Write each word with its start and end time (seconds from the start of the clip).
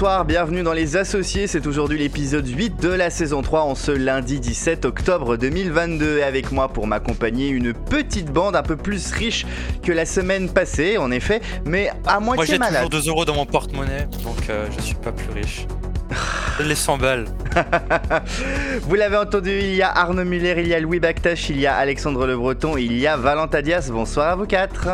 Bonsoir, 0.00 0.24
bienvenue 0.24 0.62
dans 0.62 0.72
Les 0.72 0.96
Associés. 0.96 1.46
C'est 1.46 1.66
aujourd'hui 1.66 1.98
l'épisode 1.98 2.48
8 2.48 2.80
de 2.80 2.88
la 2.88 3.10
saison 3.10 3.42
3 3.42 3.64
en 3.64 3.74
ce 3.74 3.90
lundi 3.92 4.40
17 4.40 4.86
octobre 4.86 5.36
2022. 5.36 6.20
Et 6.20 6.22
avec 6.22 6.52
moi 6.52 6.68
pour 6.68 6.86
m'accompagner, 6.86 7.50
une 7.50 7.74
petite 7.74 8.32
bande 8.32 8.56
un 8.56 8.62
peu 8.62 8.76
plus 8.76 9.12
riche 9.12 9.44
que 9.82 9.92
la 9.92 10.06
semaine 10.06 10.48
passée, 10.48 10.96
en 10.96 11.10
effet, 11.10 11.42
mais 11.66 11.90
à 12.06 12.18
Moi 12.18 12.36
moitié 12.36 12.54
j'ai 12.54 12.58
malade. 12.58 12.88
toujours 12.88 13.02
2 13.02 13.08
euros 13.10 13.24
dans 13.26 13.34
mon 13.34 13.44
porte-monnaie, 13.44 14.08
donc 14.24 14.48
euh, 14.48 14.68
je 14.74 14.80
suis 14.80 14.94
pas 14.94 15.12
plus 15.12 15.38
riche. 15.38 15.66
Les 16.58 16.74
100 16.74 16.98
balles. 16.98 17.24
Vous 18.82 18.94
l'avez 18.94 19.16
entendu, 19.16 19.50
il 19.50 19.74
y 19.74 19.82
a 19.82 19.90
Arnaud 19.90 20.24
Muller, 20.24 20.56
il 20.58 20.68
y 20.68 20.74
a 20.74 20.80
Louis 20.80 21.00
Bactache, 21.00 21.48
il 21.48 21.58
y 21.58 21.66
a 21.66 21.74
Alexandre 21.76 22.26
Le 22.26 22.36
Breton, 22.36 22.76
il 22.76 22.98
y 22.98 23.06
a 23.06 23.16
Valentin 23.16 23.62
Diaz. 23.62 23.90
Bonsoir 23.90 24.28
à 24.28 24.36
vous 24.36 24.46
quatre. 24.46 24.88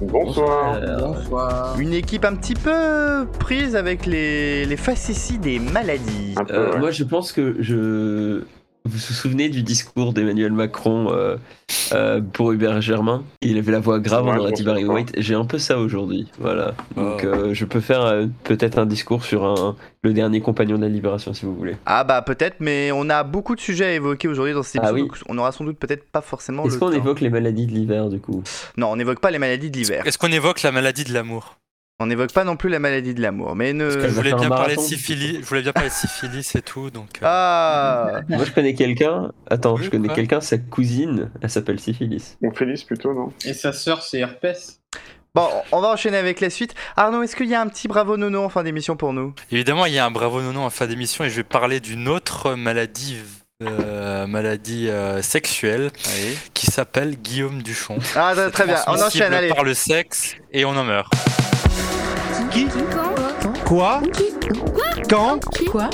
Bonsoir. 0.00 0.80
Bonsoir. 0.98 1.76
Une 1.78 1.92
équipe 1.92 2.24
un 2.24 2.34
petit 2.36 2.54
peu 2.54 3.26
prise 3.38 3.76
avec 3.76 4.06
les, 4.06 4.64
les 4.64 4.76
facéties 4.78 5.38
des 5.38 5.58
maladies. 5.58 6.34
Peu, 6.48 6.54
Euh, 6.54 6.72
ouais. 6.72 6.78
Moi, 6.78 6.90
je 6.90 7.04
pense 7.04 7.32
que 7.32 7.56
je. 7.60 8.42
Vous 8.86 8.92
vous 8.92 8.98
souvenez 9.14 9.50
du 9.50 9.62
discours 9.62 10.12
d'Emmanuel 10.14 10.52
Macron 10.52 11.12
euh, 11.12 11.36
euh, 11.92 12.20
pour 12.32 12.50
Hubert 12.52 12.80
Germain? 12.80 13.22
Il 13.42 13.58
avait 13.58 13.72
la 13.72 13.78
voix 13.80 13.98
grave, 14.00 14.24
on 14.26 14.36
aurait 14.36 14.52
dit 14.52 14.62
Barry 14.62 14.84
White. 14.86 15.12
J'ai 15.18 15.34
un 15.34 15.44
peu 15.44 15.58
ça 15.58 15.78
aujourd'hui. 15.78 16.28
Voilà. 16.38 16.74
Donc, 16.96 17.20
Oh. 17.22 17.26
euh, 17.26 17.54
je 17.54 17.64
peux 17.66 17.80
faire 17.80 18.02
euh, 18.06 18.26
peut-être 18.44 18.78
un 18.78 18.86
discours 18.86 19.22
sur 19.24 19.44
un, 19.44 19.76
le 20.02 20.12
dernier 20.14 20.40
compagnon 20.40 20.76
de 20.78 20.82
la 20.82 20.88
Libération, 20.88 21.34
si 21.34 21.44
vous 21.44 21.54
voulez. 21.54 21.76
Ah 21.84 22.04
bah 22.04 22.22
peut-être, 22.22 22.56
mais 22.60 22.90
on 22.92 23.10
a 23.10 23.22
beaucoup 23.22 23.54
de 23.54 23.60
sujets 23.60 23.84
à 23.84 23.92
évoquer 23.92 24.28
aujourd'hui 24.28 24.54
dans 24.54 24.62
cet 24.62 24.80
Ah 24.82 24.88
épisode, 24.90 24.94
oui. 24.94 25.08
donc 25.08 25.18
on 25.28 25.36
aura 25.38 25.52
sans 25.52 25.64
doute 25.64 25.78
peut-être 25.78 26.04
pas 26.10 26.22
forcément 26.22 26.64
Est-ce 26.64 26.74
le 26.74 26.80
qu'on 26.80 26.92
évoque 26.92 27.20
les 27.20 27.30
maladies 27.30 27.66
de 27.66 27.72
l'hiver, 27.72 28.08
du 28.08 28.18
coup? 28.18 28.42
Non, 28.78 28.88
on 28.92 28.96
n'évoque 28.96 29.20
pas 29.20 29.30
les 29.30 29.38
maladies 29.38 29.70
de 29.70 29.76
l'hiver. 29.76 30.06
Est-ce 30.06 30.16
qu'on 30.16 30.32
évoque 30.32 30.62
la 30.62 30.72
maladie 30.72 31.04
de 31.04 31.12
l'amour? 31.12 31.56
On 32.02 32.06
n'évoque 32.06 32.32
pas 32.32 32.44
non 32.44 32.56
plus 32.56 32.70
la 32.70 32.78
maladie 32.78 33.12
de 33.14 33.20
l'amour, 33.20 33.54
mais 33.54 33.74
ne... 33.74 33.90
Je 33.90 33.98
va 33.98 34.08
voulais 34.08 34.30
faire 34.30 34.38
un 34.38 34.40
bien 34.40 34.48
parler 34.48 34.74
de 34.76 34.80
syphilis, 34.80 35.38
je 35.42 35.44
voulais 35.46 35.60
bien 35.60 35.72
parler 35.72 35.90
de 35.90 35.94
syphilis 35.94 36.54
et 36.56 36.62
tout, 36.62 36.90
donc. 36.90 37.10
euh, 37.22 37.26
Ah 37.26 38.20
Moi, 38.28 38.44
je 38.44 38.50
connais 38.52 38.72
quelqu'un. 38.74 39.32
Attends, 39.50 39.74
Oui, 39.76 39.84
je 39.84 39.90
connais 39.90 40.08
quelqu'un, 40.08 40.40
sa 40.40 40.56
cousine, 40.58 41.30
elle 41.42 41.50
s'appelle 41.50 41.78
Syphilis. 41.78 42.38
On 42.42 42.52
Félix 42.52 42.84
plutôt, 42.84 43.12
non? 43.12 43.32
Et 43.44 43.52
sa 43.52 43.72
sœur, 43.74 44.02
c'est 44.02 44.18
herpès. 44.20 44.80
Bon, 45.34 45.46
on 45.72 45.80
va 45.80 45.88
enchaîner 45.92 46.16
avec 46.16 46.40
la 46.40 46.48
suite. 46.50 46.74
Arnaud, 46.96 47.22
est-ce 47.22 47.36
qu'il 47.36 47.48
y 47.48 47.54
a 47.54 47.60
un 47.60 47.68
petit 47.68 47.86
bravo 47.86 48.16
nono 48.16 48.42
en 48.44 48.48
fin 48.48 48.62
d'émission 48.64 48.96
pour 48.96 49.12
nous? 49.12 49.34
Évidemment, 49.52 49.84
il 49.86 49.92
y 49.92 49.98
a 49.98 50.04
un 50.06 50.10
bravo 50.10 50.40
nono 50.40 50.60
en 50.62 50.70
fin 50.70 50.86
d'émission 50.86 51.22
et 51.24 51.30
je 51.30 51.36
vais 51.36 51.44
parler 51.44 51.80
d'une 51.80 52.08
autre 52.08 52.54
maladie. 52.54 53.18
euh, 53.62 54.26
maladie 54.26 54.88
euh, 54.88 55.20
sexuelle 55.20 55.90
qui 56.54 56.64
s'appelle 56.66 57.16
Guillaume 57.16 57.62
Duchon. 57.62 57.98
Ah 58.16 58.32
très- 58.50 58.64
bien, 58.66 58.78
on 58.86 58.98
enchaîne, 58.98 59.34
allez. 59.34 59.48
par 59.50 59.64
le 59.64 59.74
sexe 59.74 60.34
et 60.50 60.64
on 60.64 60.70
en 60.70 60.82
meurt. 60.84 61.12
Qui 62.50 62.66
Quoi 63.64 64.00
Quand 65.08 65.38
Quoi 65.70 65.88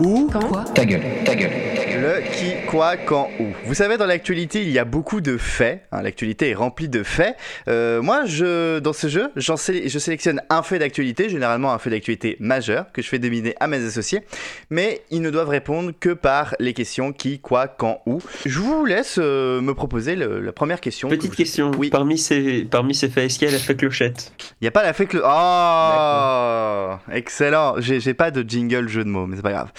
Où 0.00 0.28
Quand 0.30 0.64
Ta 0.74 0.84
gueule, 0.84 1.02
ta 1.24 1.34
gueule. 1.34 1.71
Le 2.02 2.20
qui, 2.36 2.66
quoi, 2.68 2.96
quand, 2.96 3.30
où. 3.38 3.46
Vous 3.64 3.74
savez, 3.74 3.96
dans 3.96 4.06
l'actualité, 4.06 4.62
il 4.62 4.70
y 4.70 4.78
a 4.80 4.84
beaucoup 4.84 5.20
de 5.20 5.36
faits. 5.36 5.84
hein, 5.92 6.02
l'actualité 6.02 6.50
est 6.50 6.54
remplie 6.54 6.88
de 6.88 7.04
faits. 7.04 7.36
Euh, 7.68 8.02
moi, 8.02 8.24
je, 8.26 8.80
dans 8.80 8.92
ce 8.92 9.06
jeu, 9.06 9.30
sé- 9.56 9.88
je 9.88 9.98
sélectionne 10.00 10.42
un 10.50 10.62
fait 10.62 10.80
d'actualité, 10.80 11.28
généralement 11.28 11.72
un 11.72 11.78
fait 11.78 11.90
d'actualité 11.90 12.36
majeur, 12.40 12.86
que 12.92 13.02
je 13.02 13.08
fais 13.08 13.20
deviner 13.20 13.54
à 13.60 13.68
mes 13.68 13.84
associés. 13.86 14.22
Mais 14.68 15.02
ils 15.10 15.22
ne 15.22 15.30
doivent 15.30 15.48
répondre 15.50 15.92
que 15.98 16.10
par 16.10 16.56
les 16.58 16.72
questions 16.72 17.12
qui, 17.12 17.38
quoi, 17.38 17.68
quand, 17.68 18.00
où. 18.06 18.20
Je 18.46 18.58
vous 18.58 18.84
laisse 18.84 19.18
euh, 19.22 19.60
me 19.60 19.72
proposer 19.74 20.16
le- 20.16 20.40
la 20.40 20.52
première 20.52 20.80
question. 20.80 21.08
Petite 21.08 21.36
question. 21.36 21.70
Oui. 21.78 21.88
Parmi 21.90 22.18
ces, 22.18 22.64
parmi 22.64 22.94
ces 22.96 23.08
faits, 23.10 23.26
est-ce 23.26 23.38
qu'il 23.38 23.46
y 23.48 23.50
a 23.50 23.54
l'effet 23.54 23.76
clochette? 23.76 24.32
Il 24.60 24.64
n'y 24.64 24.68
a 24.68 24.72
pas 24.72 24.82
la 24.82 24.92
que 25.06 25.16
le. 25.18 25.22
Oh 25.24 26.96
Excellent 27.12 27.74
j'ai 27.78 28.14
pas 28.14 28.30
de 28.30 28.48
jingle 28.48 28.88
jeu 28.88 29.04
de 29.04 29.08
mots, 29.08 29.26
mais 29.26 29.36
c'est 29.36 29.42
pas 29.42 29.52
grave. 29.52 29.70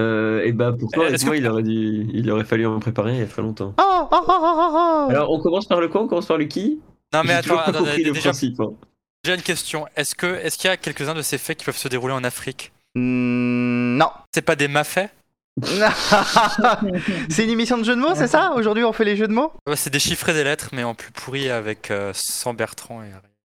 Euh, 0.00 0.42
Et 0.44 0.52
bah, 0.52 0.72
pourtant, 0.78 1.02
Est-ce 1.02 1.08
avec 1.08 1.20
que- 1.20 1.26
moi, 1.26 1.36
il 1.36 1.46
aurait, 1.46 1.62
dû, 1.62 2.06
il 2.12 2.30
aurait 2.30 2.44
fallu 2.44 2.66
en 2.66 2.78
préparer 2.80 3.12
il 3.14 3.18
y 3.20 3.22
a 3.22 3.26
très 3.26 3.42
longtemps. 3.42 3.74
Oh, 3.78 3.82
oh, 3.84 4.06
oh, 4.12 4.22
oh, 4.28 4.34
oh, 4.42 5.06
oh. 5.08 5.10
Alors, 5.10 5.30
on 5.30 5.40
commence 5.40 5.66
par 5.66 5.80
le 5.80 5.88
quoi 5.88 6.02
On 6.02 6.08
commence 6.08 6.26
par 6.26 6.38
le 6.38 6.44
qui? 6.46 6.80
Non 7.12 7.22
mais 7.24 7.32
attends, 7.32 7.42
toujours 7.42 7.56
pas 7.64 7.70
attends, 7.70 7.78
compris 7.80 8.04
le 8.04 8.12
déjà, 8.12 8.30
principe. 8.30 8.60
hein. 8.60 8.70
déjà 9.24 9.34
une 9.34 9.42
question. 9.42 9.86
Est-ce 9.96 10.14
que 10.14 10.26
est-ce 10.26 10.56
qu'il 10.58 10.68
y 10.70 10.72
a 10.72 10.76
quelques-uns 10.76 11.14
de 11.14 11.22
ces 11.22 11.38
faits 11.38 11.58
qui 11.58 11.64
peuvent 11.64 11.76
se 11.76 11.88
dérouler 11.88 12.14
en 12.14 12.22
Afrique? 12.22 12.70
Hmm, 12.94 13.96
non. 13.96 14.08
C'est 14.32 14.42
pas 14.42 14.54
des 14.56 14.68
mafaits 14.68 15.10
c'est 17.28 17.44
une 17.44 17.50
émission 17.50 17.76
de 17.76 17.82
jeux 17.84 17.96
de 17.96 18.00
mots, 18.00 18.14
c'est 18.14 18.28
ça? 18.28 18.52
Aujourd'hui, 18.56 18.84
on 18.84 18.92
fait 18.92 19.04
les 19.04 19.16
jeux 19.16 19.26
de 19.28 19.32
mots? 19.32 19.52
Ouais, 19.66 19.76
C'est 19.76 19.90
des 19.90 19.98
chiffres 19.98 20.28
et 20.28 20.32
des 20.32 20.44
lettres, 20.44 20.68
mais 20.72 20.84
en 20.84 20.94
plus 20.94 21.10
pourri 21.10 21.50
avec 21.50 21.90
euh, 21.90 22.12
sans 22.14 22.54
Bertrand 22.54 23.02
et 23.02 23.10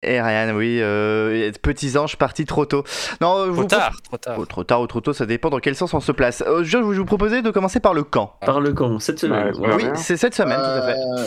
Et 0.04 0.20
Ryan, 0.20 0.52
oui, 0.56 0.78
euh, 0.80 1.52
petits 1.62 1.96
anges 1.96 2.16
partis 2.16 2.44
trop 2.44 2.66
tôt. 2.66 2.82
Non, 3.20 3.38
euh, 3.38 3.44
Trop 3.46 3.52
vous 3.52 3.64
tard, 3.64 3.92
trop 4.02 4.16
tard. 4.16 4.36
Oh, 4.38 4.46
trop 4.46 4.64
tard 4.64 4.80
ou 4.80 4.86
trop 4.88 5.00
tôt, 5.00 5.12
ça 5.12 5.26
dépend 5.26 5.48
dans 5.48 5.60
quel 5.60 5.76
sens 5.76 5.94
on 5.94 6.00
se 6.00 6.10
place. 6.10 6.42
Euh, 6.44 6.64
je 6.64 6.78
vous 6.78 6.92
je 6.92 6.98
vous 6.98 7.04
proposais 7.04 7.40
de 7.40 7.50
commencer 7.50 7.78
par 7.78 7.94
le 7.94 8.02
camp. 8.02 8.34
Par 8.44 8.60
le 8.60 8.72
camp, 8.72 8.98
cette 8.98 9.20
semaine. 9.20 9.54
Ouais, 9.58 9.74
Oui, 9.76 9.84
c'est 9.94 10.16
cette 10.16 10.34
semaine, 10.34 10.58
tout 10.58 10.64
à 10.64 10.82
fait. 10.82 10.98
Euh, 10.98 11.26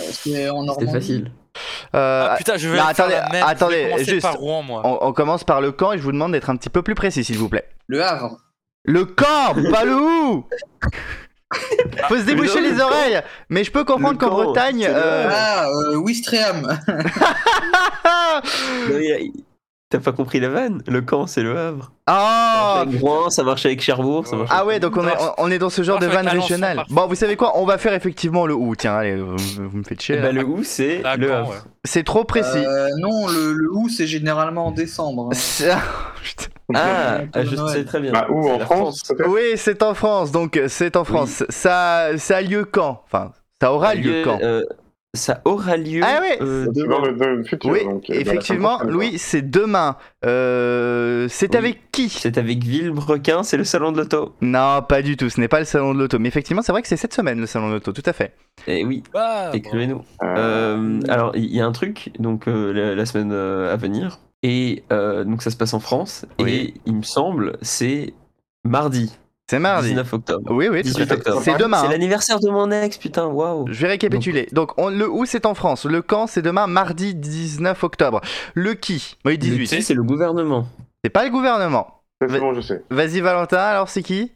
C'était 0.78 0.92
facile. 0.92 1.32
Euh, 1.96 2.28
Ah 2.32 2.36
putain, 2.38 2.58
je 2.58 2.68
vais 2.68 2.78
non, 2.78 2.84
faire 2.84 3.06
attendez, 3.06 3.14
la 3.16 3.22
même. 3.22 3.32
Je 3.32 3.38
vais 3.38 3.52
attendez, 3.52 3.84
commencer 3.86 4.06
juste. 4.06 4.22
par 4.24 4.36
Rouen, 4.36 4.62
moi. 4.62 4.82
on, 4.84 4.98
on 5.08 5.14
commence 5.14 5.46
par 5.46 5.62
le 5.62 5.72
camp 5.72 5.94
et 5.94 5.98
je 5.98 6.04
vous 6.04 6.12
demande 6.12 6.34
d'être 6.34 6.50
un 6.50 6.58
petit 6.58 6.70
peu 6.70 6.82
plus 6.82 6.96
précis, 6.96 7.24
s'il 7.24 7.38
vous 7.38 7.48
plaît. 7.48 7.70
Le 7.88 8.04
Havre. 8.04 8.38
Le 8.84 9.06
camp, 9.06 9.56
pas 9.72 9.86
le 9.86 9.96
où? 9.96 10.46
Faut 12.08 12.18
se 12.18 12.24
déboucher 12.24 12.62
Le 12.62 12.70
les 12.70 12.80
oreilles. 12.82 13.22
Mais 13.50 13.64
je 13.64 13.72
peux 13.72 13.84
comprendre 13.84 14.18
qu'en 14.18 14.30
Bretagne... 14.30 14.88
euh, 14.90 15.30
Ah, 15.32 15.68
euh, 15.68 15.98
T'as 19.92 20.00
pas 20.00 20.12
compris 20.14 20.40
la 20.40 20.50
vanne? 20.50 20.82
Le 20.88 21.02
camp, 21.04 21.28
c'est 21.28 21.44
le 21.44 21.56
Havre. 21.58 21.84
Ça 21.86 21.92
Ah 22.08 22.84
marche 22.86 22.88
avec 22.88 23.02
Rouen, 23.02 23.30
ça 23.30 23.44
marche 23.44 23.66
avec 23.68 23.82
Cherbourg, 23.82 24.26
ça 24.26 24.36
marche 24.36 24.50
Ah 24.52 24.66
ouais, 24.66 24.80
donc 24.80 24.98
on 24.98 25.08
est, 25.08 25.14
on 25.38 25.52
est 25.52 25.60
dans 25.60 25.70
ce 25.70 25.84
genre 25.84 26.00
de 26.00 26.08
vanne 26.08 26.28
régionale. 26.28 26.84
Bon, 26.90 27.06
vous 27.06 27.14
savez 27.14 27.36
quoi? 27.36 27.52
On 27.60 27.66
va 27.66 27.78
faire 27.78 27.94
effectivement 27.94 28.48
le 28.48 28.56
où. 28.56 28.76
Tiens, 28.76 28.96
allez, 28.96 29.16
vous, 29.16 29.36
me 29.78 29.84
faites 29.84 30.02
chier. 30.02 30.18
Ben, 30.18 30.34
le 30.34 30.44
où, 30.44 30.64
c'est 30.64 31.02
Ah, 31.04 31.18
le 31.18 31.32
Havre. 31.32 31.50
ouais. 31.52 31.56
C'est 31.84 32.04
trop 32.04 32.24
précis. 32.24 32.58
Euh, 32.66 32.90
non, 33.00 33.28
le, 33.28 33.54
le 33.54 33.70
août, 33.72 33.90
c'est 33.96 34.08
généralement 34.08 34.68
en 34.68 34.72
décembre. 34.72 35.28
hein. 35.32 35.36
C'est- 35.36 35.70
Putain. 36.24 36.50
Ah, 36.74 37.18
ah, 37.34 37.44
je 37.44 37.56
sais 37.68 37.86
très 37.86 38.00
bien. 38.00 38.12
Bah, 38.12 38.26
où 38.32 38.50
en 38.50 38.58
France, 38.60 39.04
Oui, 39.28 39.42
c'est 39.56 39.84
en 39.84 39.94
France, 39.94 40.32
donc 40.32 40.58
euh, 40.58 40.66
c'est 40.68 40.96
en 40.98 41.04
France. 41.04 41.44
Ça, 41.50 42.18
ça 42.18 42.38
a 42.38 42.42
lieu 42.42 42.66
quand? 42.66 43.04
Enfin, 43.06 43.34
ça 43.62 43.72
aura 43.72 43.94
lieu 43.94 44.24
quand? 44.24 44.40
euh, 44.42 44.64
Ça 45.16 45.42
aura 45.46 45.78
lieu. 45.78 46.02
Ah 46.04 46.22
ouais. 46.22 46.38
euh, 46.42 46.66
C'est 46.74 46.82
demain. 46.82 47.00
dans 47.00 47.06
le, 47.06 47.14
dans 47.14 47.30
le 47.30 47.44
futur. 47.44 47.72
Oui, 47.72 47.84
donc, 47.84 48.10
euh, 48.10 48.14
effectivement, 48.14 48.80
Louis, 48.84 49.18
c'est 49.18 49.42
demain. 49.50 49.98
Euh, 50.26 51.28
c'est 51.30 51.52
Oui. 51.52 51.58
avec 51.58 51.92
qui? 51.92 52.10
C'est 52.10 52.38
avec 52.38 52.64
Villebrequin, 52.64 53.44
c'est 53.44 53.58
le 53.58 53.64
salon 53.64 53.92
de 53.92 53.98
l'auto. 53.98 54.34
Non, 54.42 54.82
pas 54.88 55.02
du 55.02 55.18
tout. 55.18 55.30
Ce 55.30 55.40
n'est 55.40 55.48
pas 55.48 55.60
le 55.60 55.66
salon 55.66 55.94
de 55.94 56.00
l'auto. 56.00 56.20
Mais 56.20 56.28
effectivement, 56.28 56.62
c'est 56.62 56.72
vrai 56.72 56.82
que 56.82 56.88
c'est 56.88 56.98
cette 56.98 57.14
semaine 57.14 57.40
le 57.40 57.46
salon 57.48 57.70
de 57.70 57.74
l'auto. 57.74 57.92
Tout 57.92 58.04
à 58.06 58.14
fait. 58.14 58.34
Et 58.68 58.84
oui, 58.86 59.04
Ah, 59.14 59.52
écrivez-nous. 59.54 60.04
Euh, 60.24 61.00
alors, 61.10 61.32
il 61.36 61.46
y 61.54 61.60
a 61.62 61.66
un 61.66 61.72
truc, 61.72 62.12
donc 62.20 62.48
euh, 62.48 62.72
la, 62.74 62.96
la 62.96 63.06
semaine 63.06 63.32
à 63.32 63.76
venir, 63.76 64.20
et 64.44 64.84
euh, 64.92 65.24
donc 65.24 65.42
ça 65.42 65.50
se 65.52 65.58
passe 65.58 65.74
en 65.74 65.80
France, 65.80 66.26
Oui. 66.40 66.52
et 66.52 66.74
il 66.86 66.96
me 66.96 67.02
semble, 67.04 67.58
c'est 67.62 68.14
mardi, 68.64 69.16
C'est 69.50 69.60
mardi. 69.60 69.90
19 69.90 70.14
octobre. 70.14 70.52
Oui, 70.52 70.68
oui, 70.70 70.82
tout 70.82 70.88
à 70.90 70.92
18 70.92 71.06
fait. 71.06 71.14
octobre. 71.14 71.42
C'est 71.44 71.58
demain. 71.58 71.78
C'est 71.82 71.88
hein. 71.88 71.92
l'anniversaire 71.92 72.40
de 72.40 72.50
mon 72.50 72.72
ex, 72.72 72.98
putain, 72.98 73.28
waouh. 73.28 73.66
Je 73.70 73.80
vais 73.82 73.88
récapituler. 73.90 74.48
Donc, 74.52 74.72
on- 74.78 74.90
le 74.90 75.08
où 75.08 75.26
c'est 75.26 75.46
en 75.46 75.54
France. 75.54 75.86
Le 75.86 76.02
quand 76.02 76.26
c'est 76.28 76.42
demain, 76.42 76.66
mardi 76.66 77.14
19 77.14 77.84
octobre. 77.84 78.22
Le 78.56 78.74
qui? 78.74 79.18
Oui, 79.24 79.34
Le 79.34 79.38
18. 79.38 79.68
qui, 79.68 79.84
c'est 79.84 79.94
le 79.94 80.02
gouvernement. 80.04 80.66
C'est 81.04 81.12
pas 81.12 81.24
le 81.26 81.30
gouvernement. 81.30 82.02
C'est 82.22 82.40
bon, 82.40 82.54
je 82.56 82.62
sais. 82.62 82.84
Vas-y, 82.90 83.20
Valentin, 83.20 83.58
alors 83.60 83.90
c'est 83.90 84.02
qui? 84.02 84.32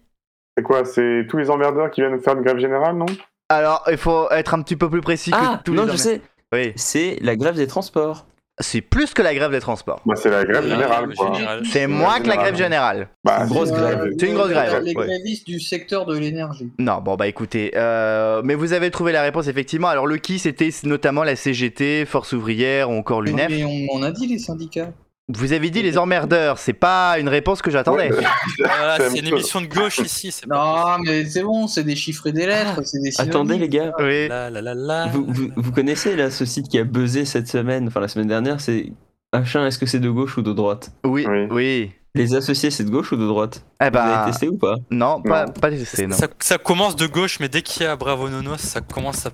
C'est 0.56 0.64
quoi? 0.64 0.86
C'est 0.86 1.26
tous 1.30 1.38
les 1.38 1.50
emmerdeurs 1.50 1.90
qui 1.90 2.02
viennent 2.02 2.20
faire 2.20 2.36
une 2.36 2.44
grève 2.44 2.60
générale, 2.60 2.96
non? 2.96 3.06
Alors, 3.50 3.84
il 3.90 3.98
faut 3.98 4.30
être 4.30 4.54
un 4.54 4.62
petit 4.62 4.76
peu 4.76 4.90
plus 4.92 5.02
précis 5.02 5.32
Ah, 5.34 5.58
que 5.58 5.64
tous 5.64 5.74
non, 5.74 5.86
les 5.86 5.94
je 5.94 5.98
sais, 5.98 6.22
Oui. 6.54 6.74
c'est 6.76 7.18
la 7.22 7.36
grève 7.36 7.56
des 7.56 7.66
transports. 7.66 8.26
C'est 8.62 8.82
plus 8.82 9.14
que 9.14 9.22
la 9.22 9.34
grève 9.34 9.52
des 9.52 9.60
transports. 9.62 10.02
Bah, 10.06 10.16
c'est 10.18 10.30
la 10.30 10.44
grève 10.44 10.64
Ah, 10.66 10.70
générale. 10.70 11.64
C'est 11.72 11.88
moins 11.88 12.20
que 12.20 12.28
la 12.28 12.36
grève 12.38 12.56
générale. 12.58 13.08
Bah, 13.24 13.40
Une 13.44 13.48
grosse 13.50 13.72
grève. 13.72 14.10
C'est 14.20 14.28
une 14.28 14.34
grosse 14.34 14.50
grève, 14.50 14.82
Les 14.84 14.94
ouais. 14.96 15.06
grévistes 15.08 15.48
du 15.48 15.60
secteur 15.60 16.06
de 16.06 16.18
l'énergie. 16.18 16.70
Non, 16.78 17.00
bon 17.02 17.16
bah 17.16 17.28
écoutez, 17.28 17.72
euh, 17.76 18.42
mais 18.44 18.56
vous 18.56 18.74
avez 18.74 18.92
trouvé 18.92 19.12
la 19.14 19.22
réponse 19.22 19.48
effectivement. 19.48 19.88
Alors 19.88 20.08
le 20.08 20.18
qui 20.18 20.40
c'était 20.40 20.70
notamment 20.84 21.24
la 21.24 21.36
CGT, 21.36 22.06
Force 22.06 22.34
ouvrière 22.34 22.90
ou 22.90 22.94
encore 22.94 23.22
l'UNEF. 23.22 23.50
Mais 23.50 23.64
on, 23.64 23.98
on 23.98 24.04
a 24.04 24.12
dit 24.12 24.28
les 24.28 24.40
syndicats. 24.40 24.92
Vous 25.32 25.54
avez 25.54 25.70
dit 25.70 25.84
les 25.84 25.98
emmerdeurs, 26.00 26.58
c'est 26.58 26.74
pas 26.74 27.20
une 27.20 27.30
réponse 27.30 27.62
que 27.62 27.70
j'attendais. 27.70 28.12
Ouais, 28.12 28.24
Voilà, 28.58 28.98
C'est 29.12 29.20
une 29.20 29.28
émission 29.28 29.62
de 29.62 29.68
gauche 29.68 30.00
ici. 30.00 30.32
c'est 30.32 30.48
pas 30.48 30.98
Non, 30.98 31.04
mais 31.06 31.26
c'est 31.26 31.44
bon, 31.44 31.68
c'est 31.68 31.84
des 31.84 31.96
chiffres 31.96 32.26
et 32.28 32.32
des 32.32 32.48
lettres. 32.48 32.82
c'est 32.84 33.00
des 33.00 33.12
synonymes. 33.12 33.32
Attendez, 33.32 33.58
les 33.60 33.70
gars, 33.70 33.94
Oui. 34.00 34.28
La, 34.28 34.50
la, 34.50 34.62
la, 34.62 34.74
la, 34.74 35.08
vous, 35.08 35.26
vous, 35.28 35.50
vous 35.56 35.72
connaissez 35.72 36.16
là 36.16 36.32
ce 36.32 36.46
site 36.46 36.68
qui 36.68 36.80
a 36.80 36.84
buzzé 36.84 37.26
cette 37.26 37.48
semaine, 37.48 37.88
enfin 37.88 38.00
la 38.00 38.08
semaine 38.08 38.28
dernière, 38.28 38.60
c'est 38.60 38.92
Machin, 39.32 39.68
est-ce 39.68 39.78
que 39.78 39.86
c'est 39.86 40.00
de 40.00 40.10
gauche 40.10 40.38
ou 40.38 40.42
de 40.42 40.52
droite? 40.52 40.92
Oui, 41.06 41.28
Oui. 41.30 41.48
oui. 41.52 41.92
Les 42.16 42.34
associés, 42.34 42.72
c'est 42.72 42.84
de 42.84 42.90
gauche 42.90 43.12
ou 43.12 43.16
de 43.18 43.28
droite? 43.28 43.64
Eh 43.80 43.86
Vous 43.86 43.92
bah, 43.92 44.04
avez 44.24 44.32
testé 44.32 44.48
ou 44.50 44.58
pas? 44.58 44.78
non, 44.90 45.22
pas, 45.22 45.46
Non. 45.46 45.52
pas 45.54 45.70
testé, 45.70 46.08
non. 46.08 46.16
Ça, 46.18 46.28
ça 46.40 46.58
commence 46.58 46.96
de 46.96 47.06
gauche, 47.06 47.40
mais 47.40 47.48
dès 47.50 47.62
qu'il 47.62 47.84
y 47.84 47.86
a 47.86 47.96
Bravo 47.96 48.28
Nono, 48.30 48.58
ça 48.58 48.82
commence 48.82 49.28
à 49.28 49.30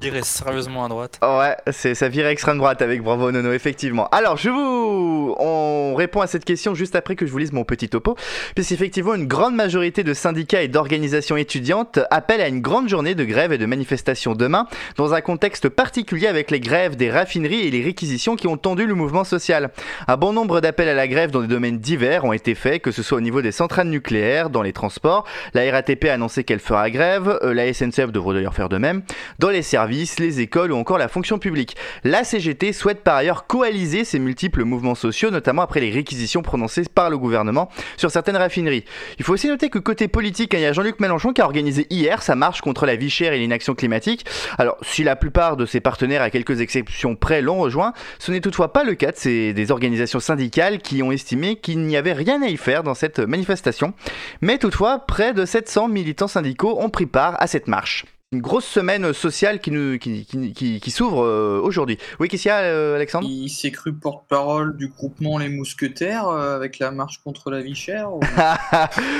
virer 0.00 0.22
sérieusement 0.22 0.84
à 0.84 0.88
droite. 0.88 1.18
Ouais, 1.22 1.56
c'est 1.72 1.94
ça 1.94 2.08
vire 2.08 2.26
extrême 2.26 2.58
droite 2.58 2.82
avec 2.82 3.02
Bravo 3.02 3.30
Nono, 3.30 3.52
effectivement. 3.52 4.08
Alors, 4.08 4.36
je 4.36 4.50
vous. 4.50 5.34
On 5.38 5.94
répond 5.94 6.20
à 6.20 6.26
cette 6.26 6.44
question 6.44 6.74
juste 6.74 6.96
après 6.96 7.16
que 7.16 7.26
je 7.26 7.32
vous 7.32 7.38
lise 7.38 7.52
mon 7.52 7.64
petit 7.64 7.88
topo. 7.88 8.16
Puisqu'effectivement, 8.54 9.14
une 9.14 9.26
grande 9.26 9.54
majorité 9.54 10.04
de 10.04 10.14
syndicats 10.14 10.62
et 10.62 10.68
d'organisations 10.68 11.36
étudiantes 11.36 11.98
appellent 12.10 12.40
à 12.40 12.48
une 12.48 12.60
grande 12.60 12.88
journée 12.88 13.14
de 13.14 13.24
grève 13.24 13.52
et 13.52 13.58
de 13.58 13.66
manifestation 13.66 14.34
demain, 14.34 14.66
dans 14.96 15.14
un 15.14 15.20
contexte 15.20 15.68
particulier 15.68 16.26
avec 16.26 16.50
les 16.50 16.60
grèves 16.60 16.96
des 16.96 17.10
raffineries 17.10 17.66
et 17.66 17.70
les 17.70 17.82
réquisitions 17.82 18.36
qui 18.36 18.46
ont 18.46 18.56
tendu 18.56 18.86
le 18.86 18.94
mouvement 18.94 19.24
social. 19.24 19.70
Un 20.08 20.16
bon 20.16 20.32
nombre 20.32 20.60
d'appels 20.60 20.88
à 20.88 20.94
la 20.94 21.08
grève 21.08 21.30
dans 21.30 21.40
des 21.40 21.46
domaines 21.46 21.78
divers 21.78 22.24
ont 22.24 22.32
été 22.32 22.54
faits, 22.54 22.82
que 22.82 22.90
ce 22.90 23.02
soit 23.02 23.18
au 23.18 23.22
niveau 23.22 23.42
des 23.42 23.52
centrales 23.52 23.88
nucléaires, 23.88 24.50
dans 24.50 24.62
les 24.62 24.72
transports. 24.72 25.24
La 25.54 25.70
RATP 25.70 26.06
a 26.06 26.14
annoncé 26.14 26.44
qu'elle 26.44 26.60
fera 26.60 26.90
grève, 26.90 27.38
euh, 27.42 27.54
la 27.54 27.72
SNCF 27.72 28.12
devrait 28.12 28.34
d'ailleurs 28.34 28.54
faire 28.54 28.68
de 28.68 28.78
même, 28.78 29.02
dans 29.38 29.50
les 29.50 29.62
services, 29.62 29.83
les 30.18 30.40
écoles 30.40 30.72
ou 30.72 30.76
encore 30.76 30.98
la 30.98 31.08
fonction 31.08 31.38
publique. 31.38 31.76
La 32.04 32.24
CGT 32.24 32.72
souhaite 32.72 33.02
par 33.02 33.16
ailleurs 33.16 33.46
coaliser 33.46 34.04
ces 34.04 34.18
multiples 34.18 34.64
mouvements 34.64 34.94
sociaux, 34.94 35.30
notamment 35.30 35.62
après 35.62 35.80
les 35.80 35.90
réquisitions 35.90 36.42
prononcées 36.42 36.84
par 36.92 37.10
le 37.10 37.18
gouvernement 37.18 37.68
sur 37.96 38.10
certaines 38.10 38.36
raffineries. 38.36 38.84
Il 39.18 39.24
faut 39.24 39.32
aussi 39.32 39.48
noter 39.48 39.70
que 39.70 39.78
côté 39.78 40.08
politique, 40.08 40.54
hein, 40.54 40.58
il 40.58 40.62
y 40.62 40.66
a 40.66 40.72
Jean-Luc 40.72 41.00
Mélenchon 41.00 41.32
qui 41.32 41.40
a 41.40 41.44
organisé 41.44 41.86
hier 41.90 42.22
sa 42.22 42.34
marche 42.34 42.60
contre 42.60 42.86
la 42.86 42.96
vie 42.96 43.10
chère 43.10 43.32
et 43.32 43.38
l'inaction 43.38 43.74
climatique. 43.74 44.26
Alors, 44.58 44.76
si 44.82 45.04
la 45.04 45.16
plupart 45.16 45.56
de 45.56 45.66
ses 45.66 45.80
partenaires, 45.80 46.22
à 46.22 46.30
quelques 46.30 46.60
exceptions 46.60 47.16
près, 47.16 47.42
l'ont 47.42 47.58
rejoint, 47.58 47.92
ce 48.18 48.32
n'est 48.32 48.40
toutefois 48.40 48.72
pas 48.72 48.84
le 48.84 48.94
cas 48.94 49.12
de 49.12 49.16
ces, 49.16 49.52
des 49.52 49.70
organisations 49.70 50.20
syndicales 50.20 50.78
qui 50.78 51.02
ont 51.02 51.12
estimé 51.12 51.56
qu'il 51.56 51.80
n'y 51.80 51.96
avait 51.96 52.12
rien 52.12 52.42
à 52.42 52.48
y 52.48 52.56
faire 52.56 52.82
dans 52.82 52.94
cette 52.94 53.18
manifestation. 53.18 53.94
Mais 54.40 54.58
toutefois, 54.58 55.00
près 55.00 55.34
de 55.34 55.44
700 55.44 55.88
militants 55.88 56.28
syndicaux 56.28 56.78
ont 56.80 56.90
pris 56.90 57.06
part 57.06 57.36
à 57.40 57.46
cette 57.46 57.68
marche. 57.68 58.04
Une 58.34 58.40
grosse 58.40 58.64
semaine 58.64 59.12
sociale 59.12 59.60
qui, 59.60 59.70
nous, 59.70 59.96
qui, 59.96 60.24
qui, 60.26 60.52
qui- 60.52 60.80
qui 60.80 60.90
s'ouvre 60.90 61.24
euh, 61.24 61.60
aujourd'hui. 61.62 61.98
Oui, 62.18 62.26
qu'est-ce 62.28 62.42
qu'il 62.42 62.48
y 62.48 62.52
a, 62.52 62.62
euh, 62.62 62.96
Alexandre? 62.96 63.28
Il 63.30 63.48
s'est 63.48 63.70
cru 63.70 63.92
porte-parole 63.92 64.76
du 64.76 64.88
groupement 64.88 65.38
Les 65.38 65.48
Mousquetaires 65.48 66.26
euh, 66.26 66.56
avec 66.56 66.80
la 66.80 66.90
marche 66.90 67.20
contre 67.22 67.52
la 67.52 67.60
vie 67.62 67.76
chère. 67.76 68.12
ou- 68.12 68.18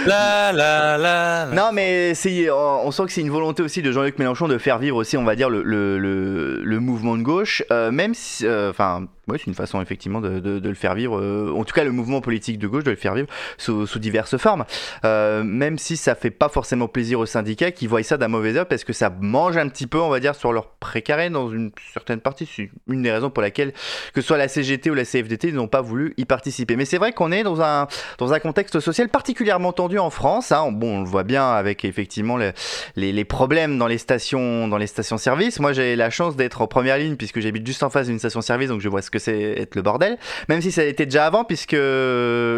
La 0.07 0.53
la 0.53 0.53
la. 0.53 0.99
la. 0.99 1.47
Non, 1.55 1.71
mais 1.73 2.15
c'est, 2.15 2.51
on 2.51 2.91
sent 2.91 3.05
que 3.07 3.13
c'est 3.13 3.21
une 3.21 3.31
volonté 3.31 3.63
aussi 3.63 3.83
de 3.83 3.93
Jean-Luc 3.93 4.19
Mélenchon 4.19 4.49
de 4.49 4.59
faire 4.59 4.79
vivre 4.81 4.97
aussi, 4.97 5.17
on 5.17 5.25
va 5.25 5.37
dire, 5.37 5.49
le, 5.49 5.63
le, 5.63 5.99
le, 5.99 6.61
le 6.63 6.81
mouvement 6.81 7.17
de 7.17 7.23
gauche, 7.23 7.63
euh, 7.71 7.91
même 7.93 8.15
si, 8.15 8.45
euh, 8.47 8.71
enfin, 8.71 9.07
ouais, 9.29 9.39
c'est 9.39 9.47
une 9.47 9.55
façon 9.55 9.81
effectivement 9.81 10.21
de, 10.21 10.41
de, 10.41 10.59
de 10.59 10.69
le 10.69 10.75
faire 10.75 10.95
vivre, 10.95 11.21
euh, 11.21 11.53
en 11.57 11.65
tout 11.65 11.73
cas 11.75 11.85
le 11.85 11.93
mouvement 11.93 12.21
politique 12.21 12.59
de 12.59 12.67
gauche 12.67 12.85
de 12.85 12.91
le 12.91 12.97
faire 12.97 13.15
vivre 13.15 13.29
sous, 13.59 13.87
sous 13.87 13.99
diverses 14.01 14.37
formes, 14.37 14.65
euh, 15.05 15.43
même 15.45 15.79
si 15.79 15.97
ça 15.97 16.15
fait 16.15 16.31
pas 16.31 16.49
forcément 16.49 16.89
plaisir 16.89 17.21
aux 17.21 17.27
syndicats 17.27 17.71
qui 17.71 17.87
voient 17.87 18.03
ça 18.03 18.17
d'un 18.17 18.29
mauvais 18.29 18.57
œil 18.59 18.65
parce 18.69 18.85
que 18.85 18.93
ça 18.93 19.04
mange 19.11 19.57
un 19.57 19.69
petit 19.69 19.87
peu, 19.87 19.99
on 20.01 20.09
va 20.09 20.21
dire, 20.21 20.35
sur 20.35 20.53
leur 20.53 20.69
précaré 20.69 21.31
dans 21.31 21.51
une 21.51 21.71
certaine 21.93 22.21
partie. 22.21 22.47
C'est 22.47 22.71
une 22.89 23.03
des 23.03 23.11
raisons 23.13 23.31
pour 23.31 23.43
laquelle 23.43 23.73
que 24.13 24.21
ce 24.21 24.27
soit 24.27 24.39
la 24.39 24.49
CGT 24.49 24.91
ou 24.91 24.95
la 24.95 25.05
CFDT, 25.05 25.49
ils 25.49 25.55
n'ont 25.55 25.69
pas 25.69 25.81
voulu 25.81 26.15
y 26.17 26.25
participer. 26.25 26.77
Mais 26.77 26.85
c'est 26.85 26.99
vrai 26.99 27.13
qu'on 27.13 27.33
est 27.33 27.43
dans 27.43 27.61
un 27.63 27.87
dans 28.19 28.33
un 28.33 28.39
contexte 28.41 28.81
social 28.81 29.09
particulièrement 29.09 29.73
tendu 29.73 29.99
en 29.99 30.11
France. 30.11 30.53
Hein. 30.53 30.71
Bon, 30.73 30.99
on 30.99 31.01
le 31.03 31.09
voit 31.09 31.25
bien 31.25 31.51
avec 31.51 31.85
effectivement 31.85 32.37
le- 32.37 32.53
les, 32.97 33.13
les 33.13 33.25
problèmes 33.25 33.79
dans 33.79 33.87
les 33.87 33.99
stations 33.99 34.69
dans 34.69 34.79
les 34.79 34.87
stations-service. 34.87 35.61
Moi, 35.61 35.73
j'ai 35.73 35.97
la 35.97 36.11
chance 36.11 36.37
d'être 36.37 36.61
en 36.63 36.67
première 36.67 36.99
ligne 36.99 37.17
puisque 37.17 37.41
j'habite 37.41 37.67
juste 37.67 37.83
en 37.83 37.91
face 37.91 38.07
d'une 38.07 38.19
station-service, 38.19 38.69
donc 38.69 38.81
je 38.81 38.89
vois 38.89 39.03
ce 39.03 39.11
que 39.11 39.19
c'est 39.19 39.41
être 39.61 39.75
le 39.75 39.83
bordel. 39.83 40.19
Même 40.49 40.61
si 40.61 40.71
ça 40.73 40.83
a 40.83 40.85
été 40.85 41.05
déjà 41.07 41.27
avant, 41.27 41.45
puisque 41.45 41.73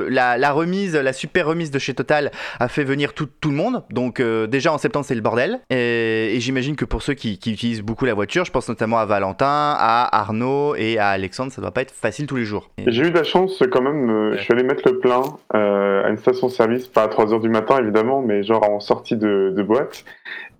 la, 0.08 0.52
remise, 0.52 0.94
la 0.96 1.12
super 1.12 1.46
remise 1.46 1.70
de 1.70 1.78
chez 1.78 1.94
Total 1.94 2.30
a 2.60 2.68
fait 2.68 2.84
venir 2.84 3.12
tout, 3.14 3.28
tout 3.40 3.50
le 3.50 3.56
monde. 3.56 3.84
Donc 3.90 4.20
euh, 4.20 4.46
déjà 4.46 4.72
en 4.72 4.78
septembre, 4.78 5.04
c'est 5.06 5.14
le 5.14 5.20
bordel. 5.20 5.60
J'imagine 6.40 6.76
que 6.76 6.84
pour 6.84 7.02
ceux 7.02 7.14
qui, 7.14 7.38
qui 7.38 7.52
utilisent 7.52 7.82
beaucoup 7.82 8.04
la 8.04 8.14
voiture, 8.14 8.44
je 8.44 8.50
pense 8.50 8.68
notamment 8.68 8.98
à 8.98 9.06
Valentin, 9.06 9.46
à 9.78 10.08
Arnaud 10.20 10.74
et 10.76 10.98
à 10.98 11.08
Alexandre, 11.10 11.52
ça 11.52 11.60
doit 11.60 11.70
pas 11.70 11.82
être 11.82 11.92
facile 11.94 12.26
tous 12.26 12.36
les 12.36 12.44
jours. 12.44 12.70
Et- 12.78 12.90
J'ai 12.90 13.02
eu 13.04 13.10
de 13.10 13.16
la 13.16 13.24
chance 13.24 13.62
quand 13.70 13.82
même, 13.82 14.10
euh, 14.10 14.36
je 14.36 14.42
suis 14.42 14.52
allé 14.52 14.62
mettre 14.62 14.82
le 14.88 14.98
plein 14.98 15.22
euh, 15.54 16.04
à 16.04 16.08
une 16.10 16.18
station-service, 16.18 16.86
pas 16.88 17.04
à 17.04 17.08
3h 17.08 17.40
du 17.40 17.48
matin 17.48 17.78
évidemment, 17.80 18.22
mais 18.22 18.42
genre 18.42 18.62
en 18.68 18.80
sortie 18.80 19.16
de, 19.16 19.52
de 19.56 19.62
boîte. 19.62 20.04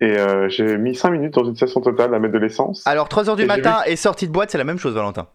Et 0.01 0.17
euh, 0.17 0.47
j'ai 0.49 0.77
mis 0.77 0.93
5 0.95 1.09
minutes 1.11 1.33
dans 1.33 1.43
une 1.45 1.55
station 1.55 1.81
totale 1.81 2.13
à 2.13 2.19
mettre 2.19 2.33
de 2.33 2.39
l'essence. 2.39 2.83
Alors 2.85 3.07
3h 3.07 3.35
du 3.35 3.43
Et 3.43 3.45
matin 3.45 3.77
et 3.85 3.95
sortie 3.95 4.27
de 4.27 4.31
boîte, 4.31 4.51
c'est 4.51 4.57
la 4.57 4.63
même 4.63 4.77
chose, 4.79 4.93
Valentin. 4.93 5.27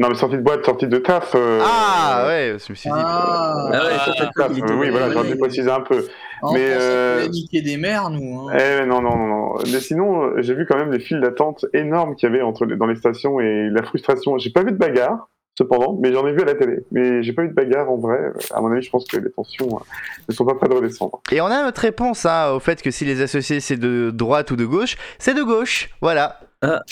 Non 0.00 0.08
mais 0.08 0.14
sortie 0.14 0.36
de 0.36 0.42
boîte, 0.42 0.64
sortie 0.64 0.86
de 0.86 0.96
taf. 0.98 1.34
euh, 1.34 1.60
Ah 1.62 2.24
ouais, 2.26 2.56
je 2.58 2.72
me 2.72 2.74
suis 2.74 2.88
dit. 2.88 2.96
Ah, 2.98 3.68
Ah 3.70 3.84
ouais, 3.84 3.90
toi, 4.04 4.14
t'as 4.16 4.48
taf, 4.48 4.52
euh, 4.58 4.74
oui, 4.76 4.88
voilà, 4.88 5.10
j'aurais 5.10 5.28
dû 5.28 5.36
préciser 5.36 5.70
un 5.70 5.80
peu. 5.80 6.06
on 6.42 6.54
mais, 6.54 6.64
euh, 6.70 7.28
niquer 7.28 7.60
des 7.60 7.76
mères, 7.76 8.08
nous. 8.08 8.48
hein. 8.48 8.56
Eh 8.58 8.86
non, 8.86 9.02
non, 9.02 9.14
non, 9.16 9.26
non. 9.26 9.54
Mais 9.70 9.78
sinon, 9.80 10.22
euh, 10.22 10.34
j'ai 10.42 10.54
vu 10.54 10.64
quand 10.66 10.78
même 10.78 10.90
les 10.90 11.00
files 11.00 11.20
d'attente 11.20 11.66
énormes 11.74 12.16
qu'il 12.16 12.30
y 12.30 12.32
avait 12.32 12.40
entre 12.42 12.64
dans 12.64 12.86
les 12.86 12.96
stations 12.96 13.40
et 13.40 13.68
la 13.70 13.82
frustration. 13.82 14.38
J'ai 14.38 14.48
pas 14.50 14.62
vu 14.62 14.72
de 14.72 14.78
bagarre, 14.78 15.28
cependant, 15.58 15.98
mais 16.00 16.14
j'en 16.14 16.26
ai 16.26 16.32
vu 16.32 16.40
à 16.40 16.46
la 16.46 16.54
télé. 16.54 16.78
Mais 16.92 17.22
j'ai 17.22 17.34
pas 17.34 17.42
eu 17.42 17.48
de 17.48 17.52
bagarre 17.54 17.90
en 17.90 17.98
vrai. 17.98 18.18
À 18.54 18.62
mon 18.62 18.72
avis, 18.72 18.80
je 18.80 18.90
pense 18.90 19.04
que 19.04 19.18
les 19.18 19.30
tensions 19.30 19.68
euh, 19.68 19.84
ne 20.30 20.32
sont 20.34 20.46
pas 20.46 20.54
près 20.54 20.68
de 20.68 20.74
redescendre. 20.74 21.20
Et 21.30 21.42
on 21.42 21.46
a 21.46 21.62
notre 21.62 21.82
réponse 21.82 22.24
hein, 22.24 22.52
au 22.52 22.58
fait 22.60 22.80
que 22.80 22.90
si 22.90 23.04
les 23.04 23.20
associés 23.20 23.60
c'est 23.60 23.76
de 23.76 24.10
droite 24.10 24.50
ou 24.50 24.56
de 24.56 24.64
gauche, 24.64 24.96
c'est 25.18 25.34
de 25.34 25.42
gauche. 25.42 25.90
Voilà. 26.00 26.40
Ah, 26.62 26.82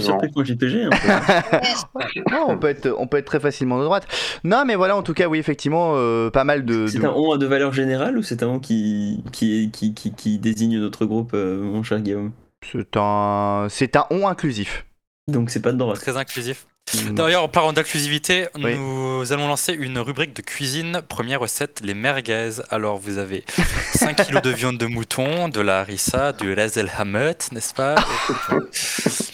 surpris 0.00 0.30
JPG. 0.44 0.84
un 0.84 0.90
peu. 0.90 1.58
Non, 2.32 2.46
on 2.48 2.58
peut 2.58 2.66
être, 2.68 2.92
on 2.98 3.06
peut 3.06 3.18
être 3.18 3.26
très 3.26 3.38
facilement 3.40 3.78
de 3.78 3.84
droite. 3.84 4.06
Non, 4.42 4.64
mais 4.66 4.74
voilà, 4.74 4.96
en 4.96 5.02
tout 5.02 5.14
cas, 5.14 5.28
oui, 5.28 5.38
effectivement, 5.38 5.92
euh, 5.96 6.30
pas 6.30 6.42
mal 6.44 6.64
de. 6.64 6.86
C'est 6.88 6.98
de- 6.98 7.06
un 7.06 7.12
on 7.12 7.36
de 7.36 7.46
valeur 7.46 7.72
générale 7.72 8.18
ou 8.18 8.22
c'est 8.22 8.42
un 8.42 8.48
on 8.48 8.58
qui, 8.58 9.22
qui, 9.32 9.70
qui, 9.72 9.94
qui, 9.94 10.12
qui 10.12 10.38
désigne 10.38 10.80
notre 10.80 11.06
groupe, 11.06 11.30
euh, 11.34 11.62
mon 11.62 11.82
cher 11.84 12.00
Guillaume? 12.00 12.32
C'est 12.72 12.96
un, 12.96 13.66
c'est 13.70 13.94
un 13.96 14.06
on 14.10 14.26
inclusif. 14.26 14.84
Donc 15.28 15.50
c'est 15.50 15.62
pas 15.62 15.72
de 15.72 15.78
droite. 15.78 16.00
Très 16.00 16.16
inclusif. 16.16 16.66
Mm. 16.92 17.14
D'ailleurs, 17.14 17.42
en 17.44 17.48
parlant 17.48 17.72
d'inclusivité, 17.72 18.46
Oui. 18.56 18.76
nous 18.76 19.32
allons 19.32 19.48
lancer 19.48 19.72
une 19.72 19.98
rubrique 19.98 20.36
de 20.36 20.42
cuisine. 20.42 21.00
Première 21.08 21.40
recette, 21.40 21.80
les 21.82 21.94
merguez. 21.94 22.50
Alors, 22.70 22.98
vous 22.98 23.16
avez 23.18 23.42
5 23.94 24.14
kilos 24.26 24.42
de 24.42 24.50
viande 24.50 24.76
de 24.76 24.86
mouton, 24.86 25.48
de 25.48 25.60
la 25.60 25.80
harissa, 25.80 26.32
du 26.32 26.54
lazelhamut, 26.54 27.50
n'est-ce 27.52 27.72
pas? 27.74 27.94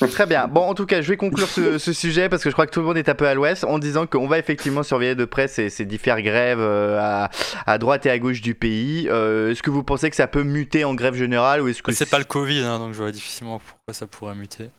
Très 0.12 0.26
bien. 0.26 0.46
Bon, 0.46 0.62
en 0.62 0.74
tout 0.74 0.86
cas, 0.86 1.02
je 1.02 1.08
vais 1.08 1.16
conclure 1.16 1.48
ce, 1.48 1.78
ce 1.78 1.92
sujet 1.92 2.28
parce 2.28 2.42
que 2.44 2.50
je 2.50 2.54
crois 2.54 2.66
que 2.66 2.72
tout 2.72 2.80
le 2.80 2.86
monde 2.86 2.96
est 2.96 3.08
un 3.08 3.14
peu 3.14 3.26
à 3.26 3.34
l'ouest 3.34 3.64
en 3.64 3.78
disant 3.78 4.06
qu'on 4.06 4.26
va 4.28 4.38
effectivement 4.38 4.82
surveiller 4.82 5.14
de 5.16 5.24
près 5.24 5.48
ces, 5.48 5.70
ces 5.70 5.84
différentes 5.84 6.22
grèves 6.24 6.60
euh, 6.60 6.98
à, 7.00 7.30
à 7.66 7.78
droite 7.78 8.06
et 8.06 8.10
à 8.10 8.18
gauche 8.18 8.40
du 8.40 8.54
pays. 8.54 9.08
Euh, 9.10 9.50
est-ce 9.50 9.62
que 9.62 9.70
vous 9.70 9.82
pensez 9.82 10.08
que 10.08 10.16
ça 10.16 10.26
peut 10.28 10.42
muter 10.44 10.84
en 10.84 10.94
grève 10.94 11.14
générale 11.14 11.62
ou 11.62 11.68
est-ce 11.68 11.82
que 11.82 11.92
C'est 11.92 12.08
pas 12.08 12.18
le 12.18 12.24
Covid, 12.24 12.60
hein, 12.62 12.78
donc 12.78 12.92
je 12.94 12.98
vois 13.02 13.12
difficilement 13.12 13.58
pourquoi 13.60 13.92
ça 13.92 14.06
pourrait 14.06 14.34
muter. 14.34 14.70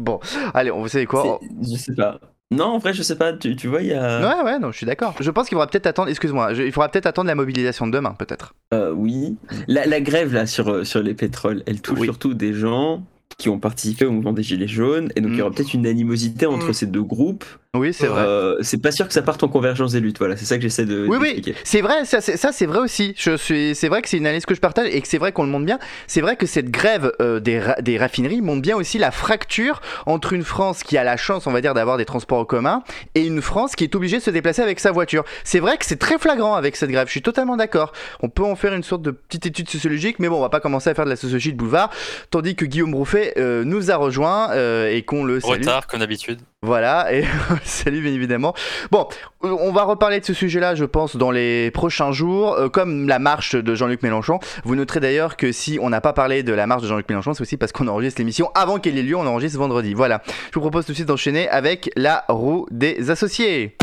Bon, 0.00 0.18
allez, 0.54 0.70
on 0.70 0.80
vous 0.80 0.88
savez 0.88 1.06
quoi 1.06 1.38
Je 1.62 1.76
sais 1.76 1.94
pas. 1.94 2.18
Non, 2.52 2.64
en 2.64 2.78
vrai, 2.78 2.92
je 2.92 3.02
sais 3.02 3.16
pas. 3.16 3.32
Tu, 3.32 3.54
tu 3.54 3.68
vois, 3.68 3.80
il 3.80 3.88
y 3.88 3.94
a. 3.94 4.20
Ouais, 4.20 4.42
ouais, 4.44 4.58
non, 4.58 4.72
je 4.72 4.78
suis 4.78 4.86
d'accord. 4.86 5.14
Je 5.20 5.30
pense 5.30 5.48
qu'il 5.48 5.54
faudra 5.54 5.68
peut-être 5.68 5.86
attendre, 5.86 6.08
excuse-moi, 6.08 6.52
il 6.54 6.72
faudra 6.72 6.88
peut-être 6.88 7.06
attendre 7.06 7.28
la 7.28 7.36
mobilisation 7.36 7.86
de 7.86 7.92
demain, 7.92 8.14
peut-être. 8.18 8.54
Euh, 8.74 8.90
oui. 8.92 9.36
La, 9.68 9.86
la 9.86 10.00
grève 10.00 10.34
là 10.34 10.46
sur, 10.46 10.68
euh, 10.68 10.82
sur 10.84 11.00
les 11.02 11.14
pétroles, 11.14 11.62
elle 11.66 11.80
touche 11.80 12.00
Oui. 12.00 12.06
surtout 12.06 12.34
des 12.34 12.52
gens 12.52 13.04
qui 13.38 13.48
ont 13.48 13.58
participé 13.58 14.04
au 14.04 14.10
mouvement 14.12 14.32
des 14.32 14.42
Gilets 14.42 14.66
jaunes, 14.68 15.10
et 15.16 15.20
donc 15.20 15.32
il 15.32 15.38
y 15.38 15.40
aura 15.40 15.50
Mm. 15.50 15.54
peut-être 15.54 15.74
une 15.74 15.86
animosité 15.86 16.46
entre 16.46 16.68
Mm. 16.68 16.72
ces 16.74 16.86
deux 16.86 17.02
groupes. 17.02 17.44
Oui, 17.72 17.94
c'est 17.94 18.08
vrai. 18.08 18.22
Euh, 18.26 18.56
c'est 18.62 18.82
pas 18.82 18.90
sûr 18.90 19.06
que 19.06 19.12
ça 19.14 19.22
parte 19.22 19.44
en 19.44 19.48
convergence 19.48 19.92
des 19.92 20.00
luttes, 20.00 20.18
voilà, 20.18 20.36
c'est 20.36 20.44
ça 20.44 20.56
que 20.56 20.62
j'essaie 20.62 20.86
de 20.86 21.06
Oui, 21.08 21.18
oui, 21.20 21.54
c'est 21.62 21.80
vrai, 21.80 22.04
ça 22.04 22.20
c'est 22.20 22.36
ça, 22.36 22.50
c'est 22.50 22.66
vrai 22.66 22.80
aussi. 22.80 23.14
Je 23.16 23.36
suis, 23.36 23.76
c'est 23.76 23.86
vrai 23.88 24.02
que 24.02 24.08
c'est 24.08 24.16
une 24.16 24.26
analyse 24.26 24.44
que 24.44 24.56
je 24.56 24.60
partage 24.60 24.88
et 24.92 25.00
que 25.00 25.06
c'est 25.06 25.18
vrai 25.18 25.30
qu'on 25.30 25.44
le 25.44 25.50
montre 25.50 25.66
bien. 25.66 25.78
C'est 26.08 26.20
vrai 26.20 26.34
que 26.34 26.46
cette 26.46 26.68
grève 26.70 27.12
euh, 27.20 27.38
des, 27.38 27.60
ra- 27.60 27.80
des 27.80 27.96
raffineries 27.96 28.40
montre 28.40 28.60
bien 28.62 28.76
aussi 28.76 28.98
la 28.98 29.12
fracture 29.12 29.80
entre 30.06 30.32
une 30.32 30.42
France 30.42 30.82
qui 30.82 30.98
a 30.98 31.04
la 31.04 31.16
chance, 31.16 31.46
on 31.46 31.52
va 31.52 31.60
dire, 31.60 31.72
d'avoir 31.72 31.96
des 31.96 32.04
transports 32.04 32.38
en 32.40 32.44
commun 32.44 32.82
et 33.14 33.24
une 33.24 33.40
France 33.40 33.76
qui 33.76 33.84
est 33.84 33.94
obligée 33.94 34.16
de 34.18 34.22
se 34.22 34.30
déplacer 34.30 34.62
avec 34.62 34.80
sa 34.80 34.90
voiture. 34.90 35.24
C'est 35.44 35.60
vrai 35.60 35.78
que 35.78 35.86
c'est 35.86 35.98
très 35.98 36.18
flagrant 36.18 36.56
avec 36.56 36.74
cette 36.74 36.90
grève. 36.90 37.06
Je 37.06 37.12
suis 37.12 37.22
totalement 37.22 37.56
d'accord. 37.56 37.92
On 38.20 38.28
peut 38.28 38.42
en 38.44 38.56
faire 38.56 38.74
une 38.74 38.82
sorte 38.82 39.02
de 39.02 39.12
petite 39.12 39.46
étude 39.46 39.70
sociologique, 39.70 40.16
mais 40.18 40.28
bon, 40.28 40.38
on 40.38 40.40
va 40.40 40.48
pas 40.48 40.58
commencer 40.60 40.90
à 40.90 40.94
faire 40.94 41.04
de 41.04 41.10
la 41.10 41.16
sociologie 41.16 41.52
de 41.52 41.56
boulevard. 41.58 41.90
Tandis 42.32 42.56
que 42.56 42.64
Guillaume 42.64 42.96
Rouffet 42.96 43.19
euh, 43.36 43.64
nous 43.64 43.90
a 43.90 43.96
rejoint 43.96 44.50
euh, 44.52 44.90
et 44.90 45.02
qu'on 45.02 45.24
le 45.24 45.40
salue. 45.40 45.60
Retard, 45.60 45.86
comme 45.86 46.00
d'habitude. 46.00 46.40
Voilà, 46.62 47.12
et 47.14 47.24
salut 47.64 48.02
bien 48.02 48.12
évidemment. 48.12 48.54
Bon, 48.90 49.08
euh, 49.44 49.56
on 49.60 49.72
va 49.72 49.84
reparler 49.84 50.20
de 50.20 50.24
ce 50.24 50.34
sujet-là, 50.34 50.74
je 50.74 50.84
pense, 50.84 51.16
dans 51.16 51.30
les 51.30 51.70
prochains 51.70 52.12
jours, 52.12 52.54
euh, 52.54 52.68
comme 52.68 53.08
la 53.08 53.18
marche 53.18 53.54
de 53.56 53.74
Jean-Luc 53.74 54.02
Mélenchon. 54.02 54.38
Vous 54.64 54.76
noterez 54.76 55.00
d'ailleurs 55.00 55.36
que 55.36 55.52
si 55.52 55.78
on 55.80 55.88
n'a 55.88 56.00
pas 56.00 56.12
parlé 56.12 56.42
de 56.42 56.52
la 56.52 56.66
marche 56.66 56.82
de 56.82 56.88
Jean-Luc 56.88 57.08
Mélenchon, 57.08 57.32
c'est 57.32 57.42
aussi 57.42 57.56
parce 57.56 57.72
qu'on 57.72 57.88
enregistre 57.88 58.20
l'émission 58.20 58.50
avant 58.54 58.78
qu'elle 58.78 58.98
ait 58.98 59.02
lieu, 59.02 59.16
on 59.16 59.26
enregistre 59.26 59.58
vendredi. 59.58 59.94
Voilà, 59.94 60.22
je 60.26 60.54
vous 60.54 60.60
propose 60.60 60.84
tout 60.84 60.92
de 60.92 60.96
suite 60.96 61.08
d'enchaîner 61.08 61.48
avec 61.48 61.90
la 61.96 62.24
roue 62.28 62.66
des 62.70 63.10
associés. 63.10 63.76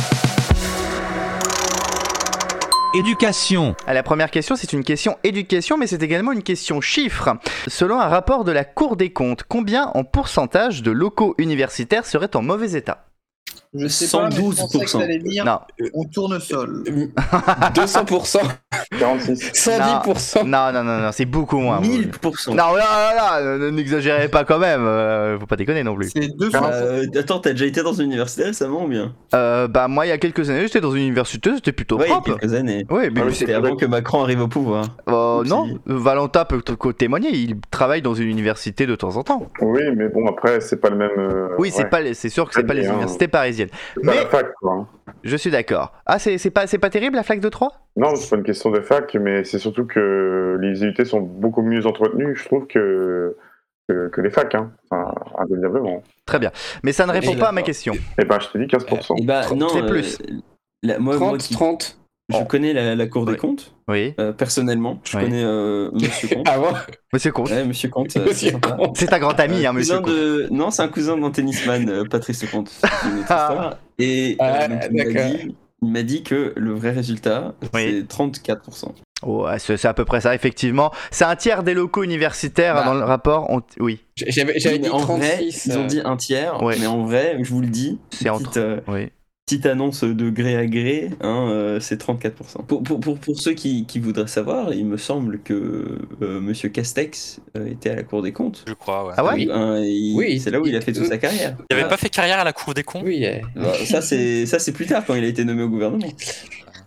Éducation. 2.94 3.76
À 3.86 3.94
la 3.94 4.02
première 4.02 4.32
question, 4.32 4.56
c'est 4.56 4.72
une 4.72 4.84
question 4.84 5.18
éducation, 5.26 5.78
mais 5.78 5.88
c'est 5.88 6.02
également 6.04 6.32
une 6.32 6.42
question 6.42 6.80
chiffre. 6.80 7.36
Selon 7.68 8.00
un 8.00 8.08
rapport 8.08 8.46
de 8.46 8.54
la 8.54 8.64
Cour 8.64 8.96
des 8.96 9.12
comptes, 9.12 9.44
combien 9.44 9.92
en 9.94 10.06
pourcentage 10.06 10.84
de 10.84 10.92
locaux 10.92 11.36
universitaires 11.38 12.06
seraient 12.06 12.36
en 12.36 12.42
mauvais 12.42 12.72
état? 12.74 13.07
Je 13.78 13.88
sais 13.88 14.08
pas, 14.18 14.30
mais 14.30 14.36
je 14.36 14.42
que 14.42 14.78
112%. 14.88 15.24
dire 15.24 15.46
Non. 15.46 15.60
on 15.94 16.04
tournesol. 16.06 16.84
200%, 17.76 18.40
46. 19.00 19.52
110%. 19.54 20.44
Non, 20.46 20.72
non, 20.74 20.84
non, 20.84 20.98
non, 21.00 21.10
c'est 21.12 21.26
beaucoup 21.26 21.58
moins. 21.58 21.80
1000%. 21.82 22.50
Non, 22.50 22.56
non, 22.56 22.74
non, 22.78 23.58
non, 23.60 23.72
n'exagérez 23.72 24.28
pas 24.30 24.44
quand 24.44 24.60
même. 24.60 24.82
euh, 24.86 25.40
faut 25.40 25.46
pas 25.46 25.56
déconner 25.56 25.84
non 25.84 25.96
plus. 25.96 26.10
C'est 26.10 26.30
200. 26.38 26.60
Euh, 26.72 27.06
attends, 27.18 27.40
t'as 27.40 27.52
déjà 27.52 27.66
été 27.66 27.84
dans 27.84 27.94
une 27.94 28.06
université 28.08 28.44
récemment 28.46 28.86
ou 28.86 28.88
bien? 28.88 29.14
Euh, 29.36 29.68
bah 29.68 29.88
moi, 29.88 30.06
il 30.06 30.10
y 30.10 30.12
a 30.12 30.18
quelques 30.18 30.50
années, 30.50 30.62
j'étais 30.64 30.82
dans 30.82 30.92
une 30.92 31.04
université, 31.04 31.52
c'était 31.56 31.72
plutôt 31.72 31.98
Ouais, 31.98 32.06
il 32.08 32.10
y 32.10 32.12
a 32.14 32.16
propre. 32.22 32.40
quelques 32.40 32.54
années. 32.54 32.86
Oui, 32.90 33.10
mais 33.14 33.22
Ah 33.22 33.26
oui, 33.28 33.36
C'était 33.36 33.54
avant 33.54 33.76
que 33.76 33.86
Macron 33.86 34.24
arrive 34.24 34.42
au 34.42 34.48
pouvoir. 34.48 34.86
euh, 35.10 35.44
non, 35.44 35.68
Valentin 35.86 36.46
peut 36.46 36.62
témoigner. 36.98 37.30
Il 37.34 37.56
travaille 37.72 38.02
dans 38.02 38.14
une 38.14 38.30
université 38.30 38.86
de 38.86 38.96
temps 38.96 39.18
en 39.18 39.24
temps. 39.24 39.48
Oui, 39.62 39.82
mais 39.96 40.10
bon, 40.10 40.28
après, 40.28 40.60
c'est 40.62 40.78
pas 40.80 40.90
le 40.90 40.96
même. 40.98 41.12
euh, 41.18 41.50
Oui, 41.58 41.72
c'est 41.72 41.84
ouais, 41.84 41.90
pas, 41.90 42.02
les- 42.02 42.14
c'est 42.14 42.30
sûr 42.30 42.48
que 42.48 42.54
c'est 42.56 42.64
pas 42.64 42.74
les 42.74 42.86
universités 42.88 43.28
parisiennes. 43.28 43.67
Mais 44.04 44.16
la 44.16 44.26
fac, 44.28 44.54
quoi. 44.62 44.74
hein. 44.74 44.88
je 45.24 45.36
suis 45.38 45.52
d'accord. 45.52 45.94
Ah, 46.06 46.20
c'est 46.20 46.50
pas, 46.52 46.68
c'est 46.68 46.78
pas 46.78 46.90
terrible 46.90 47.16
la 47.16 47.24
flaque 47.24 47.40
de 47.40 47.50
3 47.50 47.72
Non, 47.96 48.16
c'est 48.16 48.30
pas 48.30 48.36
une 48.38 48.44
question 48.44 48.70
de 48.72 48.82
fac, 48.82 49.14
mais 49.16 49.44
c'est 49.44 49.60
surtout 49.60 49.86
que 49.86 50.58
les 50.62 50.82
IUT 50.84 51.06
sont 51.06 51.22
beaucoup 51.22 51.62
mieux 51.62 51.86
entretenues, 51.86 52.36
je 52.36 52.46
trouve, 52.46 52.68
que, 52.68 53.36
que, 53.88 54.10
que 54.10 54.22
les 54.22 54.30
facs, 54.30 54.56
hein. 54.56 54.72
Enfin, 54.90 55.14
indéniablement. 55.38 56.04
Très 56.26 56.40
bien. 56.40 56.52
Mais 56.84 56.92
ça 56.92 57.06
ne 57.06 57.12
répond 57.12 57.36
pas 57.36 57.50
à 57.50 57.52
ma 57.52 57.62
question. 57.62 57.94
Eh 58.20 58.26
ben, 58.26 58.40
je 58.40 58.48
t'ai 58.50 58.60
dit 58.60 58.66
15%. 58.66 59.22
Et 59.22 59.26
bah, 59.26 59.42
non, 59.56 59.70
c'est 59.70 59.84
euh, 59.84 59.88
plus. 59.88 60.18
la- 60.84 61.00
moi, 61.00 61.18
moi 61.18 61.28
30, 61.30 61.38
qui- 61.40 61.54
30. 61.54 61.98
Je 62.30 62.44
connais 62.44 62.74
la, 62.74 62.96
la 62.96 63.08
Cour 63.08 63.26
des 63.26 63.34
Oui. 63.34 63.38
comptes, 63.38 63.74
Oui, 63.88 64.14
euh, 64.20 64.32
personnellement. 64.34 65.00
Je 65.04 65.18
Oui. 65.18 65.24
connais 65.24 65.44
euh, 65.44 65.90
Monsieur 65.94 66.28
Comte. 66.30 66.48
Monsieur 67.14 67.32
Comte. 67.32 67.50
Ouais, 67.50 67.64
Monsieur 67.66 67.90
Comte, 67.90 68.08
euh, 68.18 68.20
c'est 68.26 68.26
Monsieur 68.30 68.52
sympa. 68.52 68.72
Comte. 68.72 68.98
C'est 68.98 69.14
un 69.14 69.20
grand 69.20 69.40
ami, 69.40 69.66
hein, 69.66 69.70
Euh, 69.70 69.74
monsieur 69.74 70.00
cousin 70.02 70.04
Comte. 70.04 70.14
de... 70.14 70.48
Non, 70.52 70.72
c'est 70.72 70.82
un 70.82 70.88
cousin 70.90 71.18
d'un 71.18 71.32
tennisman, 71.32 71.90
euh, 71.90 72.04
Patrice 72.10 72.46
Comte. 72.52 72.70
C'est 72.70 72.88
une 73.10 73.20
autre 73.20 73.28
Ah. 73.30 73.48
histoire. 73.50 73.78
Et 74.00 74.34
euh, 74.34 74.36
Ah, 74.44 74.68
donc, 74.68 74.80
il 75.82 75.92
m'a 75.92 76.02
dit, 76.04 76.24
que 76.24 76.54
le 76.56 76.74
vrai 76.74 76.92
résultat, 76.92 77.54
Oui. 77.74 78.06
c'est 78.08 78.08
34%. 78.08 78.94
Ouais, 79.26 79.58
c'est 79.58 79.84
à 79.86 79.94
peu 79.96 80.06
près 80.06 80.22
ça, 80.22 80.36
effectivement. 80.36 80.92
C'est 81.10 81.26
un 81.26 81.36
tiers 81.36 81.64
des 81.64 81.74
locaux 81.74 82.04
universitaires 82.04 82.76
Bah. 82.76 82.84
dans 82.86 82.94
le 82.94 83.04
rapport. 83.04 83.50
on- 83.50 83.62
Oui, 83.80 84.00
j'avais 84.16 84.78
dit 84.80 84.90
en 84.90 85.00
36. 85.00 85.18
vrai, 85.18 85.46
ils 85.66 85.78
ont 85.80 85.84
euh, 85.84 85.88
dit 85.88 86.02
un 86.06 86.18
tiers, 86.18 86.62
Ouais. 86.62 86.76
mais 86.80 86.86
en 86.88 87.04
vrai, 87.04 87.38
je 87.42 87.50
vous 87.50 87.62
le 87.62 87.68
dis, 87.68 88.00
c'est 88.12 88.30
entre. 88.30 88.52
euh, 88.58 88.80
Oui. 88.88 89.10
Petite 89.48 89.66
annonce 89.66 90.04
de 90.04 90.30
gré 90.30 90.58
à 90.58 90.66
gré, 90.66 91.10
hein, 91.22 91.48
euh, 91.50 91.80
c'est 91.80 92.04
34%. 92.04 92.66
Pour, 92.68 92.84
pour, 92.84 93.00
pour, 93.00 93.18
pour 93.18 93.40
ceux 93.40 93.54
qui, 93.54 93.86
qui 93.86 93.98
voudraient 94.00 94.28
savoir, 94.28 94.74
il 94.74 94.86
me 94.86 94.98
semble 94.98 95.40
que 95.40 96.00
euh, 96.22 96.42
Monsieur 96.42 96.68
Castex 96.68 97.40
euh, 97.56 97.66
était 97.72 97.92
à 97.92 97.96
la 97.96 98.04
Cour 98.04 98.22
des 98.24 98.34
comptes. 98.34 98.66
Je 98.68 98.74
crois, 98.74 99.08
ouais. 99.08 99.14
Ah 99.16 99.24
ouais 99.24 99.32
Oui. 99.36 99.50
Hein, 99.50 99.78
il- 99.86 100.16
Oui. 100.18 100.42
c'est 100.42 100.52
là 100.52 100.60
où 100.60 100.68
il 100.68 100.76
a 100.76 100.82
fait 100.82 100.92
toute 100.92 101.06
sa 101.06 101.18
carrière. 101.18 101.56
Il 101.72 101.78
avait 101.78 101.88
pas 101.88 101.96
fait 101.96 102.10
carrière 102.10 102.40
à 102.40 102.44
la 102.44 102.52
Cour 102.52 102.74
des 102.74 102.84
cons 102.84 103.02
Oui, 103.06 103.26
euh, 103.26 103.40
Bah, 103.56 103.72
ça 103.86 104.02
c'est 104.02 104.46
ça 104.48 104.60
c'est 104.60 104.74
plus 104.74 104.86
tard 104.86 105.06
quand 105.08 105.16
il 105.16 105.24
a 105.24 105.28
été 105.28 105.46
nommé 105.46 105.64
au 105.64 105.70
gouvernement. 105.70 106.08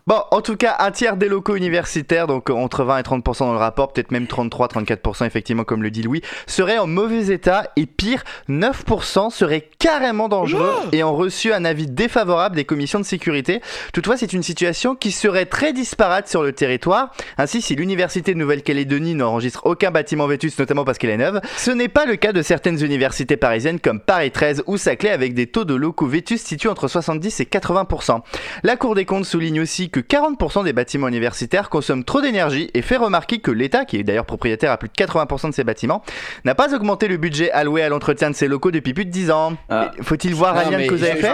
Bon, 0.06 0.22
en 0.30 0.40
tout 0.40 0.56
cas, 0.56 0.76
un 0.78 0.90
tiers 0.90 1.16
des 1.16 1.28
locaux 1.28 1.56
universitaires, 1.56 2.26
donc 2.26 2.48
entre 2.50 2.84
20 2.84 2.98
et 2.98 3.02
30% 3.02 3.38
dans 3.40 3.52
le 3.52 3.58
rapport, 3.58 3.92
peut-être 3.92 4.10
même 4.10 4.24
33-34% 4.24 5.26
effectivement, 5.26 5.64
comme 5.64 5.82
le 5.82 5.90
dit 5.90 6.02
Louis, 6.02 6.22
seraient 6.46 6.78
en 6.78 6.86
mauvais 6.86 7.32
état 7.32 7.70
et 7.76 7.86
pire, 7.86 8.24
9% 8.48 9.30
seraient 9.30 9.68
carrément 9.78 10.28
dangereux 10.28 10.72
et 10.92 11.04
ont 11.04 11.14
reçu 11.14 11.52
un 11.52 11.64
avis 11.64 11.86
défavorable 11.86 12.56
des 12.56 12.64
commissions 12.64 12.98
de 12.98 13.04
sécurité. 13.04 13.60
Toutefois, 13.92 14.16
c'est 14.16 14.32
une 14.32 14.42
situation 14.42 14.94
qui 14.94 15.10
serait 15.12 15.46
très 15.46 15.72
disparate 15.72 16.28
sur 16.28 16.42
le 16.42 16.52
territoire. 16.52 17.12
Ainsi, 17.36 17.60
si 17.60 17.76
l'université 17.76 18.32
de 18.32 18.38
Nouvelle-Calédonie 18.38 19.14
n'enregistre 19.14 19.66
aucun 19.66 19.90
bâtiment 19.90 20.26
vétuste, 20.26 20.58
notamment 20.58 20.84
parce 20.84 20.98
qu'elle 20.98 21.10
est 21.10 21.18
neuve, 21.18 21.40
ce 21.56 21.70
n'est 21.70 21.88
pas 21.88 22.06
le 22.06 22.16
cas 22.16 22.32
de 22.32 22.42
certaines 22.42 22.82
universités 22.82 23.36
parisiennes 23.36 23.80
comme 23.80 24.00
Paris 24.00 24.30
13 24.30 24.64
ou 24.66 24.76
Saclay 24.76 25.10
avec 25.10 25.34
des 25.34 25.46
taux 25.46 25.64
de 25.64 25.74
locaux 25.74 26.06
vétustes 26.06 26.46
situés 26.46 26.70
entre 26.70 26.88
70 26.88 27.40
et 27.40 27.44
80%. 27.44 28.20
La 28.62 28.76
Cour 28.76 28.94
des 28.94 29.04
comptes 29.04 29.26
souligne 29.26 29.60
aussi 29.60 29.89
que 29.90 30.00
40% 30.00 30.64
des 30.64 30.72
bâtiments 30.72 31.08
universitaires 31.08 31.68
consomment 31.68 32.04
trop 32.04 32.20
d'énergie 32.20 32.70
et 32.74 32.82
fait 32.82 32.96
remarquer 32.96 33.38
que 33.40 33.50
l'État, 33.50 33.84
qui 33.84 33.96
est 33.96 34.02
d'ailleurs 34.02 34.26
propriétaire 34.26 34.70
à 34.70 34.78
plus 34.78 34.88
de 34.88 34.94
80% 34.94 35.50
de 35.50 35.54
ces 35.54 35.64
bâtiments, 35.64 36.02
n'a 36.44 36.54
pas 36.54 36.74
augmenté 36.74 37.08
le 37.08 37.16
budget 37.16 37.50
alloué 37.50 37.82
à 37.82 37.88
l'entretien 37.88 38.30
de 38.30 38.34
ces 38.34 38.48
locaux 38.48 38.70
depuis 38.70 38.94
plus 38.94 39.04
de 39.04 39.10
10 39.10 39.30
ans. 39.30 39.56
Ah. 39.68 39.90
Faut-il 40.02 40.34
voir 40.34 40.56
un 40.56 40.64
non, 40.64 40.70
lien 40.70 40.82
de 40.82 40.86
cause 40.88 41.04
à 41.04 41.14
effet 41.14 41.28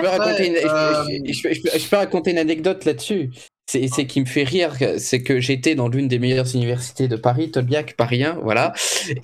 je 1.76 1.88
peux 1.88 1.96
raconter 1.96 2.30
une 2.30 2.38
anecdote 2.38 2.84
là-dessus. 2.84 3.30
C'est 3.68 3.88
c'est 3.88 4.06
qui 4.06 4.20
me 4.20 4.26
fait 4.26 4.44
rire, 4.44 4.76
c'est 4.98 5.22
que 5.22 5.40
j'étais 5.40 5.74
dans 5.74 5.88
l'une 5.88 6.06
des 6.06 6.20
meilleures 6.20 6.54
universités 6.54 7.08
de 7.08 7.16
Paris, 7.16 7.50
Tolbiac, 7.50 7.94
parisien, 7.96 8.38
voilà. 8.44 8.72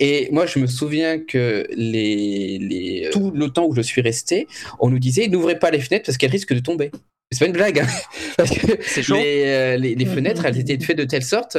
Et 0.01 0.29
moi, 0.33 0.47
je 0.47 0.59
me 0.59 0.67
souviens 0.67 1.21
que 1.21 1.65
les, 1.77 2.59
les, 2.59 3.09
tout 3.13 3.31
le 3.31 3.51
temps 3.51 3.67
où 3.67 3.75
je 3.75 3.83
suis 3.83 4.01
resté, 4.01 4.49
on 4.81 4.91
nous 4.91 4.99
disait 4.99 5.29
n'ouvrez 5.29 5.61
pas 5.61 5.71
les 5.71 5.79
fenêtres 5.79 6.07
parce 6.07 6.19
qu'elles 6.19 6.33
risquent 6.33 6.55
de 6.55 6.61
tomber. 6.61 6.91
C'est 7.31 7.39
pas 7.39 7.47
une 7.47 7.53
blague, 7.53 7.79
hein. 7.79 7.87
parce 8.37 8.51
que 8.51 8.67
C'est 8.83 9.03
chaud. 9.03 9.15
les, 9.15 9.45
euh, 9.47 9.77
les, 9.77 9.95
les 9.95 10.07
fenêtres, 10.07 10.45
elles 10.45 10.59
étaient 10.59 10.79
faites 10.85 10.99
de 10.99 11.05
telle 11.05 11.23
sorte. 11.23 11.57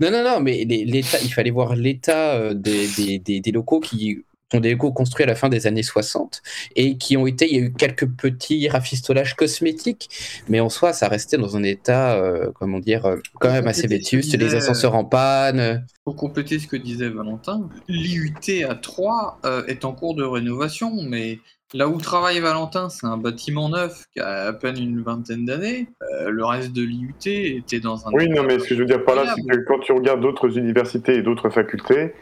Non, 0.00 0.10
non, 0.10 0.22
non, 0.22 0.38
mais 0.40 0.60
il 0.60 1.02
fallait 1.32 1.50
voir 1.50 1.74
l'état 1.76 2.34
euh, 2.34 2.54
des, 2.54 2.86
des, 2.96 3.18
des, 3.18 3.40
des 3.40 3.50
locaux 3.52 3.80
qui 3.80 4.22
sont 4.52 4.60
des 4.60 4.72
locaux 4.72 4.92
construits 4.92 5.24
à 5.24 5.26
la 5.26 5.34
fin 5.34 5.48
des 5.48 5.66
années 5.66 5.82
60 5.82 6.42
et 6.76 6.96
qui 6.96 7.16
ont 7.16 7.26
été, 7.26 7.46
il 7.50 7.56
y 7.56 7.60
a 7.60 7.66
eu 7.66 7.72
quelques 7.72 8.08
petits 8.08 8.68
rafistolages 8.68 9.34
cosmétiques, 9.34 10.08
mais 10.48 10.60
en 10.60 10.68
soi, 10.68 10.92
ça 10.92 11.08
restait 11.08 11.36
dans 11.36 11.56
un 11.56 11.62
état, 11.62 12.14
euh, 12.14 12.50
comment 12.54 12.78
dire, 12.78 13.06
euh, 13.06 13.16
quand 13.40 13.52
même 13.52 13.68
assez 13.68 13.86
vétuste, 13.86 14.36
les 14.36 14.54
ascenseurs 14.54 14.94
en 14.94 15.04
panne. 15.04 15.84
Pour 16.04 16.16
compléter 16.16 16.58
ce 16.58 16.66
que 16.66 16.76
disait 16.76 17.10
Valentin, 17.10 17.68
l'IUT 17.88 18.64
à 18.68 18.74
3 18.74 19.40
euh, 19.44 19.66
est 19.66 19.84
en 19.84 19.92
cours 19.92 20.14
de 20.14 20.24
rénovation, 20.24 20.92
mais 21.02 21.38
là 21.74 21.88
où 21.88 21.98
travaille 21.98 22.40
Valentin, 22.40 22.88
c'est 22.88 23.06
un 23.06 23.16
bâtiment 23.16 23.68
neuf 23.68 24.06
qui 24.12 24.20
a 24.20 24.46
à 24.46 24.52
peine 24.52 24.78
une 24.78 25.02
vingtaine 25.02 25.44
d'années. 25.44 25.88
Euh, 26.02 26.30
le 26.30 26.44
reste 26.44 26.72
de 26.72 26.82
l'IUT 26.82 27.12
était 27.26 27.80
dans 27.80 28.06
un. 28.06 28.12
Oui, 28.12 28.28
non, 28.28 28.42
mais 28.42 28.58
ce 28.58 28.64
que 28.68 28.74
je 28.74 28.80
veux 28.80 28.86
dire 28.86 29.04
par 29.04 29.16
là, 29.16 29.34
c'est 29.34 29.42
que 29.42 29.64
quand 29.66 29.78
tu 29.80 29.92
regardes 29.92 30.20
d'autres 30.20 30.56
universités 30.56 31.16
et 31.16 31.22
d'autres 31.22 31.50
facultés, 31.50 32.14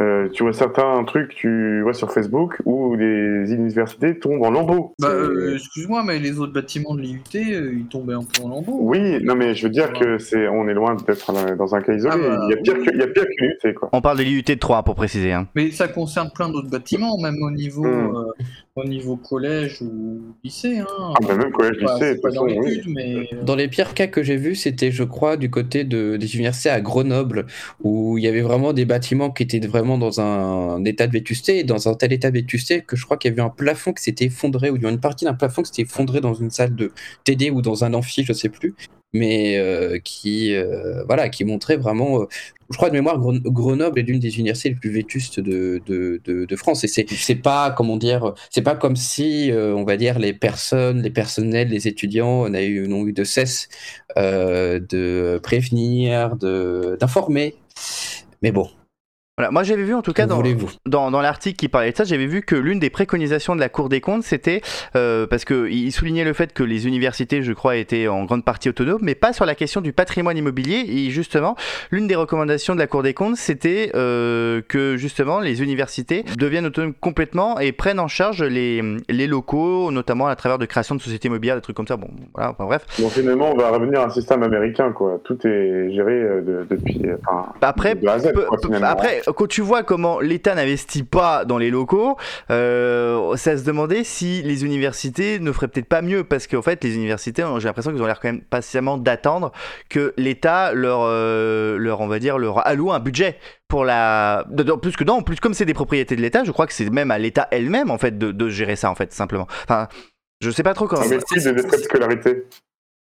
euh, 0.00 0.28
tu 0.30 0.42
vois 0.42 0.52
certains 0.52 1.04
trucs 1.04 1.34
tu 1.34 1.80
vois 1.82 1.94
sur 1.94 2.10
Facebook 2.12 2.60
où 2.64 2.96
les 2.96 3.52
universités 3.52 4.18
tombent 4.18 4.42
en 4.42 4.50
lambeaux. 4.50 4.94
Bah, 5.00 5.08
euh, 5.08 5.54
excuse-moi, 5.54 6.02
mais 6.04 6.18
les 6.18 6.38
autres 6.40 6.52
bâtiments 6.52 6.94
de 6.94 7.00
l'IUT, 7.00 7.20
euh, 7.36 7.72
ils 7.74 7.86
tombaient 7.86 8.14
un 8.14 8.24
peu 8.24 8.42
en 8.42 8.48
lambeaux. 8.48 8.78
Oui, 8.80 9.22
non, 9.22 9.34
mais 9.36 9.54
je 9.54 9.64
veux 9.64 9.70
dire 9.70 9.92
que 9.92 10.18
c'est, 10.18 10.48
on 10.48 10.66
est 10.68 10.74
loin 10.74 10.94
d'être 10.96 11.32
dans- 11.56 11.74
un 11.74 11.80
cas 11.80 11.92
isolé. 11.94 12.14
Ah 12.14 12.18
bah, 12.18 12.46
il 12.48 12.50
y 12.50 12.58
a 12.58 12.62
pire 12.62 12.74
que, 12.74 12.90
il 12.92 12.98
y 12.98 13.02
a 13.02 13.06
pire 13.06 13.24
que 13.24 13.44
l'IUT, 13.68 13.74
quoi. 13.74 13.88
On 13.92 14.00
parle 14.00 14.18
de 14.18 14.22
l'IUT 14.24 14.42
de 14.42 14.54
3 14.54 14.82
pour 14.82 14.94
préciser. 14.96 15.32
Hein. 15.32 15.46
Mais 15.54 15.70
ça 15.70 15.88
concerne 15.88 16.30
plein 16.34 16.48
d'autres 16.48 16.70
bâtiments, 16.70 17.16
même 17.18 17.36
au 17.42 17.50
niveau, 17.50 17.84
Hmm. 17.84 18.73
Au 18.76 18.84
niveau 18.84 19.16
collège 19.16 19.82
ou 19.82 20.20
lycée. 20.42 20.78
Hein. 20.78 20.86
Ah, 20.98 21.14
bah, 21.22 21.36
même 21.36 21.52
collège, 21.52 21.76
lycée, 21.80 22.16
pas 22.20 22.28
toute 22.30 22.34
dans 22.34 22.46
façon, 22.46 22.58
oui. 22.60 22.70
l'étude, 22.74 22.92
mais. 22.92 23.28
euh, 23.32 23.42
Dans 23.44 23.54
les 23.54 23.68
pires 23.68 23.94
cas 23.94 24.08
que 24.08 24.22
j'ai 24.22 24.36
vus, 24.36 24.56
c'était, 24.56 24.90
je 24.90 25.04
crois, 25.04 25.36
du 25.36 25.48
côté 25.48 25.84
de, 25.84 26.16
des 26.16 26.34
universités 26.34 26.70
à 26.70 26.80
Grenoble, 26.80 27.46
où 27.82 28.18
il 28.18 28.24
y 28.24 28.26
avait 28.26 28.40
vraiment 28.40 28.72
des 28.72 28.84
bâtiments 28.84 29.30
qui 29.30 29.44
étaient 29.44 29.60
vraiment 29.60 29.96
dans 29.96 30.20
un, 30.20 30.84
état 30.84 31.06
de 31.06 31.12
vétusté, 31.12 31.60
et 31.60 31.64
dans 31.64 31.88
un 31.88 31.94
tel 31.94 32.12
état 32.12 32.30
de 32.30 32.36
vétusté 32.36 32.82
que 32.82 32.96
je 32.96 33.04
crois 33.04 33.16
qu'il 33.16 33.30
y 33.30 33.32
avait 33.32 33.42
un 33.42 33.50
plafond 33.50 33.92
qui 33.92 34.02
s'était 34.02 34.24
effondré, 34.26 34.70
ou 34.70 34.76
il 34.76 34.82
y 34.82 34.86
a 34.86 34.90
une 34.90 35.00
partie 35.00 35.24
d'un 35.24 35.34
plafond 35.34 35.62
qui 35.62 35.68
s'était 35.68 35.82
effondré 35.82 36.20
dans 36.20 36.34
une 36.34 36.50
salle 36.50 36.74
de 36.74 36.92
TD 37.22 37.50
ou 37.50 37.62
dans 37.62 37.84
un 37.84 37.94
amphi, 37.94 38.24
je 38.24 38.32
sais 38.32 38.48
plus, 38.48 38.74
mais 39.14 39.56
euh, 39.58 39.98
qui, 39.98 40.54
euh, 40.54 41.04
voilà, 41.06 41.28
qui 41.30 41.44
montrait 41.44 41.76
vraiment. 41.76 42.22
euh, 42.22 42.26
je 42.70 42.76
crois 42.76 42.88
de 42.90 42.94
mémoire, 42.94 43.18
Gren- 43.18 43.40
Grenoble 43.42 43.98
est 44.00 44.02
l'une 44.02 44.18
des 44.20 44.38
universités 44.38 44.70
les 44.70 44.74
plus 44.74 44.90
vétustes 44.90 45.38
de, 45.40 45.80
de, 45.86 46.20
de, 46.24 46.56
France. 46.56 46.82
Et 46.84 46.88
c'est, 46.88 47.04
pas, 47.36 47.70
dire, 47.96 48.34
c'est 48.50 48.62
pas 48.62 48.74
comme 48.74 48.96
si, 48.96 49.50
on 49.54 49.84
va 49.84 49.96
dire, 49.96 50.18
les 50.18 50.32
personnes, 50.32 51.02
les 51.02 51.10
personnels, 51.10 51.68
les 51.68 51.88
étudiants 51.88 52.48
n'avaient 52.48 52.66
eu- 52.68 52.88
n'ont 52.88 53.06
eu 53.06 53.12
de 53.12 53.24
cesse 53.24 53.68
de 54.16 55.38
prévenir, 55.42 56.36
d'informer. 56.36 57.54
Mais 58.42 58.50
bon, 58.52 58.68
Voilà. 59.36 59.50
Moi, 59.50 59.64
j'avais 59.64 59.82
vu 59.82 59.94
en 59.94 60.02
tout 60.02 60.12
cas 60.12 60.26
dans, 60.26 60.36
dans, 60.86 61.10
dans 61.10 61.20
l'article 61.20 61.56
qui 61.56 61.68
parlait 61.68 61.90
de 61.90 61.96
ça, 61.96 62.04
j'avais 62.04 62.26
vu 62.26 62.42
que 62.42 62.54
l'une 62.54 62.78
des 62.78 62.88
préconisations 62.90 63.56
de 63.56 63.60
la 63.60 63.68
Cour 63.68 63.88
des 63.88 64.00
comptes, 64.00 64.22
c'était 64.22 64.60
euh, 64.94 65.26
parce 65.26 65.44
qu'il 65.44 65.90
soulignait 65.90 66.22
le 66.22 66.32
fait 66.34 66.52
que 66.52 66.62
les 66.62 66.86
universités, 66.86 67.42
je 67.42 67.52
crois, 67.52 67.74
étaient 67.76 68.06
en 68.06 68.24
grande 68.26 68.44
partie 68.44 68.68
autonomes, 68.68 69.00
mais 69.02 69.16
pas 69.16 69.32
sur 69.32 69.44
la 69.44 69.56
question 69.56 69.80
du 69.80 69.92
patrimoine 69.92 70.36
immobilier. 70.36 70.84
Et 70.88 71.10
justement, 71.10 71.56
l'une 71.90 72.06
des 72.06 72.14
recommandations 72.14 72.74
de 72.74 72.78
la 72.78 72.86
Cour 72.86 73.02
des 73.02 73.12
comptes, 73.12 73.34
c'était 73.36 73.90
euh, 73.96 74.62
que 74.68 74.96
justement 74.96 75.40
les 75.40 75.64
universités 75.64 76.24
deviennent 76.38 76.66
autonomes 76.66 76.94
complètement 76.94 77.58
et 77.58 77.72
prennent 77.72 77.98
en 77.98 78.06
charge 78.08 78.40
les, 78.40 78.82
les 79.08 79.26
locaux, 79.26 79.90
notamment 79.90 80.28
à 80.28 80.36
travers 80.36 80.58
de 80.58 80.66
création 80.66 80.94
de 80.94 81.00
sociétés 81.00 81.26
immobilières, 81.26 81.56
des 81.56 81.60
trucs 81.62 81.76
comme 81.76 81.88
ça. 81.88 81.96
Bon, 81.96 82.08
voilà, 82.34 82.52
enfin 82.52 82.66
bref. 82.66 82.86
Donc 83.00 83.10
finalement, 83.10 83.50
on 83.52 83.56
va 83.56 83.70
revenir 83.70 84.00
à 84.00 84.04
un 84.04 84.10
système 84.10 84.44
américain, 84.44 84.92
quoi. 84.92 85.20
Tout 85.24 85.44
est 85.44 85.92
géré 85.92 86.12
euh, 86.12 86.40
de- 86.40 86.66
depuis, 86.70 87.00
euh, 87.04 87.16
enfin, 87.26 87.48
Après, 87.62 87.96
de 87.96 88.06
A 88.06 88.12
à 88.12 88.18
Z, 88.20 88.32
peu- 88.32 88.44
quoi, 88.44 88.58
peu- 88.62 88.72
après, 88.84 89.22
quand 89.32 89.46
tu 89.46 89.60
vois 89.60 89.82
comment 89.82 90.20
l'État 90.20 90.54
n'investit 90.54 91.02
pas 91.02 91.44
dans 91.44 91.58
les 91.58 91.70
locaux, 91.70 92.16
euh, 92.50 93.36
ça 93.36 93.56
se 93.56 93.64
demandait 93.64 94.04
si 94.04 94.42
les 94.42 94.64
universités 94.64 95.38
ne 95.38 95.52
feraient 95.52 95.68
peut-être 95.68 95.88
pas 95.88 96.02
mieux, 96.02 96.24
parce 96.24 96.46
qu'en 96.46 96.62
fait, 96.62 96.82
les 96.84 96.94
universités, 96.94 97.44
j'ai 97.58 97.64
l'impression 97.64 97.92
qu'ils 97.92 98.02
ont 98.02 98.06
l'air 98.06 98.20
quand 98.20 98.28
même 98.28 98.42
patiemment 98.42 98.98
d'attendre 98.98 99.52
que 99.88 100.14
l'État 100.16 100.72
leur, 100.72 101.00
euh, 101.02 101.76
leur, 101.78 102.00
on 102.00 102.08
va 102.08 102.18
dire, 102.18 102.38
leur 102.38 102.66
alloue 102.66 102.92
un 102.92 103.00
budget 103.00 103.38
pour 103.68 103.84
la. 103.84 104.44
de- 104.50 104.74
plus 104.74 104.96
que 104.96 105.04
non, 105.04 105.14
en 105.14 105.22
plus 105.22 105.40
comme 105.40 105.54
c'est 105.54 105.64
des 105.64 105.74
propriétés 105.74 106.16
de 106.16 106.20
l'État, 106.20 106.44
je 106.44 106.52
crois 106.52 106.66
que 106.66 106.72
c'est 106.72 106.90
même 106.90 107.10
à 107.10 107.18
l'État 107.18 107.48
elle-même 107.50 107.90
en 107.90 107.98
fait 107.98 108.18
de, 108.18 108.48
gérer 108.48 108.76
ça 108.76 108.90
en 108.90 108.94
fait 108.94 109.12
simplement. 109.12 109.46
Enfin. 109.64 109.88
Je 110.40 110.50
sais 110.50 110.62
pas 110.62 110.74
trop 110.74 110.86
comment. 110.86 111.02
Quid 111.02 111.42
des 111.42 111.62
frais 111.62 111.78
de 111.78 111.82
scolarité 111.82 112.44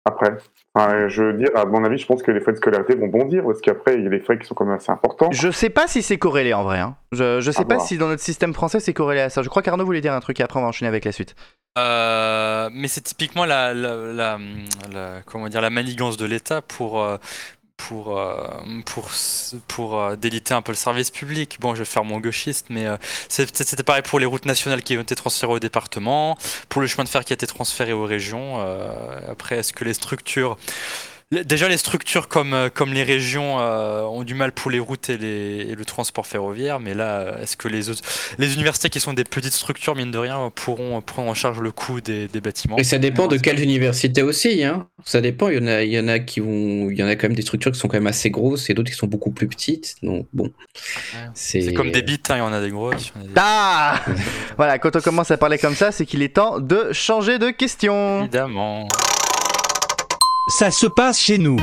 après 0.10 0.38
Enfin, 0.76 1.08
Je 1.08 1.24
veux 1.24 1.34
dire, 1.34 1.50
à 1.56 1.66
mon 1.66 1.84
avis, 1.84 1.98
je 1.98 2.06
pense 2.06 2.22
que 2.22 2.30
les 2.32 2.40
frais 2.42 2.52
de 2.52 2.58
scolarité 2.58 2.94
vont 2.96 3.08
bondir 3.08 3.44
parce 3.44 3.60
qu'après, 3.60 3.96
il 3.96 4.04
y 4.04 4.08
a 4.08 4.10
des 4.10 4.20
frais 4.20 4.38
qui 4.38 4.46
sont 4.46 4.54
quand 4.54 4.66
même 4.66 4.76
assez 4.76 4.92
importants. 4.92 5.32
Je 5.32 5.50
sais 5.50 5.70
pas 5.72 5.88
si 5.88 6.02
c'est 6.04 6.18
corrélé 6.18 6.54
en 6.54 6.64
vrai. 6.64 6.80
hein. 6.80 6.96
Je, 7.12 7.40
je 7.42 7.50
sais 7.52 7.62
À 7.62 7.66
pas 7.66 7.76
voir. 7.76 7.88
si 7.88 7.98
dans 7.98 8.08
notre 8.08 8.22
système 8.22 8.54
français 8.54 8.80
c'est 8.80 8.94
corrélé 8.94 9.22
à 9.22 9.30
ça. 9.32 9.42
Je 9.42 9.50
crois 9.50 9.62
qu'Arnaud 9.64 9.84
voulait 9.86 10.02
dire 10.02 10.14
un 10.14 10.20
truc 10.20 10.40
et 10.40 10.44
après 10.44 10.60
on 10.60 10.64
va 10.64 10.70
enchaîner 10.70 10.88
avec 10.90 11.06
la 11.06 11.12
suite. 11.12 11.36
Euh, 11.78 12.70
mais 12.74 12.88
c'est 12.88 13.02
typiquement 13.02 13.46
la, 13.46 13.74
la, 13.74 13.96
la- 13.96 14.38
la- 14.92 15.22
comment 15.26 15.48
dire, 15.48 15.62
la 15.62 15.70
manigance 15.70 16.18
de 16.18 16.26
l'État 16.26 16.62
pour, 16.62 17.02
euh, 17.02 17.18
pour, 17.88 18.18
euh, 18.18 18.36
pour, 18.86 19.10
pour 19.68 20.00
euh, 20.00 20.16
déliter 20.16 20.54
un 20.54 20.62
peu 20.62 20.72
le 20.72 20.78
service 20.78 21.10
public. 21.10 21.58
Bon, 21.60 21.74
je 21.74 21.80
vais 21.80 21.86
faire 21.86 22.04
mon 22.04 22.20
gauchiste, 22.20 22.68
mais 22.70 22.86
euh, 22.86 22.98
c'était 23.30 23.84
pareil 23.84 24.04
pour 24.04 24.20
les 24.20 24.26
routes 24.26 24.46
nationales 24.46 24.84
qui 24.84 24.98
ont 24.98 25.02
été 25.02 25.16
transférées 25.16 25.54
au 25.54 25.60
département, 25.60 26.38
pour 26.68 26.82
le 26.82 26.88
chemin 26.88 27.06
de 27.06 27.10
fer 27.10 27.24
qui 27.24 27.34
a 27.34 27.36
été 27.36 27.48
transféré 27.48 27.94
aux 27.94 28.06
régions. 28.06 28.60
après, 29.30 29.58
est-ce 29.58 29.74
que 29.74 29.86
les 29.86 29.94
structures... 29.94 30.58
Déjà, 31.32 31.70
les 31.70 31.78
structures 31.78 32.28
comme, 32.28 32.56
euh, 32.56 32.70
comme 32.74 32.92
les 32.92 33.04
régions 33.04 33.60
euh, 33.60 34.02
ont 34.02 34.24
du 34.24 34.34
mal 34.34 34.52
pour 34.52 34.72
les 34.72 34.80
routes 34.80 35.12
et, 35.12 35.18
les, 35.20 35.58
et 35.70 35.76
le 35.76 35.86
transport 35.86 36.26
ferroviaire, 36.26 36.80
mais 36.80 36.96
là, 36.96 37.20
euh, 37.20 37.44
est-ce 37.44 37.56
que 37.56 37.68
les, 37.68 37.92
autres, 37.92 38.02
les 38.40 38.56
universités 38.56 38.90
qui 38.90 39.00
sont 39.00 39.14
des 39.14 39.24
petites 39.26 39.54
structures, 39.54 39.96
mine 39.96 40.10
de 40.10 40.18
rien, 40.18 40.52
pourront 40.56 41.00
prendre 41.02 41.30
en 41.30 41.36
charge 41.36 41.60
le 41.62 41.72
coût 41.72 42.02
des, 42.02 42.28
des 42.28 42.42
bâtiments? 42.42 42.78
Et 42.78 42.84
ça 42.84 42.98
dépend 42.98 43.28
de 43.28 43.36
Non, 43.36 43.42
quelle 43.44 43.60
université 43.60 44.24
aussi, 44.24 44.64
hein. 44.64 44.88
Ça 45.06 45.22
dépend, 45.22 45.50
il 45.50 45.60
y 45.60 45.64
en 45.64 45.68
a, 45.68 45.84
il 45.84 45.92
y 45.92 46.00
en 46.00 46.08
a 46.08 46.18
qui 46.18 46.40
vont, 46.40 46.90
il 46.90 46.98
y 46.98 47.04
en 47.04 47.08
a 47.08 47.16
quand 47.16 47.28
même 47.28 47.36
des 47.36 47.44
structures 47.44 47.72
qui 47.72 47.78
sont 47.80 47.88
quand 47.88 47.98
même 47.98 48.08
assez 48.08 48.32
grosses 48.32 48.68
et 48.72 48.74
d'autres 48.74 48.90
qui 48.90 48.98
sont 48.98 49.06
beaucoup 49.06 49.30
plus 49.30 49.48
petites. 49.48 49.98
Donc 50.02 50.26
bon, 50.34 50.52
c'est. 51.36 51.62
C'est 51.62 51.74
comme 51.76 51.92
des 51.92 52.02
bites, 52.02 52.32
hein, 52.32 52.38
il 52.38 52.40
y 52.40 52.42
en 52.42 52.54
a 52.54 52.60
des 52.60 52.72
grosses. 52.72 53.14
a 53.16 53.20
des- 53.20 53.30
Ah 53.36 54.02
Voilà, 54.58 54.80
quand 54.80 54.96
on 54.96 55.00
commence 55.02 55.30
à 55.30 55.38
parler 55.38 55.60
comme 55.60 55.76
ça, 55.76 55.92
c'est 55.92 56.08
qu'il 56.08 56.24
est 56.24 56.36
temps 56.36 56.60
de 56.60 56.92
changer 56.92 57.38
de 57.38 57.52
question. 57.52 58.22
Évidemment. 58.22 58.88
Ça 60.50 60.72
se 60.72 60.88
passe 60.88 61.20
chez 61.20 61.38
nous. 61.38 61.58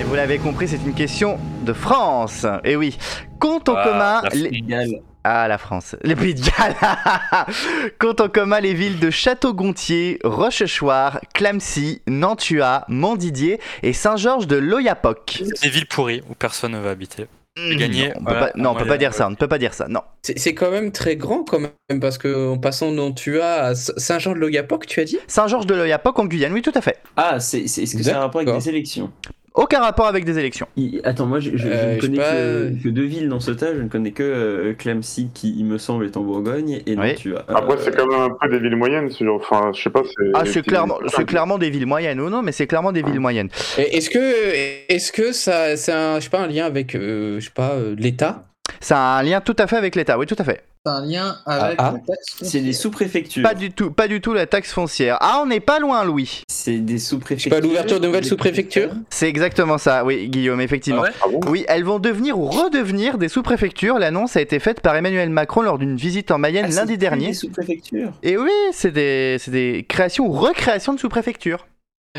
Et 0.00 0.04
vous 0.04 0.14
l'avez 0.14 0.38
compris, 0.38 0.68
c'est 0.68 0.80
une 0.84 0.94
question 0.94 1.38
de 1.62 1.72
France. 1.72 2.46
Et 2.64 2.76
oui, 2.76 2.96
compte 3.38 3.68
en 3.68 3.76
Ah, 3.76 3.84
commun 3.84 4.22
les... 4.32 5.00
Ah, 5.28 5.48
la 5.48 5.58
France. 5.58 5.96
Les 6.04 6.14
Pays 6.14 6.34
de 6.34 6.40
Galles. 6.40 6.76
Compte 7.98 8.20
en 8.20 8.28
commun 8.28 8.60
les 8.60 8.74
villes 8.74 9.00
de 9.00 9.10
Château-Gontier, 9.10 10.20
Rochechouart, 10.22 11.18
Clamcy, 11.34 12.00
Nantua, 12.06 12.84
Montdidier 12.86 13.58
et 13.82 13.92
Saint-Georges 13.92 14.46
de 14.46 14.54
Loyapoc. 14.54 15.42
Des 15.60 15.68
villes 15.68 15.86
pourries 15.88 16.22
où 16.30 16.34
personne 16.36 16.72
ne 16.72 16.78
va 16.78 16.90
habiter. 16.90 17.26
Gagné, 17.56 18.08
Non, 18.08 18.12
on 18.16 18.18
peut 18.18 18.30
voilà, 18.30 18.46
pas, 18.48 18.52
non, 18.56 18.70
on 18.70 18.72
moi, 18.72 18.82
peut 18.82 18.86
pas 18.88 18.92
les- 18.94 18.98
dire 18.98 19.14
ça, 19.14 19.26
on 19.26 19.30
ne 19.30 19.36
peut 19.36 19.48
pas 19.48 19.58
dire 19.58 19.74
ça, 19.74 19.88
non. 19.88 20.00
C'est 20.22 20.38
c'est 20.38 20.54
quand 20.54 20.70
même 20.70 20.92
très 20.92 21.16
grand 21.16 21.42
quand 21.44 21.58
même 21.60 22.00
parce 22.00 22.18
que 22.18 22.50
en 22.50 22.58
passant 22.58 22.90
de 22.90 22.96
Nantua 22.96 23.46
à 23.46 23.72
S- 23.72 23.92
Saint-Jean-de-Loyapoc, 23.96 24.86
tu 24.86 25.00
as 25.00 25.04
dit? 25.04 25.18
Saint-Georges 25.26 25.66
de 25.66 25.74
Loyapoc 25.74 26.18
en 26.18 26.26
Guyane, 26.26 26.52
oui, 26.52 26.62
tout 26.62 26.72
à 26.74 26.80
fait. 26.80 26.98
Ah, 27.16 27.40
c'est, 27.40 27.66
c'est- 27.68 27.82
est-ce 27.84 27.96
que 27.96 28.02
ça 28.02 28.14
a 28.16 28.18
un 28.18 28.20
rapport 28.22 28.40
avec 28.42 28.52
des 28.54 28.68
élections 28.68 29.10
Aucun 29.56 29.80
rapport 29.80 30.06
avec 30.06 30.24
des 30.24 30.38
élections. 30.38 30.66
Il- 30.76 31.00
Attends, 31.04 31.26
moi 31.26 31.40
je, 31.40 31.50
je- 31.52 31.56
je 31.56 31.66
Euh, 31.66 31.94
ne 31.96 32.00
connais 32.00 32.16
pas, 32.18 32.30
que, 32.32 32.82
que 32.84 32.88
deux 32.90 33.04
villes 33.04 33.28
dans 33.28 33.40
ce 33.40 33.50
tas, 33.50 33.74
je 33.74 33.80
ne 33.80 33.88
connais 33.88 34.12
que 34.12 34.22
euh, 34.22 34.74
Clamcy 34.74 35.30
qui, 35.32 35.54
il 35.58 35.64
me 35.64 35.78
semble, 35.78 36.04
est 36.04 36.16
en 36.16 36.20
Bourgogne 36.22 36.82
et 36.86 36.96
Oui. 36.96 37.08
Nantua. 37.12 37.44
Après, 37.48 37.74
Euh, 37.74 37.76
c'est 37.80 37.96
quand 37.96 38.06
même 38.06 38.20
un 38.30 38.36
peu 38.48 38.50
des 38.50 38.58
villes 38.60 38.76
moyennes, 38.76 39.10
ce 39.10 39.24
genre. 39.24 39.40
Enfin, 39.40 39.72
je 39.74 39.82
sais 39.82 39.90
pas, 39.90 40.02
c'est. 40.04 40.30
Ah, 40.34 40.42
c'est 40.44 40.62
clairement, 40.62 40.98
c'est 41.08 41.24
clairement 41.24 41.58
des 41.58 41.70
villes 41.70 41.86
moyennes, 41.86 42.20
ou 42.20 42.28
non, 42.30 42.42
mais 42.42 42.52
c'est 42.52 42.66
clairement 42.66 42.92
des 42.92 43.02
villes 43.02 43.18
moyennes. 43.20 43.48
Et 43.78 43.96
Est-ce 43.96 44.10
que, 44.10 44.92
est-ce 44.92 45.10
que 45.10 45.32
ça, 45.32 45.76
c'est 45.76 45.92
un, 45.92 46.18
je 46.20 46.24
sais 46.24 46.30
pas, 46.30 46.40
un 46.40 46.48
lien 46.48 46.66
avec, 46.66 46.94
euh, 46.94 47.40
je 47.40 47.46
sais 47.46 47.50
pas, 47.54 47.72
euh, 47.72 47.94
l'État? 47.98 48.45
Ça 48.80 48.96
a 48.98 49.18
un 49.18 49.22
lien 49.22 49.40
tout 49.40 49.56
à 49.58 49.66
fait 49.66 49.76
avec 49.76 49.94
l'État, 49.96 50.18
oui, 50.18 50.26
tout 50.26 50.36
à 50.38 50.44
fait. 50.44 50.62
C'est 50.84 50.92
un 50.92 51.04
lien 51.04 51.36
avec 51.46 51.74
Ah, 51.78 51.88
ah. 51.88 51.92
la 51.94 51.98
taxe 51.98 52.26
C'est 52.38 52.44
foncière. 52.44 52.62
des 52.62 52.72
sous-préfectures. 52.72 53.42
Pas 53.42 53.54
du 53.54 53.72
tout, 53.72 53.90
pas 53.90 54.06
du 54.06 54.20
tout 54.20 54.32
la 54.32 54.46
taxe 54.46 54.72
foncière. 54.72 55.16
Ah, 55.20 55.40
on 55.42 55.46
n'est 55.46 55.58
pas 55.60 55.80
loin, 55.80 56.04
Louis. 56.04 56.42
C'est 56.48 56.78
des 56.78 56.98
sous-préfectures. 56.98 57.50
pas, 57.50 57.58
l'ouverture 57.60 57.98
de 57.98 58.06
nouvelles 58.06 58.24
sous-préfectures? 58.24 58.90
C'est 59.10 59.28
exactement 59.28 59.78
ça, 59.78 60.04
oui, 60.04 60.28
Guillaume, 60.28 60.60
effectivement. 60.60 61.02
Ah 61.04 61.08
ouais? 61.08 61.14
Ah 61.24 61.28
bon 61.46 61.50
Oui, 61.50 61.64
elles 61.68 61.82
vont 61.84 61.98
devenir 61.98 62.38
ou 62.38 62.46
redevenir 62.46 63.18
des 63.18 63.28
sous-préfectures. 63.28 63.98
L'annonce 63.98 64.36
a 64.36 64.40
été 64.40 64.60
faite 64.60 64.80
par 64.80 64.94
Emmanuel 64.94 65.30
Macron 65.30 65.62
lors 65.62 65.78
d'une 65.78 65.96
visite 65.96 66.30
en 66.30 66.38
Mayenne 66.38 66.66
Ah, 66.68 66.70
c'est 66.70 66.76
lundi 66.78 66.98
dernier. 66.98 67.28
Des 67.28 67.34
sous-préfectures? 67.34 68.12
Et 68.22 68.36
oui, 68.36 68.50
c'est 68.72 68.92
des, 68.92 69.38
c'est 69.40 69.50
des 69.50 69.84
créations 69.88 70.26
ou 70.26 70.32
recréations 70.32 70.94
de 70.94 71.00
sous-préfectures. 71.00 71.66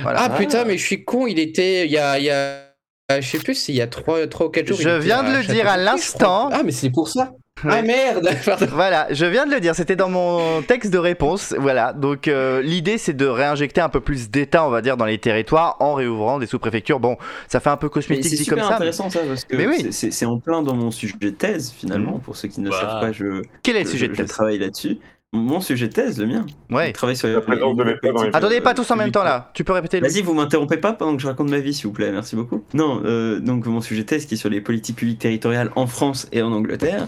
Voilà. 0.02 0.20
Ah 0.24 0.30
putain, 0.30 0.66
mais 0.66 0.78
je 0.78 0.86
suis 0.86 1.06
con, 1.06 1.26
il 1.26 1.40
était, 1.40 1.86
il 1.86 1.92
y 1.92 1.98
a, 1.98 2.20
il 2.20 2.26
y 2.26 2.30
a, 2.30 2.67
euh, 3.12 3.22
je 3.22 3.28
sais 3.30 3.40
plus, 3.40 3.56
c'est 3.56 3.72
il 3.72 3.76
y 3.78 3.82
a 3.82 3.88
3, 3.88 4.28
trois 4.28 4.48
ou 4.48 4.50
4 4.50 4.68
jours. 4.68 4.78
Je 4.80 4.90
viens 5.00 5.24
de 5.24 5.38
le 5.38 5.44
dire 5.44 5.68
à 5.68 5.78
l'instant. 5.78 6.50
Ah, 6.52 6.62
mais 6.64 6.72
c'est 6.72 6.90
pour 6.90 7.08
ça. 7.08 7.32
Ouais. 7.64 7.72
Ah 7.74 7.82
merde. 7.82 8.30
Voilà, 8.72 9.08
je 9.10 9.26
viens 9.26 9.48
de 9.48 9.52
le 9.52 9.60
dire, 9.60 9.74
c'était 9.74 9.96
dans 9.96 10.10
mon 10.10 10.62
texte 10.62 10.92
de 10.94 11.00
réponse. 11.00 11.56
Voilà, 11.58 11.92
donc 11.94 12.28
euh, 12.28 12.62
l'idée 12.62 13.00
c'est 13.00 13.16
de 13.16 13.26
réinjecter 13.26 13.82
un 13.82 13.90
peu 13.90 14.00
plus 14.00 14.30
d'État, 14.30 14.64
on 14.68 14.70
va 14.70 14.82
dire, 14.84 14.96
dans 14.96 15.06
les 15.06 15.18
territoires 15.18 15.76
en 15.80 15.96
réouvrant 15.96 16.38
des 16.38 16.46
sous-préfectures. 16.46 17.00
Bon, 17.00 17.18
ça 17.48 17.60
fait 17.60 17.72
un 17.72 17.78
peu 17.78 17.90
cosmétique 17.90 18.30
c'est 18.30 18.44
dit 18.44 18.46
comme 18.46 18.60
super 18.60 18.66
ça. 18.66 18.70
mais 18.72 18.76
intéressant 18.76 19.10
ça 19.10 19.22
parce 19.28 19.44
que 19.46 19.56
Mais 19.58 19.66
oui. 19.66 19.78
c'est- 19.82 19.92
c'est 19.92 20.12
c'est 20.12 20.26
en 20.28 20.38
plein 20.40 20.62
dans 20.62 20.76
mon 20.76 20.92
sujet 20.92 21.16
de 21.20 21.30
thèse 21.32 21.72
finalement. 21.76 22.20
Pour 22.20 22.36
ceux 22.38 22.48
qui 22.48 22.62
ne 22.62 22.70
Bah. 22.70 22.78
savent 22.80 23.02
pas, 23.02 23.12
je, 23.12 23.42
Quel 23.64 23.78
est 23.78 23.80
le 23.80 23.86
je- 23.86 23.92
sujet 23.92 24.08
de 24.10 24.14
je 24.14 24.22
thèse? 24.22 24.30
travaille 24.30 24.60
là-dessus. 24.60 25.00
Mon 25.34 25.60
sujet 25.60 25.90
de 25.90 25.94
thèse, 25.94 26.20
le 26.20 26.26
mien. 26.28 26.46
Ouais. 26.70 26.88
Je 26.88 26.94
travaille 26.94 27.18
sur 27.18 27.28
La 27.28 27.42
présence 27.42 27.76
de 27.76 27.84
l'État 27.84 28.12
dans 28.14 28.24
les- 28.24 28.30
Attendez, 28.34 28.62
pas 28.62 28.74
tous 28.74 28.90
en 28.92 28.96
même 28.96 29.12
temps 29.12 29.26
là. 29.26 29.52
Tu 29.54 29.66
peux 29.66 29.74
répéter 29.74 30.00
le. 30.00 30.08
Vas-y, 30.08 30.22
vous 30.22 30.34
m'interrompez 30.34 30.78
pas 30.78 30.94
pendant 30.94 31.16
que 31.18 31.22
je 31.22 31.28
raconte 31.28 31.50
ma 31.50 31.60
vie, 31.60 31.74
s'il 31.74 31.88
vous 31.88 31.92
plaît. 31.94 32.12
Merci 32.14 32.38
beaucoup. 32.38 32.64
Non, 32.74 33.02
euh, 33.04 33.40
donc 33.42 33.66
mon 33.66 33.82
sujet 33.82 34.04
de 34.04 34.08
thèse 34.08 34.26
qui 34.26 34.36
est 34.36 34.38
sur 34.38 34.50
les 34.50 34.62
politiques 34.62 34.96
publiques 34.96 35.20
territoriales 35.20 35.72
en 35.76 35.86
France 35.86 36.30
et 36.32 36.42
en 36.42 36.54
Angleterre. 36.54 37.08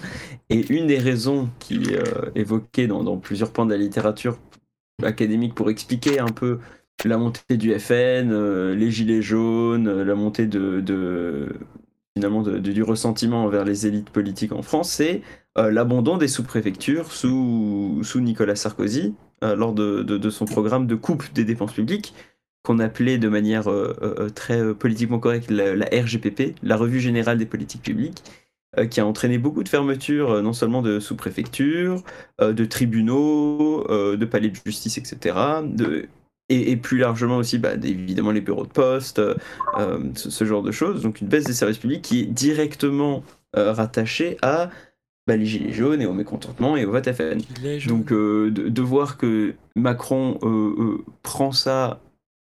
Et 0.49 0.65
une 0.71 0.87
des 0.87 0.97
raisons 0.97 1.49
qui 1.59 1.75
est 1.75 1.95
euh, 1.97 2.29
évoquée 2.35 2.87
dans, 2.87 3.03
dans 3.05 3.15
plusieurs 3.17 3.51
pans 3.53 3.65
de 3.65 3.71
la 3.71 3.77
littérature 3.77 4.37
académique 5.01 5.55
pour 5.55 5.69
expliquer 5.69 6.19
un 6.19 6.27
peu 6.27 6.59
la 7.05 7.17
montée 7.17 7.55
du 7.55 7.71
FN, 7.79 7.93
euh, 8.33 8.75
les 8.75 8.91
gilets 8.91 9.21
jaunes, 9.21 9.87
euh, 9.87 10.03
la 10.03 10.15
montée 10.15 10.45
de, 10.45 10.81
de- 10.81 11.53
finalement 12.15 12.41
du 12.41 12.83
ressentiment 12.83 13.45
envers 13.45 13.63
les 13.63 13.87
élites 13.87 14.09
politiques 14.09 14.51
en 14.51 14.61
France, 14.61 14.91
c'est 14.91 15.21
euh, 15.57 15.71
l'abandon 15.71 16.17
des 16.17 16.27
sous-préfectures 16.27 17.11
sous, 17.11 18.01
Nicolas 18.15 18.55
Sarkozy 18.55 19.15
euh, 19.43 19.55
lors 19.55 19.73
de, 19.73 20.29
son 20.29 20.45
programme 20.45 20.87
de 20.87 20.95
coupe 20.95 21.31
des 21.33 21.43
dépenses 21.43 21.73
publiques 21.73 22.13
qu'on 22.63 22.79
appelait 22.79 23.17
de 23.17 23.29
manière 23.29 23.69
euh, 23.69 24.29
très 24.35 24.73
politiquement 24.73 25.19
correcte 25.19 25.49
la, 25.49 25.85
RGPP, 25.85 26.55
la 26.61 26.75
Revue 26.75 26.99
Générale 26.99 27.37
des 27.37 27.45
Politiques 27.45 27.83
Publiques, 27.83 28.23
qui 28.91 28.99
a 28.99 29.05
entraîné 29.05 29.39
beaucoup 29.39 29.63
de 29.63 29.69
fermetures, 29.69 30.43
non 30.43 30.53
seulement 30.53 30.83
de 30.83 30.99
sous-préfectures, 30.99 32.03
de 32.39 32.65
tribunaux, 32.65 33.83
de 33.89 34.25
palais 34.25 34.49
de 34.49 34.57
justice, 34.63 34.99
etc. 34.99 35.33
et, 36.49 36.71
et 36.71 36.77
plus 36.77 36.97
largement 36.97 37.37
aussi, 37.37 37.57
bah, 37.57 37.73
évidemment, 37.75 38.31
les 38.31 38.41
bureaux 38.41 38.65
de 38.65 38.71
poste, 38.71 39.19
euh, 39.19 39.35
ce, 40.15 40.29
ce 40.29 40.45
genre 40.45 40.63
de 40.63 40.71
choses. 40.71 41.03
Donc 41.03 41.21
une 41.21 41.27
baisse 41.27 41.45
des 41.45 41.53
services 41.53 41.77
publics 41.77 42.01
qui 42.01 42.21
est 42.21 42.25
directement 42.25 43.23
euh, 43.55 43.71
rattachée 43.71 44.37
à 44.41 44.69
bah, 45.27 45.37
les 45.37 45.45
gilets 45.45 45.73
jaunes 45.73 46.01
et 46.01 46.05
au 46.05 46.13
mécontentement 46.13 46.75
et 46.75 46.85
au 46.85 46.91
vote 46.91 47.11
FN. 47.11 47.39
Donc 47.87 48.11
euh, 48.11 48.51
de, 48.51 48.69
de 48.69 48.81
voir 48.81 49.17
que 49.17 49.53
Macron 49.75 50.39
prend 51.23 51.51
ça 51.51 52.01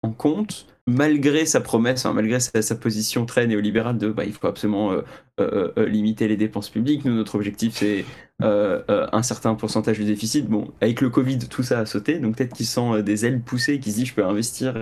en 0.01 0.12
compte, 0.12 0.65
malgré 0.89 1.45
sa 1.45 1.62
promesse, 1.62 2.06
hein, 2.06 2.13
malgré 2.13 2.39
sa, 2.39 2.62
sa 2.62 2.75
position 2.75 3.25
très 3.25 3.47
néolibérale 3.47 3.97
de 3.97 4.10
bah, 4.10 4.25
il 4.25 4.34
faut 4.34 4.47
absolument 4.47 4.91
euh, 4.91 5.02
euh, 5.39 5.71
euh, 5.78 5.86
limiter 5.88 6.28
les 6.28 6.38
dépenses 6.38 6.69
publiques, 6.69 7.06
nous 7.06 7.13
notre 7.15 7.36
objectif 7.36 7.75
c'est 7.75 8.04
euh, 8.41 8.82
un 9.12 9.23
certain 9.23 9.56
pourcentage 9.56 9.97
du 9.99 10.06
déficit. 10.06 10.47
Bon, 10.47 10.71
avec 10.82 11.02
le 11.02 11.10
Covid, 11.10 11.39
tout 11.39 11.63
ça 11.63 11.80
a 11.80 11.86
sauté, 11.86 12.19
donc 12.19 12.38
peut-être 12.38 12.54
qu'il 12.54 12.65
sent 12.65 13.04
des 13.04 13.25
ailes 13.25 13.41
poussées 13.41 13.75
et 13.75 13.80
qu'il 13.80 13.91
se 13.93 13.97
dit 13.97 14.06
je 14.06 14.13
peux 14.13 14.25
investir 14.25 14.73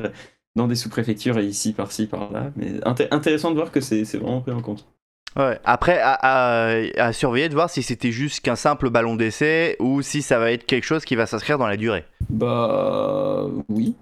dans 0.56 0.68
des 0.68 0.76
sous-préfectures 0.76 1.38
et 1.38 1.46
ici, 1.46 1.74
par-ci, 1.74 2.08
par-là. 2.08 2.52
Mais 2.56 2.80
inté- 2.86 3.08
intéressant 3.12 3.52
de 3.52 3.56
voir 3.56 3.72
que 3.72 3.82
c'est 3.82 4.06
c'est 4.06 4.18
vraiment 4.18 4.42
pris 4.42 4.52
en 4.54 4.62
compte. 4.62 4.88
Ouais. 5.36 5.60
Après, 5.66 6.00
à, 6.00 6.14
à- 6.14 6.74
à 6.98 7.14
surveiller 7.14 7.48
de 7.50 7.54
voir 7.54 7.70
si 7.70 7.84
c'était 7.84 8.12
juste 8.12 8.40
qu'un 8.40 8.56
simple 8.56 8.90
ballon 8.90 9.16
d'essai 9.16 9.76
ou 9.80 10.02
si 10.02 10.24
ça 10.24 10.40
va 10.40 10.52
être 10.52 10.66
quelque 10.66 10.86
chose 10.86 11.06
qui 11.06 11.16
va 11.16 11.28
s'inscrire 11.28 11.60
dans 11.60 11.68
la 11.68 11.78
durée. 11.78 12.06
Bah 12.30 13.46
oui. 13.70 13.96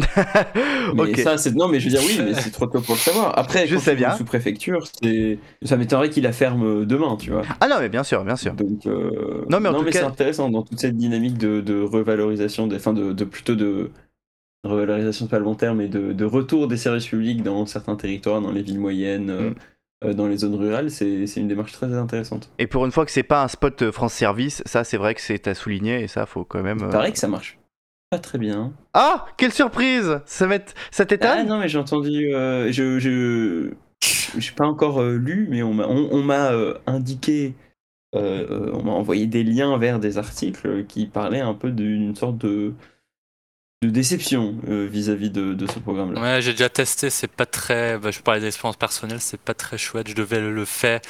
Mais 0.94 1.02
ok. 1.02 1.16
ça, 1.18 1.36
c'est 1.38 1.54
non, 1.54 1.68
mais 1.68 1.80
je 1.80 1.84
veux 1.88 1.90
dire 1.96 2.02
oui, 2.06 2.20
mais 2.24 2.34
c'est 2.34 2.50
trop 2.50 2.66
tôt 2.66 2.80
pour 2.80 2.94
le 2.94 3.00
savoir. 3.00 3.38
Après, 3.38 3.66
Je 3.66 3.76
sais 3.76 3.94
bien. 3.94 4.16
sous 4.16 4.24
préfecture, 4.24 4.86
c'est 5.02 5.38
ça 5.62 5.76
m'étonnerait 5.76 6.10
qu'il 6.10 6.22
la 6.24 6.32
ferme 6.32 6.84
demain, 6.84 7.16
tu 7.16 7.30
vois. 7.30 7.42
Ah 7.60 7.68
non, 7.68 7.76
mais 7.80 7.88
bien 7.88 8.02
sûr, 8.02 8.24
bien 8.24 8.36
sûr. 8.36 8.54
Donc 8.54 8.86
euh, 8.86 9.44
Non, 9.48 9.60
mais 9.60 9.68
en 9.68 9.74
tout 9.82 9.84
c'est 9.92 10.00
cas- 10.00 10.06
intéressant 10.06 10.50
dans 10.50 10.62
toute 10.62 10.78
cette 10.80 10.96
dynamique 10.96 11.38
de, 11.38 11.60
de 11.60 11.80
revalorisation, 11.80 12.66
des, 12.66 12.76
enfin 12.76 12.92
de, 12.92 13.12
de 13.12 13.24
plutôt 13.24 13.54
de 13.54 13.90
revalorisation 14.64 15.26
pas 15.26 15.38
le 15.38 15.44
bon 15.44 15.54
terme, 15.54 15.78
mais 15.78 15.88
de, 15.88 16.12
de 16.12 16.24
retour 16.24 16.68
des 16.68 16.76
services 16.76 17.06
publics 17.06 17.42
dans 17.42 17.64
certains 17.66 17.96
territoires, 17.96 18.40
dans 18.40 18.52
les 18.52 18.62
villes 18.62 18.80
moyennes. 18.80 19.30
euh, 19.30 19.50
Mm. 19.50 19.54
euh, 20.08 20.14
dans 20.14 20.26
les 20.28 20.38
zones 20.38 20.54
rurales, 20.54 20.90
c'est 20.90 21.26
une 21.36 21.48
démarche 21.48 21.72
très 21.72 21.92
intéressante. 21.94 22.50
Et 22.58 22.66
pour 22.66 22.86
une 22.86 22.90
fois 22.92 23.04
que 23.04 23.10
c'est 23.12 23.22
pas 23.22 23.42
un 23.44 23.48
spot 23.48 23.82
euh, 23.82 23.92
France 23.92 24.14
Service, 24.14 24.62
ça 24.64 24.82
c'est 24.82 24.96
vrai 24.96 25.14
que 25.14 25.20
c'est 25.20 25.46
à 25.46 25.54
souligner 25.54 26.02
et 26.02 26.08
ça 26.08 26.24
faut 26.26 26.42
quand 26.44 26.62
même. 26.62 26.78
Il 26.80 26.84
euh, 26.86 26.90
paraît 26.90 27.12
que 27.12 27.18
ça 27.18 27.28
marche 27.28 27.58
pas 28.10 28.18
très 28.18 28.38
bien. 28.38 28.72
Ah, 28.92 29.26
quelle 29.36 29.52
surprise 29.52 30.20
Ça, 30.26 30.46
va 30.46 30.56
être- 30.56 30.74
ça 30.90 31.04
Ah 31.20 31.44
non, 31.44 31.58
mais 31.58 31.68
j'ai 31.68 31.78
entendu. 31.78 32.34
euh, 32.34 32.70
je, 32.72 32.98
je... 32.98 33.70
n'ai 34.36 34.50
pas 34.56 34.66
encore 34.66 35.00
euh, 35.00 35.16
lu, 35.16 35.46
mais 35.48 35.62
on 35.62 35.74
m'a 35.74 35.86
on, 35.86 36.08
on 36.10 36.22
m'a 36.22 36.52
euh, 36.52 36.74
indiqué, 36.86 37.54
on 38.12 38.82
m'a 38.82 38.92
envoyé 38.92 39.26
des 39.26 39.44
liens 39.44 39.78
vers 39.78 40.00
des 40.00 40.18
articles 40.18 40.84
qui 40.86 41.06
parlaient 41.06 41.40
un 41.40 41.54
peu 41.54 41.70
d'une 41.70 42.16
sorte 42.16 42.38
de, 42.38 42.74
de 43.82 43.88
déception 43.88 44.56
euh, 44.68 44.86
vis-à-vis 44.90 45.30
de, 45.30 45.54
de 45.54 45.66
ce 45.66 45.78
programme-là. 45.78 46.20
Ouais, 46.20 46.42
j'ai 46.42 46.52
déjà 46.52 46.68
testé, 46.68 47.08
c'est 47.08 47.30
pas 47.30 47.46
très. 47.46 47.96
bah, 47.98 48.10
je 48.10 48.20
parlais 48.20 48.42
d'expérience 48.42 48.76
personnelle, 48.76 49.20
c'est 49.20 49.40
pas 49.40 49.54
très 49.54 49.78
chouette. 49.78 50.06
Je 50.06 50.14
devais 50.14 50.38
le, 50.38 50.52
le 50.52 50.66
faire. 50.66 51.00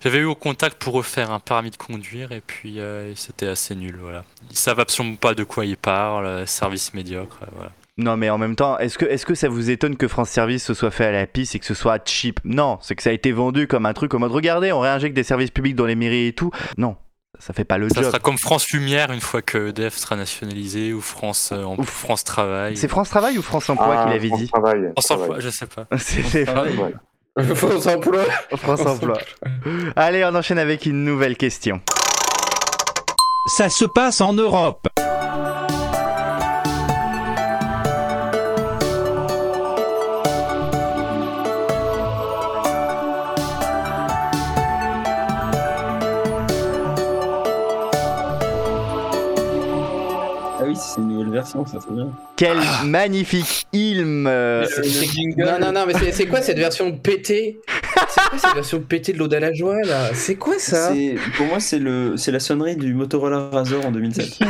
J'avais 0.00 0.18
eu 0.18 0.24
au 0.26 0.36
contact 0.36 0.80
pour 0.80 0.94
refaire 0.94 1.32
un 1.32 1.40
permis 1.40 1.70
de 1.70 1.76
conduire 1.76 2.30
et 2.30 2.40
puis 2.40 2.78
euh, 2.78 3.12
c'était 3.16 3.48
assez 3.48 3.74
nul. 3.74 3.98
Voilà. 4.00 4.24
Ils 4.48 4.56
savent 4.56 4.78
absolument 4.78 5.16
pas 5.16 5.34
de 5.34 5.42
quoi 5.42 5.64
ils 5.66 5.76
parlent, 5.76 6.24
euh, 6.26 6.46
service 6.46 6.94
médiocre. 6.94 7.40
voilà. 7.56 7.72
Non, 7.98 8.16
mais 8.16 8.30
en 8.30 8.38
même 8.38 8.54
temps, 8.54 8.78
est-ce 8.78 8.96
que, 8.96 9.06
est 9.06 9.22
que 9.24 9.34
ça 9.34 9.48
vous 9.48 9.68
étonne 9.68 9.96
que 9.96 10.06
France 10.06 10.30
Service 10.30 10.64
se 10.64 10.72
soit 10.72 10.92
fait 10.92 11.06
à 11.06 11.12
la 11.12 11.26
piste 11.26 11.56
et 11.56 11.58
que 11.58 11.66
ce 11.66 11.74
soit 11.74 12.00
cheap? 12.08 12.38
Non, 12.44 12.78
c'est 12.80 12.94
que 12.94 13.02
ça 13.02 13.10
a 13.10 13.12
été 13.12 13.32
vendu 13.32 13.66
comme 13.66 13.86
un 13.86 13.92
truc 13.92 14.14
en 14.14 14.20
mode 14.20 14.30
regardez, 14.30 14.70
on 14.70 14.78
réinjecte 14.78 15.16
des 15.16 15.24
services 15.24 15.50
publics 15.50 15.74
dans 15.74 15.84
les 15.84 15.96
mairies 15.96 16.28
et 16.28 16.32
tout. 16.32 16.52
Non, 16.78 16.96
ça 17.40 17.52
fait 17.52 17.64
pas 17.64 17.78
le 17.78 17.88
Ça 17.88 17.96
job. 18.02 18.04
sera 18.04 18.18
comme 18.20 18.38
France 18.38 18.70
Lumière 18.70 19.10
une 19.10 19.20
fois 19.20 19.42
que 19.42 19.68
EDF 19.70 19.96
sera 19.96 20.14
nationalisé 20.16 20.92
ou 20.92 21.00
France, 21.00 21.50
euh, 21.52 21.64
en- 21.64 21.76
Ouf. 21.78 21.88
France 21.90 22.22
Travail. 22.24 22.76
C'est 22.76 22.88
France 22.88 23.08
Travail 23.10 23.38
ou 23.38 23.42
France 23.42 23.68
Emploi 23.70 23.96
Ah, 23.98 24.04
qui 24.04 24.10
l'avait 24.12 24.28
France 24.28 24.40
dit 24.40 24.48
Travail, 24.48 24.80
France 24.92 25.06
Travail. 25.06 25.24
Emploi, 25.24 25.40
je 25.40 25.50
sais 25.50 25.66
pas. 25.66 25.86
C'est. 25.98 26.48
Ouais. 26.48 27.54
France 27.54 27.86
Emploi. 27.86 28.24
France 28.56 28.80
Emploi. 28.86 29.18
Allez, 29.96 30.24
on 30.24 30.34
enchaîne 30.34 30.58
avec 30.58 30.86
une 30.86 31.04
nouvelle 31.04 31.36
question. 31.36 31.80
Ça 33.46 33.68
se 33.70 33.84
passe 33.86 34.20
en 34.20 34.32
Europe. 34.34 34.86
Version, 51.40 51.66
ça 51.66 51.78
c'est 51.86 51.92
bien. 51.94 52.10
Quel 52.36 52.58
magnifique 52.84 53.66
film 53.72 54.26
euh. 54.26 54.66
Non, 55.36 55.58
non, 55.60 55.72
non, 55.72 55.84
mais 55.86 55.94
c'est- 55.94 56.12
quoi 56.26 56.40
cette 56.42 56.58
version 56.58 56.92
pétée? 56.92 57.60
C'est 58.08 58.28
quoi 58.30 58.38
cette 58.38 58.54
version 58.54 58.80
pétée 58.80 59.12
de 59.12 59.18
à 59.36 59.40
la 59.40 59.52
joie 59.52 59.80
là? 59.84 60.10
C'est 60.14 60.36
quoi 60.36 60.58
ça? 60.58 60.92
Pour 61.36 61.46
moi, 61.46 61.60
c'est 61.60 61.78
le, 61.78 62.16
c'est 62.16 62.32
la 62.32 62.40
sonnerie 62.40 62.76
du 62.76 62.94
Motorola 62.94 63.48
Razor 63.50 63.84
en 63.86 63.90
2007. 63.92 64.38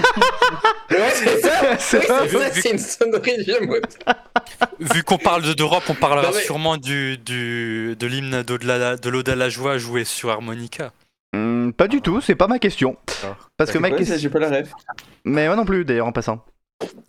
Ouais, 0.90 0.96
c'est 1.14 1.40
ça 1.40 1.78
C'est 1.78 1.98
Oui, 2.36 2.70
une 2.72 2.78
sonnerie 2.78 3.36
moto. 3.64 3.86
Vu 4.80 5.04
qu'on 5.04 5.18
parle 5.18 5.42
de- 5.42 5.52
d'Europe, 5.52 5.84
on 5.88 5.94
parlera 5.94 6.26
Non, 6.26 6.32
mais- 6.34 6.42
sûrement 6.42 6.76
du, 6.76 7.16
du, 7.18 7.94
de 7.96 8.06
l'hymne 8.08 8.42
de 8.42 8.56
à 9.30 9.36
la 9.36 9.48
joie 9.48 9.78
joué 9.78 10.04
sur 10.04 10.30
harmonica. 10.30 10.92
Hmm, 11.32 11.70
Pas 11.70 11.86
du 11.86 12.00
tout, 12.02 12.20
c'est 12.20 12.34
pas 12.34 12.48
ma 12.48 12.58
question. 12.58 12.96
Parce 13.56 13.70
que 13.70 13.74
C'est 13.74 13.80
ma 13.80 13.92
question. 13.92 14.16
J'ai 14.18 14.28
pas 14.28 14.40
la 14.40 14.48
ref. 14.50 14.72
Mais 15.24 15.46
moi 15.46 15.54
non 15.54 15.64
plus, 15.64 15.84
d'ailleurs, 15.84 16.08
en 16.08 16.12
passant. 16.12 16.44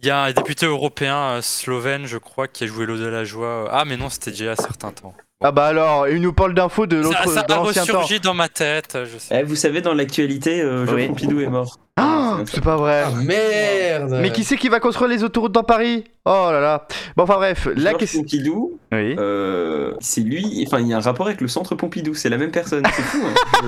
Il 0.01 0.07
y 0.07 0.09
a 0.09 0.23
un 0.23 0.31
député 0.31 0.65
européen 0.65 1.15
euh, 1.15 1.41
slovène, 1.41 2.05
je 2.05 2.17
crois, 2.17 2.47
qui 2.47 2.63
a 2.63 2.67
joué 2.67 2.85
l'Ode 2.85 3.03
à 3.03 3.09
la 3.11 3.23
joie. 3.23 3.67
Ah, 3.71 3.85
mais 3.85 3.97
non, 3.97 4.09
c'était 4.09 4.31
déjà 4.31 4.43
il 4.43 4.47
y 4.47 4.49
a 4.49 4.53
un 4.53 4.55
certain 4.55 4.91
temps. 4.91 5.13
Ah 5.43 5.51
bah 5.51 5.65
alors, 5.65 6.07
il 6.07 6.21
nous 6.21 6.33
parle 6.33 6.53
d'infos 6.53 6.85
de 6.85 7.01
Ça, 7.01 7.09
l'autre, 7.09 7.29
ça 7.33 7.41
de 7.43 7.51
a 7.51 7.55
l'ancien 7.55 7.83
temps. 7.85 7.99
ressurgi 7.99 8.19
dans 8.19 8.33
ma 8.35 8.47
tête, 8.47 8.97
je 9.11 9.17
sais. 9.17 9.39
Eh, 9.39 9.43
vous 9.43 9.55
savez, 9.55 9.81
dans 9.81 9.93
l'actualité, 9.95 10.61
euh, 10.61 10.85
Jean 10.85 10.93
Oui. 10.95 11.07
Pompidou 11.07 11.39
est 11.41 11.47
mort. 11.47 11.79
Ah, 11.97 12.37
c'est 12.51 12.63
pas 12.63 12.77
vrai. 12.77 13.03
Ah 13.07 13.11
merde 13.11 14.17
Mais 14.21 14.31
qui 14.31 14.43
c'est 14.43 14.55
qui 14.57 14.69
va 14.69 14.79
construire 14.79 15.09
les 15.09 15.23
autoroutes 15.23 15.51
dans 15.51 15.63
Paris? 15.63 16.03
Oh 16.25 16.49
là 16.51 16.59
là. 16.61 16.87
Bon, 17.17 17.23
enfin 17.23 17.35
bref, 17.35 17.67
la 17.75 17.89
Georges 17.91 17.97
question. 18.01 18.21
Pompidou, 18.21 18.79
Oui. 18.91 19.15
euh, 19.17 19.93
c'est 19.99 20.21
lui. 20.21 20.63
Enfin, 20.67 20.79
il 20.79 20.87
y 20.87 20.93
a 20.93 20.97
un 20.97 21.01
rapport 21.01 21.25
avec 21.27 21.41
le 21.41 21.47
centre 21.47 21.73
Pompidou. 21.75 22.13
C'est 22.13 22.29
la 22.29 22.37
même 22.37 22.51
personne. 22.51 22.83
C'est 22.95 23.01
fou. 23.01 23.23
Hein. 23.25 23.33
Je, 23.63 23.67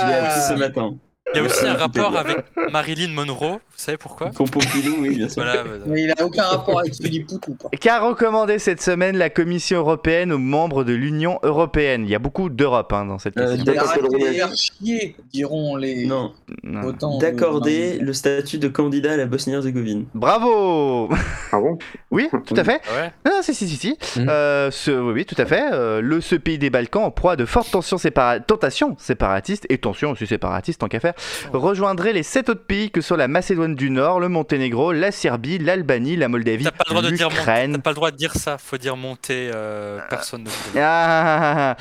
je 0.00 0.06
l'ai 0.06 0.14
appris 0.14 0.40
ce 0.48 0.54
matin. 0.58 0.94
Il 1.34 1.38
y 1.38 1.40
a 1.40 1.44
aussi 1.44 1.66
un 1.66 1.74
Euh, 1.74 1.78
rapport 1.78 2.16
avec 2.16 2.44
Marilyn 2.70 3.08
Monroe, 3.12 3.52
vous 3.52 3.58
savez 3.76 3.96
pourquoi 3.98 4.28
Pour 4.30 4.50
Pompidou, 4.50 4.96
oui, 5.00 5.16
bien 5.16 5.28
sûr. 5.28 5.42
Voilà, 5.42 5.62
voilà. 5.62 5.84
Mais 5.86 6.02
il 6.02 6.10
a 6.10 6.24
aucun 6.24 6.42
rapport 6.44 6.80
avec 6.80 6.94
Philippe 6.94 7.26
Poutou. 7.28 7.56
Qu'a 7.80 8.00
recommandé 8.00 8.58
cette 8.58 8.82
semaine 8.82 9.16
la 9.16 9.30
Commission 9.30 9.78
européenne 9.78 10.32
aux 10.32 10.38
membres 10.38 10.84
de 10.84 10.92
l'Union 10.92 11.38
européenne 11.42 12.04
Il 12.04 12.10
y 12.10 12.14
a 12.14 12.18
beaucoup 12.18 12.48
d'Europe 12.48 12.92
hein, 12.92 13.06
dans 13.06 13.18
cette 13.18 13.36
Euh, 13.38 13.56
question. 13.56 13.72
Diront 15.32 15.76
les 15.76 16.04
Non, 16.06 16.32
Non. 16.62 16.80
votants. 16.82 17.16
de- 17.16 17.22
d'accorder 17.22 17.98
le 17.98 18.12
statut 18.12 18.58
de 18.58 18.68
candidat 18.68 19.12
à 19.12 19.16
la 19.16 19.26
Bosnie-Herzégovine. 19.26 20.06
Bravo 20.14 21.08
Ah 21.52 21.58
bon? 21.60 21.78
Oui, 22.10 22.28
tout 22.46 22.54
à 22.56 22.64
fait. 22.64 22.80
Ouais? 22.94 23.12
Non, 23.26 23.40
si, 23.42 23.54
si, 23.54 23.68
si, 23.68 23.76
si. 23.76 23.98
Mhm. 24.20 24.26
Euh, 24.28 24.70
ce, 24.70 24.90
oui, 24.90 25.12
oui, 25.14 25.24
tout 25.24 25.34
à 25.38 25.46
fait. 25.46 25.62
Euh, 25.72 26.00
le, 26.00 26.20
ce 26.20 26.34
pays 26.36 26.58
des 26.58 26.70
Balkans, 26.70 27.04
en 27.04 27.10
proie 27.10 27.36
de 27.36 27.44
fortes 27.44 27.70
tensions, 27.70 27.96
sépara- 27.96 28.40
tentations 28.40 28.96
séparatistes, 28.98 29.66
et 29.68 29.78
tensions 29.78 30.10
aussi 30.10 30.26
séparatistes, 30.26 30.80
tant 30.80 30.88
qu'à 30.88 31.00
faire, 31.00 31.14
rejoindrait 31.52 32.12
les 32.12 32.22
sept 32.22 32.48
autres 32.48 32.64
pays 32.64 32.90
que 32.90 33.00
sont 33.00 33.16
la 33.16 33.28
Macédoine 33.28 33.74
du 33.74 33.90
Nord, 33.90 34.20
le 34.20 34.28
Monténégro, 34.28 34.92
la 34.92 35.12
Serbie, 35.12 35.58
l'Albanie, 35.58 36.16
la 36.16 36.28
Moldavie, 36.28 36.64
monter, 36.64 37.16
t'as 37.16 37.28
l'Ukraine. 37.28 37.82
pas 37.82 37.90
le 37.90 37.96
droit 37.96 38.10
de 38.10 38.16
dire 38.16 38.34
ça, 38.34 38.58
faut 38.58 38.78
dire 38.78 38.96
monter, 38.96 39.50
euh, 39.54 39.98
personne 40.08 40.42
ne 40.42 40.48
peut. 40.48 40.78
Ah, 40.80 41.76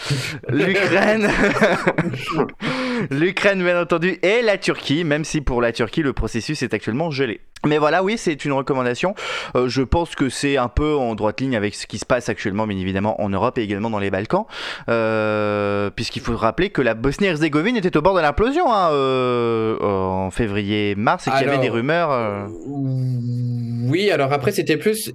l'Ukraine, 0.49 1.29
l'Ukraine 3.09 3.63
bien 3.63 3.81
entendu, 3.81 4.19
et 4.21 4.41
la 4.41 4.57
Turquie, 4.57 5.03
même 5.03 5.25
si 5.25 5.41
pour 5.41 5.61
la 5.61 5.71
Turquie 5.71 6.01
le 6.01 6.13
processus 6.13 6.61
est 6.61 6.73
actuellement 6.73 7.11
gelé. 7.11 7.41
Mais 7.65 7.77
voilà, 7.77 8.03
oui, 8.03 8.17
c'est 8.17 8.43
une 8.43 8.53
recommandation. 8.53 9.13
Euh, 9.55 9.67
je 9.67 9.83
pense 9.83 10.15
que 10.15 10.29
c'est 10.29 10.57
un 10.57 10.67
peu 10.67 10.95
en 10.95 11.13
droite 11.13 11.41
ligne 11.41 11.55
avec 11.55 11.75
ce 11.75 11.85
qui 11.85 11.99
se 11.99 12.05
passe 12.05 12.27
actuellement, 12.27 12.65
bien 12.65 12.77
évidemment, 12.77 13.21
en 13.21 13.29
Europe 13.29 13.57
et 13.59 13.61
également 13.61 13.91
dans 13.91 13.99
les 13.99 14.09
Balkans. 14.09 14.45
Euh, 14.89 15.91
Puisqu'il 15.91 16.21
faut 16.21 16.35
rappeler 16.35 16.71
que 16.71 16.81
la 16.81 16.95
Bosnie-Herzégovine 16.95 17.77
était 17.77 17.95
au 17.95 18.01
bord 18.01 18.15
de 18.15 18.21
l'implosion 18.21 18.73
hein, 18.73 18.89
euh, 18.91 19.77
en 19.79 20.31
février-mars 20.31 21.27
et 21.27 21.31
qu'il 21.31 21.41
y 21.41 21.49
avait 21.49 21.59
des 21.59 21.69
rumeurs. 21.69 22.49
Oui, 22.67 24.09
alors 24.09 24.33
après, 24.33 24.51
c'était 24.51 24.77
plus. 24.77 25.11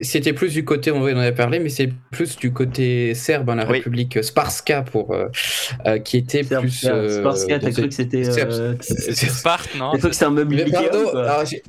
C'était 0.00 0.32
plus 0.32 0.52
du 0.52 0.64
côté, 0.64 0.92
on 0.92 1.02
en 1.02 1.06
avait 1.06 1.32
parlé, 1.34 1.58
mais 1.58 1.70
c'est 1.70 1.90
plus 2.12 2.36
du 2.36 2.52
côté 2.52 3.14
serbe, 3.14 3.50
hein, 3.50 3.56
la 3.56 3.66
Oui. 3.66 3.78
République 3.78 4.22
Sparska, 4.22 4.82
pour, 4.82 5.12
euh, 5.12 5.26
euh, 5.86 5.98
qui 5.98 6.18
était 6.18 6.44
plus. 6.44 6.84
euh, 6.88 7.18
Sparska, 7.20 7.58
t'as 7.58 7.72
cru 7.72 7.88
que 7.88 7.94
c'était. 7.94 8.22
Serbe. 8.22 8.50
Euh... 8.52 8.74
c'est- 8.80 9.12
Sparte, 9.28 9.70
non 9.76 9.90
T'as 9.92 9.98
cru 9.98 10.08
que 10.08 10.14
c'était 10.14 10.26
un 10.26 10.30
meuble 10.30 10.64
pardon, 10.70 11.04
ou 11.04 11.10
quoi 11.10 11.22
alors, 11.24 11.44
j'ai- 11.46 11.64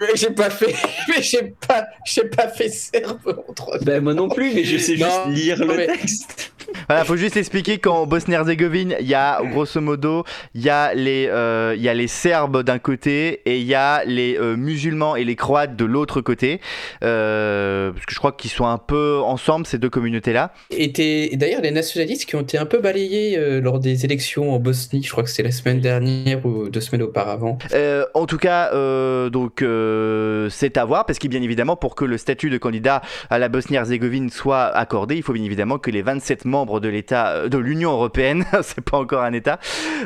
mais 0.00 0.08
j'ai 0.14 0.30
pas 0.30 0.50
fait, 0.50 0.74
mais 1.08 1.22
j'ai 1.22 1.54
pas, 1.66 1.86
j'ai 2.04 2.24
pas 2.24 2.48
fait 2.48 2.68
serbe 2.68 3.42
en 3.48 3.52
trois. 3.52 3.78
Ben, 3.78 4.02
moi 4.02 4.14
non 4.14 4.28
plus, 4.28 4.52
mais 4.54 4.64
je 4.64 4.78
sais 4.78 4.96
juste 4.96 5.08
Non, 5.26 5.30
lire 5.32 5.58
le 5.58 5.66
mais- 5.76 5.86
texte. 5.86 6.52
Voilà, 6.88 7.04
faut 7.04 7.16
juste 7.16 7.36
expliquer 7.36 7.78
qu'en 7.78 8.06
Bosnie-Herzégovine, 8.06 8.96
il 8.98 9.06
y 9.06 9.14
a 9.14 9.40
grosso 9.52 9.80
modo, 9.80 10.24
il 10.52 10.62
y 10.62 10.68
a 10.68 10.94
les, 10.94 11.28
euh, 11.30 11.74
il 11.76 11.82
y 11.82 11.88
a 11.88 11.94
les 11.94 12.08
Serbes 12.08 12.64
d'un 12.64 12.80
côté 12.80 13.40
et 13.46 13.58
il 13.58 13.66
y 13.66 13.74
a 13.76 14.02
les 14.04 14.36
euh, 14.36 14.56
musulmans 14.56 15.14
et 15.14 15.22
les 15.22 15.36
Croates 15.36 15.76
de 15.76 15.84
l'autre 15.84 16.20
côté, 16.20 16.60
euh, 17.04 17.92
parce 17.92 18.04
que 18.06 18.12
je 18.12 18.18
crois 18.18 18.32
qu'ils 18.32 18.50
sont 18.50 18.66
un 18.66 18.78
peu 18.78 19.20
ensemble 19.22 19.64
ces 19.64 19.78
deux 19.78 19.90
communautés-là. 19.90 20.52
étaient 20.70 21.30
d'ailleurs 21.34 21.60
les 21.62 21.70
nationalistes 21.70 22.24
qui 22.26 22.34
ont 22.34 22.40
été 22.40 22.58
un 22.58 22.66
peu 22.66 22.78
balayés 22.78 23.38
euh, 23.38 23.60
lors 23.60 23.78
des 23.78 24.04
élections 24.04 24.52
en 24.52 24.58
Bosnie. 24.58 25.04
Je 25.04 25.10
crois 25.12 25.22
que 25.22 25.30
c'était 25.30 25.44
la 25.44 25.52
semaine 25.52 25.80
dernière 25.80 26.44
ou 26.44 26.68
deux 26.68 26.80
semaines 26.80 27.02
auparavant. 27.04 27.58
Euh, 27.74 28.04
en 28.14 28.26
tout 28.26 28.38
cas, 28.38 28.70
euh, 28.74 29.30
donc 29.30 29.62
euh, 29.62 29.85
c'est 30.50 30.76
à 30.76 30.84
voir 30.84 31.06
parce 31.06 31.18
que 31.18 31.28
bien 31.28 31.42
évidemment, 31.42 31.76
pour 31.76 31.94
que 31.94 32.04
le 32.04 32.18
statut 32.18 32.50
de 32.50 32.58
candidat 32.58 33.02
à 33.30 33.38
la 33.38 33.48
Bosnie-Herzégovine 33.48 34.30
soit 34.30 34.64
accordé, 34.64 35.16
il 35.16 35.22
faut 35.22 35.32
bien 35.32 35.44
évidemment 35.44 35.78
que 35.78 35.90
les 35.90 36.02
27 36.02 36.44
membres 36.44 36.80
de 36.80 36.88
l'État, 36.88 37.30
euh, 37.30 37.48
de 37.48 37.58
l'Union 37.58 37.92
européenne, 37.92 38.44
c'est 38.62 38.80
pas 38.80 38.98
encore 38.98 39.22
un 39.22 39.32
État, 39.32 39.58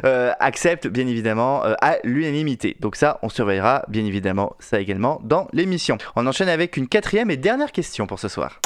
euh, 0.05 0.33
acceptent 0.41 0.87
bien 0.87 1.07
évidemment 1.07 1.65
euh, 1.65 1.75
à 1.81 1.97
l'unanimité. 2.05 2.77
Donc 2.81 2.97
ça, 2.97 3.19
on 3.23 3.29
surveillera 3.29 3.85
bien 3.89 4.05
évidemment 4.05 4.57
ça 4.59 4.81
également 4.81 5.21
dans 5.25 5.49
l'émission. 5.53 5.99
On 6.17 6.27
enchaîne 6.27 6.49
avec 6.49 6.77
une 6.77 6.89
quatrième 6.89 7.31
et 7.31 7.37
dernière 7.37 7.73
question 7.73 8.07
pour 8.07 8.19
ce 8.19 8.29
soir. 8.29 8.61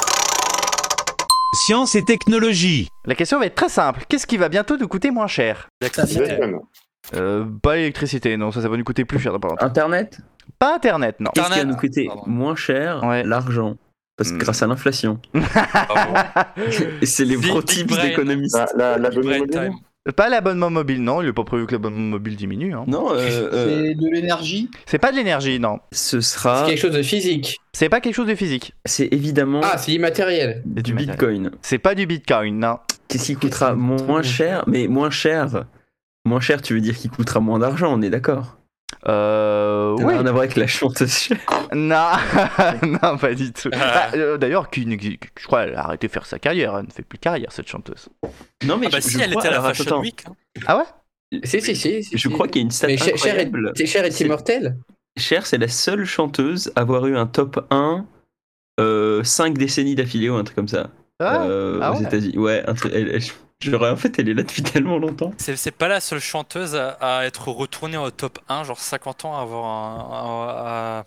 Science 1.53 1.95
et 1.95 2.03
technologie. 2.03 2.89
La 3.05 3.15
question 3.15 3.39
va 3.39 3.45
être 3.45 3.55
très 3.55 3.69
simple. 3.69 4.03
Qu'est-ce 4.09 4.27
qui 4.27 4.35
va 4.37 4.49
bientôt 4.49 4.77
nous 4.77 4.89
coûter 4.89 5.09
moins 5.09 5.27
cher? 5.27 5.69
Euh, 7.13 7.45
Pas 7.61 7.75
l'électricité, 7.75 8.35
non, 8.35 8.51
ça, 8.51 8.61
ça 8.61 8.67
va 8.67 8.77
nous 8.77 8.83
coûter 8.83 9.05
plus 9.05 9.19
cher. 9.19 9.33
Internet? 9.59 10.19
Pas 10.59 10.75
Internet, 10.75 11.17
non. 11.19 11.31
Qu'est-ce 11.33 11.45
qui 11.45 11.51
va 11.51 11.55
Internet. 11.57 11.75
nous 11.75 11.79
coûter 11.79 12.05
Pardon. 12.07 12.23
moins 12.27 12.55
cher 12.55 13.03
Ouais. 13.03 13.23
L'argent. 13.23 13.75
Parce 14.17 14.29
que 14.31 14.35
Hmm. 14.35 14.39
grâce 14.39 14.63
à 14.63 14.67
l'inflation. 14.67 15.19
C'est 17.03 17.25
les 17.25 17.35
gros 17.35 17.61
types 17.61 17.91
d'économistes. 17.99 18.55
La, 18.77 18.97
la, 18.97 19.09
la. 19.09 19.69
Pas 20.15 20.29
l'abonnement 20.29 20.69
mobile, 20.69 21.01
non, 21.01 21.23
il 21.23 21.29
est 21.29 21.33
pas 21.33 21.43
prévu 21.43 21.65
que 21.65 21.71
l'abonnement 21.71 21.99
mobile 22.11 22.35
diminue. 22.35 22.75
Hein. 22.75 22.83
Non, 22.87 23.11
euh, 23.11 23.15
euh, 23.17 23.87
C'est 23.87 23.95
de 23.95 24.07
l'énergie. 24.13 24.69
C'est 24.85 24.99
pas 24.99 25.11
de 25.11 25.17
l'énergie, 25.17 25.59
non. 25.59 25.79
ce 25.91 26.21
C'est 26.21 26.37
sera. 26.37 26.63
quelque 26.67 26.79
chose 26.79 26.93
de 26.93 27.01
physique. 27.01 27.57
C'est 27.73 27.89
pas 27.89 27.99
quelque 28.01 28.13
chose 28.13 28.27
de 28.27 28.35
physique. 28.35 28.73
C'est 28.85 29.11
évidemment 29.11 29.61
Ah, 29.63 29.79
c'est 29.79 29.93
immatériel. 29.93 30.61
C'est 30.77 30.83
du 30.83 30.93
matériel. 30.93 31.15
bitcoin. 31.17 31.51
C'est 31.63 31.79
pas 31.79 31.95
du 31.95 32.05
bitcoin, 32.05 32.59
non. 32.59 32.77
Qu'est-ce 33.07 33.25
qui 33.25 33.35
coûtera 33.35 33.73
moins 33.73 34.21
cher? 34.21 34.63
Mais 34.67 34.87
moins 34.87 35.09
cher. 35.09 35.65
Moins 36.23 36.39
cher, 36.39 36.61
tu 36.61 36.75
veux 36.75 36.81
dire 36.81 36.95
qu'il 36.95 37.09
coûtera 37.09 37.39
moins 37.39 37.57
d'argent, 37.57 37.91
on 37.91 38.01
est 38.03 38.09
d'accord 38.11 38.57
Euh, 39.07 39.95
oui. 39.99 40.13
rien 40.13 40.25
à 40.25 40.31
voir 40.31 40.43
avec 40.43 40.55
la 40.55 40.67
chanteuse 40.67 41.11
Cher. 41.13 41.37
Non, 41.73 42.09
non, 43.03 43.17
pas 43.17 43.33
du 43.35 43.51
tout. 43.53 43.69
Ah. 43.73 44.09
Euh, 44.15 44.37
D'ailleurs, 44.37 44.67
je 44.73 45.45
crois 45.45 45.65
qu'elle 45.65 45.75
a 45.75 45.83
arrêté 45.85 46.07
de 46.07 46.11
faire 46.11 46.25
sa 46.25 46.39
carrière. 46.39 46.75
Elle 46.77 46.85
ne 46.85 46.91
fait 46.91 47.03
plus 47.03 47.17
de 47.17 47.21
carrière, 47.23 47.51
cette 47.51 47.67
chanteuse. 47.67 48.09
Non, 48.65 48.77
mais 48.77 48.87
Ah 48.87 48.91
bah 48.93 48.97
je, 48.99 49.07
si, 49.07 49.11
je 49.17 49.19
elle 49.19 49.29
crois, 49.31 49.41
était 49.43 49.53
à 49.53 49.57
la 49.57 49.61
Fashion 49.61 49.83
attends, 49.85 50.01
Week. 50.01 50.23
hein. 50.27 50.33
Ah 50.65 50.77
ouais? 50.77 51.39
Si, 51.43 51.61
si, 51.61 51.75
si. 51.75 52.03
si, 52.03 52.17
Je 52.17 52.29
crois 52.29 52.47
qu'il 52.47 52.57
y 52.61 52.63
a 52.63 52.65
une 52.65 52.71
stat 52.71 52.87
Mais 52.87 52.97
Cher, 52.97 53.17
Cher 53.17 53.37
est. 53.39 53.85
Cher 53.85 54.05
est 54.05 54.19
immortel 54.21 54.77
Cher, 55.17 55.45
c'est 55.45 55.57
la 55.57 55.67
seule 55.67 56.05
chanteuse 56.05 56.71
à 56.75 56.81
avoir 56.81 57.05
eu 57.07 57.15
un 57.17 57.25
top 57.27 57.65
1 57.71 58.05
euh, 58.79 59.23
5 59.23 59.57
décennies 59.57 59.95
d'affilée 59.95 60.29
ou 60.29 60.35
un 60.35 60.43
truc 60.43 60.55
comme 60.55 60.67
ça. 60.67 60.89
Ah, 61.19 61.43
euh, 61.45 61.79
ah 61.81 61.93
aux 61.93 61.97
ouais? 61.97 62.03
États-Unis. 62.03 62.37
Ouais, 62.37 62.63
un 62.67 62.73
truc- 62.73 62.91
elle- 62.93 63.09
elle- 63.13 63.21
j'aurais- 63.61 63.89
en 63.89 63.95
fait, 63.95 64.17
elle 64.19 64.29
est 64.29 64.33
là 64.33 64.43
depuis 64.43 64.61
tellement 64.63 64.97
longtemps. 64.97 65.33
C'est 65.37 65.71
pas 65.75 65.87
la 65.87 65.99
seule 65.99 66.19
chanteuse 66.19 66.75
à, 66.75 66.97
à 67.01 67.25
être 67.25 67.47
retournée 67.49 67.97
au 67.97 68.11
top 68.11 68.39
1, 68.49 68.63
genre 68.63 68.79
50 68.79 69.25
ans, 69.25 69.37
à 69.37 69.41
avoir 69.41 69.65
un, 69.65 69.99
un- 70.11 70.99
à- 70.99 71.03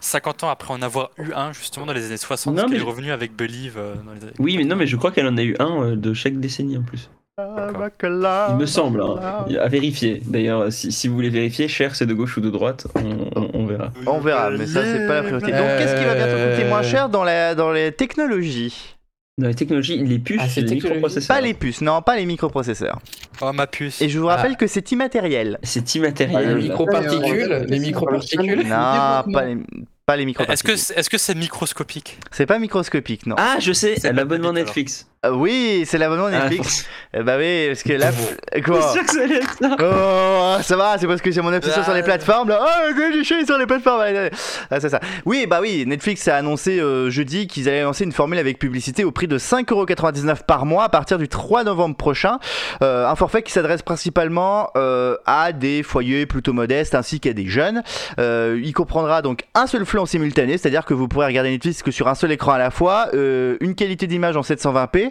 50 0.00 0.44
ans 0.44 0.48
après 0.50 0.72
en 0.72 0.82
avoir 0.82 1.10
eu 1.18 1.32
un, 1.34 1.52
justement 1.52 1.86
dans 1.86 1.92
les 1.92 2.06
années 2.06 2.16
60, 2.16 2.54
Non, 2.56 2.66
mais- 2.68 2.76
est 2.76 2.80
revenue 2.80 3.10
avec 3.12 3.34
Believe 3.36 3.74
euh, 3.76 3.94
dans 4.06 4.12
les 4.12 4.22
années. 4.22 4.32
Oui, 4.38 4.56
mais 4.56 4.64
non, 4.64 4.76
mais 4.76 4.86
je 4.86 4.96
crois 4.96 5.10
qu'elle 5.10 5.26
en 5.26 5.36
a 5.36 5.42
eu 5.42 5.56
un 5.58 5.82
euh, 5.82 5.96
de 5.96 6.14
chaque 6.14 6.38
décennie 6.38 6.76
en 6.78 6.82
plus. 6.82 7.10
Il 7.40 8.56
me 8.56 8.66
semble, 8.66 9.00
hein. 9.00 9.46
à 9.60 9.68
vérifier. 9.68 10.20
D'ailleurs, 10.26 10.72
si, 10.72 10.90
si 10.90 11.06
vous 11.06 11.14
voulez 11.14 11.30
vérifier, 11.30 11.68
Cher, 11.68 11.94
c'est 11.94 12.04
de 12.06 12.12
gauche 12.12 12.36
ou 12.36 12.40
de 12.40 12.50
droite, 12.50 12.88
on, 12.96 13.28
on- 13.40 13.50
on 13.54 13.64
verra. 13.66 13.92
On 14.06 14.18
verra, 14.18 14.50
mais 14.50 14.66
ça, 14.66 14.82
c'est 14.84 15.06
pas 15.06 15.14
la 15.14 15.22
priorité. 15.22 15.52
Donc, 15.52 15.60
qu'est-ce 15.78 15.94
qui 16.00 16.04
va 16.04 16.14
bientôt 16.16 16.50
coûter 16.50 16.68
moins 16.68 16.82
cher 16.82 17.08
dans, 17.08 17.22
la, 17.22 17.54
dans 17.54 17.70
les 17.70 17.92
technologies? 17.92 18.96
Dans 19.38 19.46
les 19.46 19.54
technologies, 19.54 19.98
les 19.98 20.18
puces, 20.18 20.40
Ah, 20.42 20.48
c'est 20.48 20.62
les 20.62 20.74
microprocesseurs. 20.74 21.36
Pas 21.36 21.40
les 21.40 21.54
puces, 21.54 21.80
non, 21.80 22.02
pas 22.02 22.16
les 22.16 22.26
microprocesseurs. 22.26 22.98
Oh, 23.40 23.52
ma 23.52 23.68
puce. 23.68 24.02
Et 24.02 24.08
je 24.08 24.18
vous 24.18 24.26
rappelle 24.26 24.56
que 24.56 24.66
c'est 24.66 24.90
immatériel. 24.90 25.58
C'est 25.62 25.84
Ah, 25.94 25.98
immatériel. 25.98 26.48
le 26.48 26.56
Les 26.56 26.62
microparticules, 26.68 27.52
Euh, 27.52 27.64
les 27.68 27.78
microparticules. 27.78 28.62
Non, 28.64 29.22
pas 29.32 29.44
les, 29.46 29.56
pas 30.04 30.16
les 30.16 30.24
Est-ce 30.48 30.64
que 30.64 30.74
c'est 30.76 30.94
est 30.98 31.08
-ce 31.08 31.18
c'est 31.18 31.34
microscopique? 31.36 32.18
C'est 32.32 32.46
pas 32.46 32.58
microscopique, 32.58 33.26
non. 33.26 33.36
Ah, 33.38 33.58
je 33.60 33.72
sais, 33.72 33.94
C'est 34.00 34.12
l'abonnement 34.12 34.52
Netflix. 34.52 35.06
Ah 35.17 35.17
oui, 35.32 35.82
c'est 35.86 35.98
l'abonnement 35.98 36.28
Netflix. 36.28 36.86
Ah, 37.12 37.18
Eh 37.20 37.22
bah 37.24 37.36
oui, 37.38 37.66
parce 37.68 37.82
que 37.82 37.92
là. 37.94 38.10
C'est 38.52 38.60
Quoi 38.62 38.92
sûr 38.92 39.04
que 39.04 39.10
ça 39.12 39.22
allait 39.22 39.36
être 39.36 39.56
ça. 39.60 39.76
Oh, 39.80 40.62
ça 40.62 40.76
va, 40.76 40.96
c'est 40.98 41.06
parce 41.08 41.20
que 41.20 41.30
j'ai 41.32 41.40
mon 41.40 41.52
obsession 41.52 41.80
Ah. 41.82 41.84
sur 41.84 41.94
les 41.94 42.02
plateformes. 42.04 42.48
Là. 42.50 42.60
Oh, 42.62 42.92
du 43.12 43.24
chien 43.24 43.44
sur 43.44 43.58
les 43.58 43.66
plateformes. 43.66 44.02
Ah, 44.70 44.78
c'est 44.80 44.88
ça. 44.90 45.00
Oui, 45.24 45.46
bah 45.48 45.58
oui, 45.60 45.84
Netflix 45.86 46.28
a 46.28 46.36
annoncé 46.36 46.78
euh, 46.78 47.10
jeudi 47.10 47.46
qu'ils 47.48 47.68
allaient 47.68 47.82
lancer 47.82 48.04
une 48.04 48.12
formule 48.12 48.38
avec 48.38 48.58
publicité 48.58 49.02
au 49.04 49.10
prix 49.10 49.26
de 49.26 49.38
5,99€ 49.38 50.44
par 50.46 50.66
mois 50.66 50.84
à 50.84 50.88
partir 50.88 51.18
du 51.18 51.28
3 51.28 51.64
novembre 51.64 51.96
prochain. 51.96 52.38
Euh, 52.82 53.06
un 53.08 53.16
forfait 53.16 53.42
qui 53.42 53.50
s'adresse 53.52 53.82
principalement 53.82 54.70
euh, 54.76 55.16
à 55.26 55.52
des 55.52 55.82
foyers 55.82 56.26
plutôt 56.26 56.52
modestes 56.52 56.94
ainsi 56.94 57.18
qu'à 57.18 57.32
des 57.32 57.46
jeunes. 57.48 57.82
Il 58.18 58.72
comprendra 58.72 59.22
donc 59.22 59.42
un 59.54 59.66
seul 59.66 59.84
flux 59.84 59.98
en 59.98 60.06
simultané, 60.06 60.58
c'est-à-dire 60.58 60.84
que 60.84 60.94
vous 60.94 61.08
pourrez 61.08 61.26
regarder 61.26 61.50
Netflix 61.50 61.82
que 61.82 61.90
sur 61.90 62.06
un 62.08 62.14
seul 62.14 62.30
écran 62.32 62.52
à 62.52 62.58
la 62.58 62.70
fois, 62.70 63.08
une 63.14 63.74
qualité 63.74 64.06
d'image 64.06 64.36
en 64.36 64.42
720p. 64.42 65.07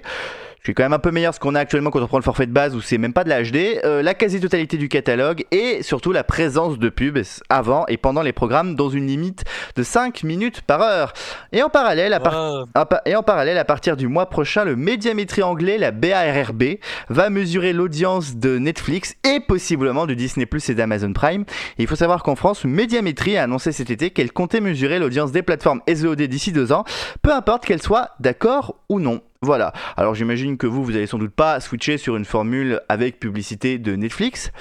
Ce 0.60 0.64
qui 0.64 0.72
est 0.72 0.74
quand 0.74 0.84
même 0.84 0.94
un 0.94 1.00
peu 1.00 1.12
meilleur 1.12 1.34
ce 1.34 1.40
qu'on 1.40 1.56
a 1.56 1.60
actuellement 1.62 1.92
quand 1.92 2.02
on 2.02 2.08
prend 2.08 2.18
le 2.18 2.24
forfait 2.24 2.46
de 2.48 2.52
base 2.52 2.76
où 2.76 2.82
c'est 2.82 2.98
même 2.98 3.14
pas 3.14 3.24
de 3.24 3.30
la 3.30 3.42
HD, 3.42 3.80
euh, 3.86 4.02
la 4.02 4.14
quasi-totalité 4.14 4.76
du 4.76 4.90
catalogue 4.90 5.46
et 5.52 5.82
surtout 5.82 6.12
la 6.12 6.26
présence 6.26 6.78
de 6.78 6.90
pubs 6.90 7.20
avant 7.48 7.86
et 7.88 7.96
pendant 7.96 8.22
les 8.22 8.34
programmes 8.34 8.76
dans 8.76 8.90
une 8.90 9.08
limite 9.08 9.46
de 9.78 9.84
5 9.84 10.24
minutes 10.24 10.60
par 10.62 10.82
heure. 10.82 11.14
Et 11.54 11.64
en 11.64 11.70
parallèle, 11.70 12.12
à, 12.12 12.20
par- 12.20 12.34
à 12.74 12.86
pa- 12.86 13.02
et 13.06 13.16
en 13.16 13.24
parallèle, 13.24 13.58
à 13.58 13.64
partir 13.64 13.96
du 13.96 14.10
mois 14.10 14.26
prochain, 14.30 14.66
le 14.66 14.76
médiamétrie 14.76 15.42
anglais, 15.44 15.78
la 15.78 15.92
BARRB, 15.92 16.64
va 17.08 17.30
mesurer 17.30 17.72
l'audience 17.72 18.36
de 18.36 18.58
Netflix 18.58 19.16
et 19.24 19.40
possiblement 19.40 20.06
de 20.06 20.16
Disney 20.16 20.46
Plus 20.48 20.68
et 20.70 20.76
d'Amazon 20.76 21.14
Prime. 21.14 21.44
Et 21.78 21.84
il 21.84 21.88
faut 21.88 21.96
savoir 21.96 22.24
qu'en 22.24 22.36
France, 22.36 22.66
Médiamétrie 22.66 23.38
a 23.38 23.44
annoncé 23.44 23.72
cet 23.72 23.90
été 23.90 24.10
qu'elle 24.10 24.34
comptait 24.34 24.60
mesurer 24.60 25.00
l'audience 25.00 25.32
des 25.32 25.44
plateformes 25.44 25.80
SVOD 25.88 26.24
d'ici 26.24 26.52
deux 26.52 26.74
ans, 26.74 26.84
peu 27.22 27.32
importe 27.32 27.64
qu'elles 27.66 27.82
soient 27.82 28.10
d'accord 28.20 28.76
ou 28.90 29.00
non. 29.00 29.22
Voilà. 29.42 29.74
Alors 29.96 30.16
j'imagine 30.16 30.58
que 30.58 30.68
vous, 30.68 30.84
vous 30.84 30.96
allez 30.96 31.08
sans 31.08 31.18
doute 31.20 31.34
pas 31.34 31.60
switcher 31.60 31.98
sur 31.98 32.16
une 32.18 32.26
formule 32.26 32.82
avec 32.90 33.20
publicité 33.20 33.78
de 33.78 33.96
Netflix. 33.96 34.52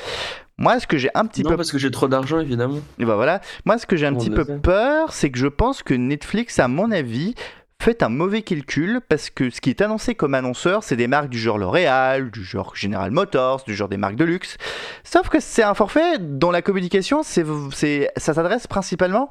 Moi, 0.59 0.81
ce 0.81 0.87
que 0.87 0.97
j'ai 0.97 1.11
un 1.15 1.27
petit 1.27 1.43
Non, 1.43 1.51
peu 1.51 1.57
parce 1.57 1.71
que 1.71 1.79
j'ai 1.79 1.91
trop 1.91 2.09
d'argent, 2.09 2.41
évidemment. 2.41 2.79
et 2.99 3.05
ben 3.05 3.15
voilà. 3.15 3.41
Moi, 3.67 3.77
ce 3.79 3.85
que 3.87 3.95
j'ai 3.97 4.07
un 4.07 4.15
On 4.15 4.19
petit 4.19 4.31
peu 4.31 4.45
peur, 4.59 5.13
c'est 5.13 5.31
que 5.31 5.39
je 5.39 5.49
pense 5.49 5.83
que 5.83 5.93
Netflix, 5.93 6.59
à 6.59 6.67
mon 6.67 6.91
avis, 6.91 7.35
fait 7.83 8.03
un 8.03 8.09
mauvais 8.09 8.41
calcul 8.41 9.03
parce 9.07 9.29
que 9.29 9.51
ce 9.51 9.61
qui 9.61 9.69
est 9.69 9.83
annoncé 9.83 10.15
comme 10.15 10.33
annonceur, 10.33 10.83
c'est 10.83 10.97
des 10.97 11.09
marques 11.09 11.29
du 11.29 11.39
genre 11.39 11.59
L'Oréal, 11.59 12.31
du 12.31 12.43
genre 12.43 12.75
General 12.75 13.11
Motors, 13.11 13.65
du 13.67 13.75
genre 13.75 13.91
des 13.91 13.99
marques 13.99 14.17
de 14.17 14.25
luxe. 14.25 14.57
Sauf 15.05 15.29
que 15.29 15.41
c'est 15.41 15.63
un 15.63 15.75
forfait 15.75 16.17
dont 16.19 16.51
la 16.51 16.63
communication, 16.63 17.23
c'est, 17.23 17.45
c'est, 17.75 18.11
ça 18.17 18.33
s'adresse 18.33 18.67
principalement 18.67 19.29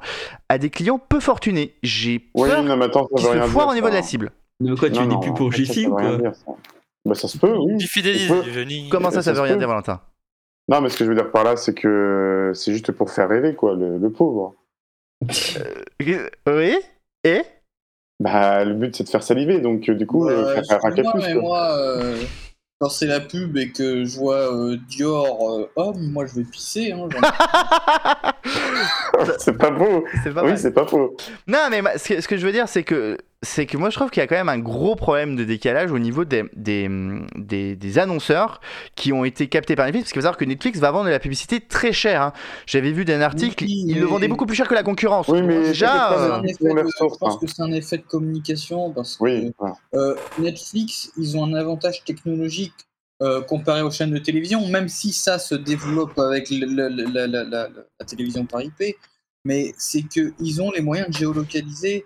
à 0.48 0.58
des 0.58 0.70
clients 0.70 1.00
peu 1.00 1.18
fortunés. 1.18 1.74
J'ai 1.82 2.30
Oui, 2.34 2.48
peur 2.48 3.08
qu'ils 3.16 3.26
se 3.26 3.40
foirent 3.48 3.70
au 3.70 3.74
niveau 3.74 3.86
ça. 3.86 3.90
de 3.90 3.96
la 3.96 4.02
cible. 4.02 4.30
Mais 4.60 4.74
quoi, 4.76 4.88
tu 4.90 4.94
Non, 4.96 5.02
des 5.06 5.14
non, 5.14 5.20
pubs 5.20 5.36
pour 5.36 5.52
ça 5.54 5.62
ou 5.88 5.90
quoi 5.94 6.16
dire, 6.16 6.34
ça. 6.34 6.52
Bah, 7.04 7.14
ça 7.14 7.28
se 7.28 7.38
peut, 7.38 7.56
oui. 7.56 7.76
Tu 7.78 7.86
fidélises, 7.88 8.30
On 8.30 8.42
peut- 8.42 8.50
Jenny. 8.50 8.88
Comment 8.90 9.10
ça, 9.10 9.16
ça, 9.22 9.22
ça 9.22 9.32
veut 9.34 9.40
rien 9.42 9.54
peut. 9.54 9.58
dire, 9.60 9.68
Valentin? 9.68 10.00
Non, 10.68 10.80
mais 10.80 10.88
ce 10.88 10.96
que 10.96 11.04
je 11.04 11.10
veux 11.10 11.14
dire 11.14 11.30
par 11.30 11.44
là, 11.44 11.56
c'est 11.56 11.74
que 11.74 12.50
c'est 12.54 12.72
juste 12.72 12.90
pour 12.92 13.10
faire 13.10 13.28
rêver, 13.28 13.54
quoi, 13.54 13.74
le, 13.76 13.98
le 13.98 14.10
pauvre. 14.10 14.54
Oui? 16.00 16.76
Et? 17.24 17.42
Bah, 18.18 18.64
le 18.64 18.74
but, 18.74 18.96
c'est 18.96 19.04
de 19.04 19.08
faire 19.08 19.22
saliver, 19.22 19.60
donc 19.60 19.88
euh, 19.88 19.94
du 19.94 20.06
coup, 20.06 20.28
euh, 20.28 20.56
Euh, 20.56 20.62
faire 20.62 20.80
raquer 20.82 21.02
plus, 21.02 21.20
mais 21.22 21.32
quoi. 21.34 21.42
moi, 21.42 21.78
euh, 21.78 22.16
quand 22.80 22.88
c'est 22.88 23.06
la 23.06 23.20
pub 23.20 23.56
et 23.58 23.70
que 23.70 24.04
je 24.04 24.16
vois 24.18 24.52
euh, 24.54 24.76
Dior 24.88 25.52
euh, 25.58 25.70
homme, 25.76 26.10
moi 26.12 26.24
je 26.26 26.34
vais 26.36 26.44
pisser. 26.44 26.92
Hein, 26.92 27.08
c'est 29.38 29.56
pas 29.56 29.70
c'est 30.24 30.32
pas 30.34 30.44
oui, 30.44 30.52
c'est 30.56 30.72
pas 30.72 30.86
faux. 30.86 31.16
Non, 31.46 31.68
mais 31.70 31.82
ma- 31.82 31.98
ce 31.98 32.08
que, 32.08 32.20
ce 32.20 32.28
que 32.28 32.36
je 32.36 32.46
veux 32.46 32.52
dire, 32.52 32.68
c'est 32.68 32.84
que 32.84 33.18
c'est 33.42 33.66
que 33.66 33.76
moi 33.76 33.90
je 33.90 33.96
trouve 33.96 34.10
qu'il 34.10 34.20
y 34.20 34.24
a 34.24 34.26
quand 34.26 34.34
même 34.36 34.48
un 34.48 34.58
gros 34.58 34.96
problème 34.96 35.36
de 35.36 35.44
décalage 35.44 35.92
au 35.92 35.98
niveau 35.98 36.24
des, 36.24 36.44
des, 36.56 36.88
des, 37.36 37.76
des 37.76 37.98
annonceurs 37.98 38.60
qui 38.94 39.12
ont 39.12 39.24
été 39.24 39.46
captés 39.48 39.76
par 39.76 39.86
Netflix. 39.86 40.04
Parce 40.04 40.12
qu'il 40.12 40.20
faut 40.20 40.24
savoir 40.24 40.36
que 40.38 40.44
Netflix 40.44 40.78
va 40.78 40.90
vendre 40.90 41.06
de 41.06 41.10
la 41.10 41.18
publicité 41.18 41.60
très 41.60 41.92
cher. 41.92 42.22
hein. 42.22 42.32
J'avais 42.66 42.92
vu 42.92 43.04
d'un 43.04 43.20
article, 43.20 43.64
Oui, 43.64 43.84
ils 43.88 43.94
mais- 43.94 44.00
le 44.00 44.06
vendaient 44.06 44.28
beaucoup 44.28 44.46
plus 44.46 44.56
cher 44.56 44.66
que 44.68 44.74
la 44.74 44.82
concurrence. 44.82 45.28
Oui, 45.28 45.42
mais 45.42 45.60
Déjà, 45.68 46.12
euh, 46.38 46.42
je 46.46 47.16
pense 47.18 47.38
que 47.38 47.46
c'est 47.46 47.62
un 47.62 47.72
effet 47.72 47.98
de 47.98 48.02
communication 48.04 48.90
parce 48.92 49.16
que 49.16 49.24
Oui, 49.24 49.52
voilà. 49.58 49.74
euh, 49.94 50.14
Netflix, 50.38 51.10
ils 51.16 51.36
ont 51.36 51.44
un 51.44 51.54
avantage 51.54 52.04
technologique 52.04 52.72
euh, 53.22 53.40
comparé 53.40 53.80
aux 53.82 53.90
chaînes 53.90 54.10
de 54.10 54.18
télévision, 54.18 54.66
même 54.68 54.88
si 54.88 55.12
ça 55.12 55.38
se 55.38 55.54
développe 55.54 56.18
avec 56.18 56.50
le- 56.50 56.66
le- 56.66 56.88
le- 56.88 57.04
la, 57.10 57.26
la- 57.26 57.44
la- 57.44 57.68
la 58.00 58.06
télévision 58.06 58.44
par 58.44 58.60
IP, 58.60 58.94
mais 59.44 59.72
c'est 59.78 60.02
qu'ils 60.02 60.60
ont 60.60 60.70
les 60.70 60.82
moyens 60.82 61.08
de 61.08 61.14
géolocaliser 61.14 62.04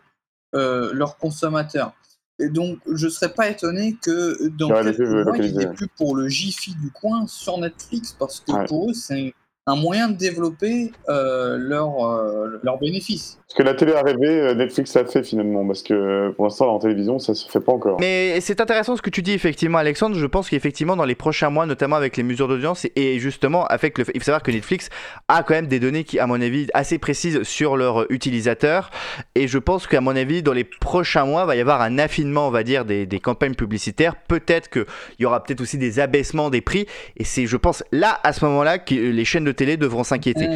euh, 0.54 0.92
leurs 0.92 1.16
consommateurs. 1.16 1.92
Et 2.38 2.48
donc, 2.48 2.78
je 2.90 3.04
ne 3.06 3.10
serais 3.10 3.32
pas 3.32 3.48
étonné 3.48 3.96
que 4.02 4.48
dans 4.48 4.68
quelques 4.68 5.00
mois, 5.00 5.36
il 5.36 5.54
y 5.54 5.62
ait 5.62 5.66
pubs 5.66 5.88
pour 5.96 6.16
le 6.16 6.28
Jiffy 6.28 6.74
du 6.76 6.90
coin 6.90 7.26
sur 7.26 7.58
Netflix, 7.58 8.16
parce 8.18 8.40
que 8.40 8.52
Ouais. 8.52 8.66
pour 8.66 8.90
eux, 8.90 8.94
c'est 8.94 9.34
un 9.70 9.76
moyen 9.76 10.09
de 10.09 10.16
développer 10.16 10.92
euh, 11.09 11.56
leurs 11.59 12.04
euh, 12.04 12.59
leurs 12.62 12.78
bénéfices. 12.78 13.38
Parce 13.48 13.59
que 13.59 13.62
la 13.64 13.74
télé 13.74 13.92
a 13.94 14.02
rêvé, 14.02 14.28
euh, 14.28 14.54
Netflix 14.54 14.94
l'a 14.94 15.04
fait 15.04 15.24
finalement, 15.24 15.66
parce 15.66 15.83
que 15.83 15.92
euh, 15.92 16.30
pour 16.33 16.44
l'instant, 16.44 16.72
en 16.72 16.78
télévision, 16.78 17.18
ça 17.18 17.35
se 17.35 17.48
fait 17.50 17.59
pas 17.61 17.72
encore. 17.72 17.98
Mais 18.00 18.40
c'est 18.40 18.61
intéressant 18.61 18.96
ce 18.96 19.02
que 19.02 19.11
tu 19.11 19.22
dis 19.22 19.33
effectivement 19.33 19.78
Alexandre, 19.78 20.14
je 20.16 20.26
pense 20.26 20.48
qu'effectivement 20.48 20.94
dans 20.96 21.04
les 21.04 21.14
prochains 21.16 21.50
mois, 21.50 21.66
notamment 21.66 21.96
avec 21.96 22.16
les 22.16 22.22
mesures 22.22 22.46
d'audience 22.48 22.87
et- 22.96 23.18
justement 23.18 23.66
avec 23.66 23.98
le 23.98 24.04
fait, 24.04 24.12
il 24.14 24.20
faut 24.20 24.26
savoir 24.26 24.42
que 24.42 24.50
Netflix 24.52 24.88
a 25.28 25.42
quand 25.42 25.54
même 25.54 25.66
des 25.66 25.80
données 25.80 26.04
qui 26.04 26.18
à 26.20 26.26
mon 26.26 26.40
avis 26.40 26.68
assez 26.74 26.98
précises 26.98 27.42
sur 27.42 27.76
leurs 27.76 28.06
utilisateurs 28.11 28.90
et 29.35 29.48
je 29.48 29.59
pense 29.59 29.87
qu'à 29.87 30.00
mon 30.00 30.14
avis 30.16 30.42
dans 30.42 30.52
les 30.52 30.64
prochains 30.64 31.24
mois 31.24 31.44
va 31.44 31.56
y 31.56 31.61
avoir 31.61 31.80
un 31.83 31.98
affinement 31.98 32.46
on 32.46 32.50
va 32.50 32.62
dire 32.62 32.85
des, 32.85 33.04
des 33.06 33.18
campagnes 33.20 33.54
publicitaires, 33.54 34.14
peut-être 34.16 34.70
qu'il 34.70 34.87
y 35.18 35.24
aura 35.26 35.42
peut-être 35.42 35.61
aussi 35.61 35.76
des 35.76 35.98
abaissements 36.00 36.50
des 36.50 36.61
prix 36.61 36.87
et 37.16 37.24
c'est 37.24 37.46
je 37.46 37.56
pense 37.56 37.83
là 37.92 38.18
à 38.22 38.33
ce 38.33 38.44
moment-là 38.44 38.78
que 38.78 38.94
les 38.94 39.24
chaînes 39.24 39.44
de 39.44 39.52
télé 39.60 39.76
devront 39.76 40.04
s'inquiéter. 40.04 40.48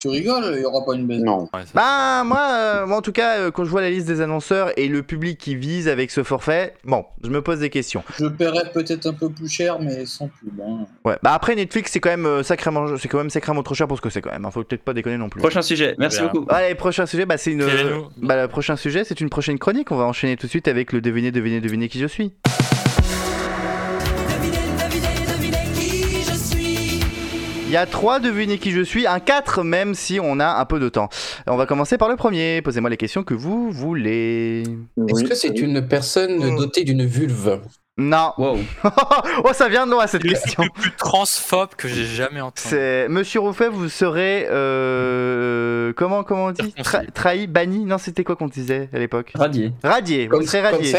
Tu 0.00 0.08
rigoles, 0.08 0.52
il 0.56 0.58
n'y 0.58 0.64
aura 0.66 0.84
pas 0.84 0.94
une 0.96 1.06
baisse. 1.06 1.22
Non. 1.22 1.48
Ouais, 1.54 1.62
Bah 1.72 2.24
moi, 2.24 2.46
euh, 2.58 2.86
moi, 2.86 2.98
en 2.98 3.00
tout 3.00 3.12
cas 3.12 3.38
euh, 3.38 3.50
quand 3.50 3.64
je 3.64 3.70
vois 3.70 3.80
la 3.80 3.88
liste 3.88 4.06
des 4.06 4.20
annonceurs 4.20 4.70
et 4.78 4.86
le 4.86 5.02
public 5.02 5.38
qui 5.38 5.56
vise 5.56 5.88
avec 5.88 6.10
ce 6.10 6.22
forfait, 6.22 6.74
bon 6.84 7.06
je 7.22 7.30
me 7.30 7.40
pose 7.40 7.60
des 7.60 7.70
questions. 7.70 8.02
Je 8.18 8.26
paierais 8.26 8.70
peut-être 8.74 9.06
un 9.06 9.14
peu 9.14 9.30
plus 9.30 9.48
cher, 9.48 9.78
mais 9.80 10.04
sans 10.04 10.28
pub. 10.28 10.60
hein. 10.60 10.84
Ouais, 11.06 11.16
bah 11.22 11.32
après 11.32 11.54
Netflix 11.54 11.90
c'est 11.90 12.00
quand 12.00 12.10
même 12.10 12.26
euh, 12.26 12.42
sacrément, 12.42 12.98
c'est 12.98 13.08
quand 13.08 13.16
même 13.16 13.30
sacrément 13.30 13.62
trop 13.62 13.74
cher 13.74 13.88
pour 13.88 13.96
ce 13.96 14.02
que 14.02 14.10
c'est 14.10 14.20
quand 14.20 14.32
même. 14.32 14.44
hein. 14.44 14.50
Faut 14.50 14.62
peut-être 14.62 14.82
pas 14.84 14.92
déconner 14.92 15.16
non 15.16 15.30
plus. 15.30 15.40
Prochain 15.40 15.62
sujet, 15.62 15.94
merci 15.98 16.20
Bien. 16.20 16.28
beaucoup. 16.30 16.44
Allez, 16.50 16.74
prochain 16.74 17.06
sujet, 17.06 17.24
bah 17.24 17.38
c'est 17.38 17.52
une. 17.52 17.64
Bah 18.18 18.36
le 18.42 18.46
prochain 18.48 18.76
sujet, 18.76 19.04
c'est 19.04 19.22
une 19.22 19.30
prochaine 19.30 19.58
chronique. 19.58 19.90
On 19.90 19.96
va 19.96 20.04
enchaîner 20.04 20.36
tout 20.36 20.46
de 20.46 20.50
suite 20.50 20.68
avec 20.68 20.92
le 20.92 21.00
devinez, 21.00 21.32
devinez, 21.32 21.62
devinez 21.62 21.88
qui 21.88 21.98
je 21.98 22.06
suis. 22.06 22.34
Il 27.66 27.70
y 27.72 27.76
a 27.76 27.86
trois 27.86 28.20
devinez 28.20 28.58
qui 28.58 28.70
je 28.70 28.82
suis, 28.82 29.06
un 29.06 29.20
4 29.20 29.64
même 29.64 29.94
si 29.94 30.20
on 30.22 30.38
a 30.38 30.60
un 30.60 30.64
peu 30.66 30.78
de 30.78 30.88
temps. 30.88 31.08
On 31.46 31.56
va 31.56 31.66
commencer 31.66 31.96
par 31.98 32.08
le 32.08 32.16
premier. 32.16 32.60
Posez-moi 32.62 32.90
les 32.90 32.96
questions 32.96 33.24
que 33.24 33.34
vous 33.34 33.70
voulez. 33.70 34.64
Est-ce 35.08 35.24
que 35.24 35.34
c'est 35.34 35.58
une 35.58 35.86
personne 35.86 36.36
Hmm. 36.52 36.56
dotée 36.56 36.84
d'une 36.84 37.04
vulve? 37.06 37.60
Non. 37.96 38.32
Wow. 38.38 38.58
oh, 39.44 39.50
ça 39.52 39.68
vient 39.68 39.86
de 39.86 39.92
loin 39.92 40.08
cette 40.08 40.22
C'est 40.22 40.28
question. 40.30 40.62
truc 40.64 40.72
le 40.76 40.80
plus 40.82 40.90
transphobe 40.96 41.76
que 41.76 41.86
j'ai 41.86 42.04
jamais 42.04 42.40
entendu. 42.40 42.60
C'est 42.68 43.06
Monsieur 43.08 43.38
Rouffet, 43.38 43.68
vous 43.68 43.88
serez 43.88 44.48
euh, 44.50 45.92
comment 45.94 46.24
comment 46.24 46.46
on 46.46 46.50
dit 46.50 46.74
Tra- 46.78 47.08
trahi, 47.12 47.46
banni 47.46 47.84
Non, 47.84 47.98
c'était 47.98 48.24
quoi 48.24 48.34
qu'on 48.34 48.48
disait 48.48 48.88
à 48.92 48.98
l'époque 48.98 49.30
Radié. 49.36 49.72
Radié. 49.84 50.24
Vous 50.26 50.38
Comme, 50.38 50.46
serez 50.46 50.62
comme 50.62 50.72
radié. 50.72 50.92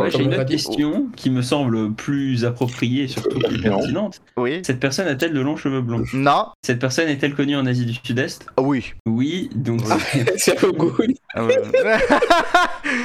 Ouais, 0.00 0.10
j'ai 0.10 0.22
une 0.22 0.32
autre 0.32 0.46
question 0.46 1.08
qui 1.16 1.28
me 1.28 1.42
semble 1.42 1.92
plus 1.92 2.46
appropriée 2.46 3.04
et 3.04 3.08
surtout 3.08 3.38
plus 3.38 3.60
pertinente. 3.60 4.22
Oui. 4.38 4.62
Cette 4.64 4.80
personne 4.80 5.08
a-t-elle 5.08 5.34
de 5.34 5.40
longs 5.40 5.56
cheveux 5.56 5.82
blonds 5.82 6.04
Non. 6.14 6.46
Cette 6.64 6.78
personne 6.78 7.10
est-elle 7.10 7.34
connue 7.34 7.56
en 7.56 7.66
Asie 7.66 7.84
du 7.84 7.92
Sud-Est? 8.02 8.46
Oui. 8.58 8.94
Oui, 9.04 9.50
donc 9.54 9.80
C'est 10.38 10.64
au 10.64 10.72
goût. 10.72 10.96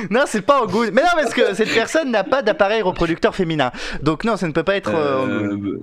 non, 0.10 0.24
c'est 0.28 0.42
pas 0.42 0.62
en 0.62 0.66
goût. 0.66 0.86
Mais 0.94 1.02
non, 1.02 1.10
parce 1.16 1.34
que 1.34 1.54
cette 1.56 1.74
personne 1.74 2.10
n'a 2.12 2.24
pas 2.24 2.42
d'appareil 2.42 2.82
reproducteur 2.82 3.17
féminin. 3.36 3.72
Donc 4.02 4.24
non, 4.24 4.38
ça 4.38 4.48
ne 4.48 4.52
peut 4.52 4.64
pas 4.64 4.76
être. 4.76 4.92
euh. 4.94 5.56
Euh, 5.56 5.80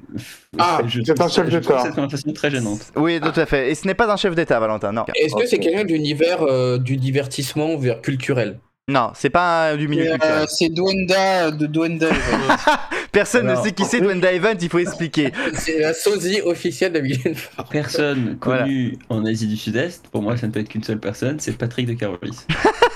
Ah, 0.59 0.79
c'est 0.89 1.21
un 1.21 1.29
chef 1.29 1.49
d'État. 1.51 1.79
cette 1.83 1.95
conversation 1.95 2.33
très 2.33 2.51
gênante. 2.51 2.81
Oui, 2.97 3.21
tout 3.21 3.39
à 3.39 3.47
fait. 3.47 3.71
Et 3.71 3.75
ce 3.75 3.87
n'est 3.87 3.95
pas 3.95 4.11
un 4.13 4.17
chef 4.17 4.35
d'État, 4.35 4.59
Valentin. 4.61 4.93
Non. 4.93 5.05
Est-ce 5.15 5.35
que 5.35 5.47
c'est 5.47 5.59
quelqu'un 5.59 5.85
de 5.85 5.89
l'univers 5.93 6.43
euh, 6.43 6.79
du 6.79 6.97
divertissement 6.97 7.77
vers 7.77 8.01
culturel 8.01 8.59
Non, 8.89 9.11
c'est 9.15 9.31
pas 9.31 9.71
un- 9.73 9.77
du 9.77 9.89
milieu 9.89 10.07
Euh, 10.09 10.13
culturel. 10.13 10.45
c'est 10.49 10.69
Dwenda 10.69 11.51
de 11.51 11.67
Dwenda. 11.67 12.09
Personne 13.13 13.47
ne 13.47 13.55
sait 13.57 13.71
qui 13.73 13.85
c'est 13.85 14.01
Dwenda 14.01 14.33
Event. 14.33 14.55
Il 14.61 14.69
faut 14.69 14.79
expliquer. 14.81 15.33
C'est 15.55 15.79
la 15.79 15.95
sosie 15.95 16.41
officielle 16.41 16.93
de 16.93 16.99
Mylène 17.01 17.35
Farmer. 17.37 17.69
Personne 17.71 18.39
Voilà. 18.43 18.63
connue 18.65 18.99
en 19.09 19.25
Asie 19.25 19.47
du 19.47 19.57
Sud-Est, 19.57 20.09
pour 20.09 20.21
moi 20.21 20.37
ça 20.37 20.49
ne 20.49 20.53
peut 20.53 20.59
être 20.61 20.69
qu'une 20.69 20.83
seule 20.83 20.99
personne, 20.99 21.39
c'est 21.39 21.57
Patrick 21.57 21.87
de 21.87 21.93
Carolis. 21.95 22.41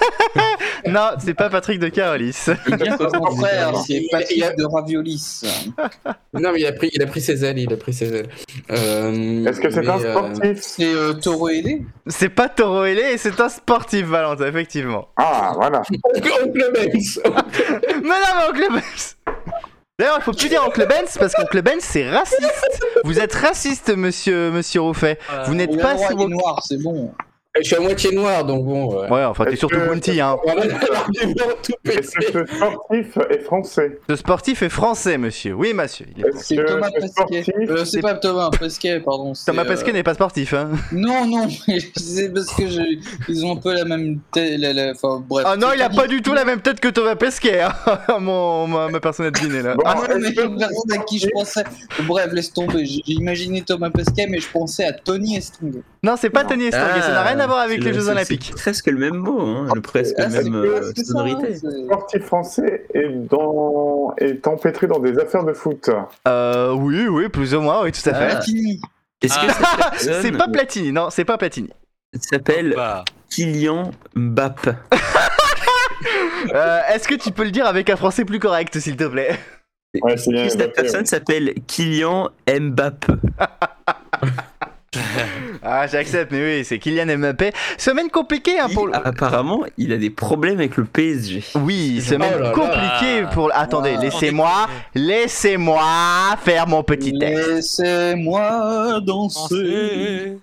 non, 0.87 1.11
c'est 1.19 1.35
pas 1.35 1.51
Patrick 1.51 1.79
de 1.79 1.89
Carolis. 1.89 2.33
Frère, 2.33 3.77
c'est 3.77 4.03
Patrick 4.11 4.57
de 4.57 4.65
Raviolis. 4.65 5.43
Non, 6.35 6.53
mais 6.53 6.61
il 6.61 6.67
a 6.67 6.73
pris, 6.73 6.91
il 6.93 7.03
a 7.03 7.07
pris 7.07 7.21
ses 7.21 7.45
ailes, 7.45 7.59
il 7.59 7.73
a 7.73 7.77
pris 7.77 7.93
ses 7.93 8.15
ailes. 8.15 8.29
Euh, 8.71 9.45
Est-ce 9.47 9.61
que 9.61 9.71
c'est 9.71 9.87
un 9.87 10.01
euh, 10.01 10.11
sportif 10.11 10.59
C'est 10.61 10.95
euh, 10.95 11.15
Toro 11.15 11.49
Ailé 11.49 11.83
C'est 12.07 12.29
pas 12.29 12.49
Toro 12.49 12.85
Ailé 12.85 13.17
c'est 13.19 13.41
un 13.41 13.49
sportif, 13.49 14.07
Valentin, 14.07 14.47
effectivement. 14.47 15.09
Ah, 15.17 15.53
voilà. 15.57 15.83
Oncle 16.45 16.73
Benz. 16.75 17.21
Mais 17.25 18.01
non, 18.01 18.27
mais 18.37 18.49
Oncle 18.51 18.73
Benz 18.73 19.17
D'ailleurs, 19.99 20.19
il 20.21 20.23
faut 20.23 20.33
plus 20.33 20.49
dire 20.49 20.63
Oncle 20.65 20.87
Benz 20.87 21.17
parce 21.19 21.35
qu'Oncle 21.35 21.61
Benz 21.61 21.83
c'est 21.83 22.09
raciste. 22.09 22.85
Vous 23.03 23.19
êtes 23.19 23.35
raciste, 23.35 23.91
monsieur, 23.97 24.53
monsieur 24.53 24.83
Rouffet. 24.83 25.19
Vous 25.47 25.55
n'êtes 25.55 25.75
a 25.75 25.83
pas 25.83 26.15
noir, 26.15 26.63
c'est 26.65 26.81
bon. 26.81 27.13
Je 27.61 27.67
suis 27.67 27.77
à 27.77 27.81
moitié 27.81 28.13
noir, 28.15 28.45
donc 28.45 28.65
bon. 28.65 29.01
ouais. 29.03 29.09
Ouais, 29.11 29.25
enfin, 29.25 29.45
t'es 29.47 29.57
surtout 29.57 29.79
Bounty, 29.79 30.21
hein. 30.21 30.37
Est-ce 31.85 32.13
pété. 32.13 32.33
que 32.33 32.47
ce 32.47 32.55
sportif 32.57 33.19
est 33.31 33.39
français 33.41 33.99
Ce 34.09 34.17
sportif 34.17 34.63
est 34.63 34.69
français, 34.69 35.19
monsieur. 35.19 35.55
Oui, 35.55 35.73
monsieur. 35.75 36.07
Est-ce 36.17 36.31
français. 36.31 36.57
C'est 36.57 36.65
Thomas 36.65 36.91
Pesquet. 36.91 37.45
Euh, 37.69 37.85
c'est 37.85 38.01
pas 38.01 38.15
Thomas 38.15 38.51
Pesquet, 38.51 39.01
pardon. 39.01 39.33
Thomas 39.47 39.63
euh, 39.63 39.69
Pesquet 39.69 39.93
n'est 39.93 40.03
pas 40.03 40.15
sportif, 40.15 40.55
hein. 40.55 40.71
Non, 40.93 41.27
non, 41.27 41.49
c'est 41.97 42.33
parce 42.33 42.55
que 42.55 42.69
je- 42.69 42.99
ils 43.29 43.45
ont 43.47 43.53
un 43.53 43.57
peu 43.61 43.75
la 43.75 43.85
même 43.85 44.19
tête. 44.33 44.61
Enfin, 44.95 45.23
bref. 45.29 45.47
Ah 45.49 45.57
non, 45.57 45.69
il 45.75 45.83
a 45.83 45.91
pas 45.91 46.07
du 46.07 46.23
tout 46.23 46.35
la 46.35 46.45
même 46.45 46.61
tête 46.61 46.81
que 46.81 46.89
Thomas 46.89 47.17
Pesquet, 47.17 47.61
hein. 47.63 47.73
Mon, 48.21 48.67
ma, 48.67 48.89
ma 48.89 49.01
personne 49.01 49.27
à 49.27 49.31
deviner, 49.31 49.63
là. 49.63 49.75
Bon, 49.75 49.83
Ah, 49.85 49.95
Ah 50.05 50.15
non, 50.15 50.21
mais 50.21 50.33
personne 50.33 50.93
à 50.93 50.99
qui 50.99 51.19
je 51.19 51.29
pensais. 51.33 51.65
Bref, 52.07 52.33
laisse 52.33 52.53
tomber. 52.53 52.85
J'ai 52.85 53.03
imaginé 53.07 53.63
Thomas 53.63 53.91
Pesquet, 53.91 54.27
mais 54.29 54.39
je 54.41 54.49
pensais 54.51 54.85
à 54.85 54.93
Tony 54.93 55.37
Estrong. 55.37 55.83
non, 56.03 56.15
c'est 56.19 56.31
pas 56.31 56.43
Non. 56.43 56.51
Tony 56.51 56.65
Estanguet, 56.67 57.01
ça 57.03 57.13
n'a 57.13 57.23
rien 57.23 57.39
à 57.41 57.47
voir 57.49 57.61
avec 57.61 57.83
les 57.83 57.91
le- 57.93 57.99
Jeux 57.99 58.09
Olympiques. 58.09 58.53
C'est 58.55 58.63
presque 58.63 58.87
le 58.87 58.99
même 58.99 59.17
mot, 59.17 59.41
hein, 59.41 59.67
le 59.75 59.81
presque 59.81 60.15
Ah, 60.19 60.29
même 60.29 60.55
euh, 60.55 60.93
sonorité. 61.05 61.55
c'est- 61.57 61.85
sportif 61.85 62.23
français 62.25 62.87
est, 62.95 63.09
dans... 63.29 64.15
est 64.19 64.47
empêtré 64.47 64.87
dans 64.87 65.01
des 65.01 65.19
affaires 65.19 65.45
de 65.45 65.53
foot 65.53 65.91
Euh, 66.29 66.73
oui, 66.75 67.07
oui, 67.09 67.29
plus 67.29 67.55
ou 67.55 67.61
moins, 67.61 67.83
oui, 67.83 67.93
tout 67.93 68.09
à 68.09 68.15
fait. 68.15 68.29
Ah. 68.31 68.35
Platini. 68.37 68.81
Est-ce 69.23 69.35
que 69.35 69.47
Ah. 69.49 69.89
personne 69.91 70.23
C'est 70.23 70.33
pas 70.33 70.49
Platini, 70.49 70.93
non, 70.93 71.09
c'est 71.11 71.25
pas 71.25 71.39
Platini. 71.39 71.71
s'appelle 72.21 72.75
Bah, 72.77 73.05
Kylian 73.31 73.91
Mbappé 74.15 74.73
Euh, 76.55 76.79
Est-ce 76.95 77.09
que 77.09 77.15
tu 77.17 77.33
peux 77.33 77.43
le 77.45 77.51
dire 77.51 77.67
avec 77.67 77.91
un 77.91 77.97
français 77.97 78.25
plus 78.25 78.39
correct, 78.39 78.79
s'il 78.79 78.97
te 78.97 79.05
plaît? 79.05 79.37
Ouais, 80.03 80.17
cette 80.17 80.73
personne 80.75 81.05
s'appelle 81.07 81.55
Kylian 81.67 82.31
Mbappé? 82.49 83.15
Ah, 85.63 85.87
j'accepte, 85.87 86.31
mais 86.33 86.59
oui, 86.59 86.65
c'est 86.65 86.79
Kylian 86.79 87.19
Mbappé. 87.19 87.53
Semaine 87.77 88.11
compliquée, 88.11 88.59
hein, 88.59 88.69
pour 88.73 88.87
le... 88.87 88.95
Apparemment, 88.97 89.65
il 89.77 89.93
a 89.93 89.97
des 89.97 90.11
problèmes 90.11 90.59
avec 90.59 90.77
le 90.77 90.85
PSG. 90.85 91.43
Oui, 91.57 92.01
semaine 92.01 92.33
Oh 92.37 92.39
là 92.41 92.49
là. 92.49 92.53
compliquée 92.53 93.25
pour... 93.33 93.51
Attendez, 93.55 93.95
Ah. 93.99 94.03
laissez-moi, 94.03 94.67
laissez-moi 94.95 95.83
faire 96.45 96.67
mon 96.67 96.83
petit 96.83 97.19
texte. 97.19 97.49
Laissez-moi 97.49 99.01
danser. 99.05 100.39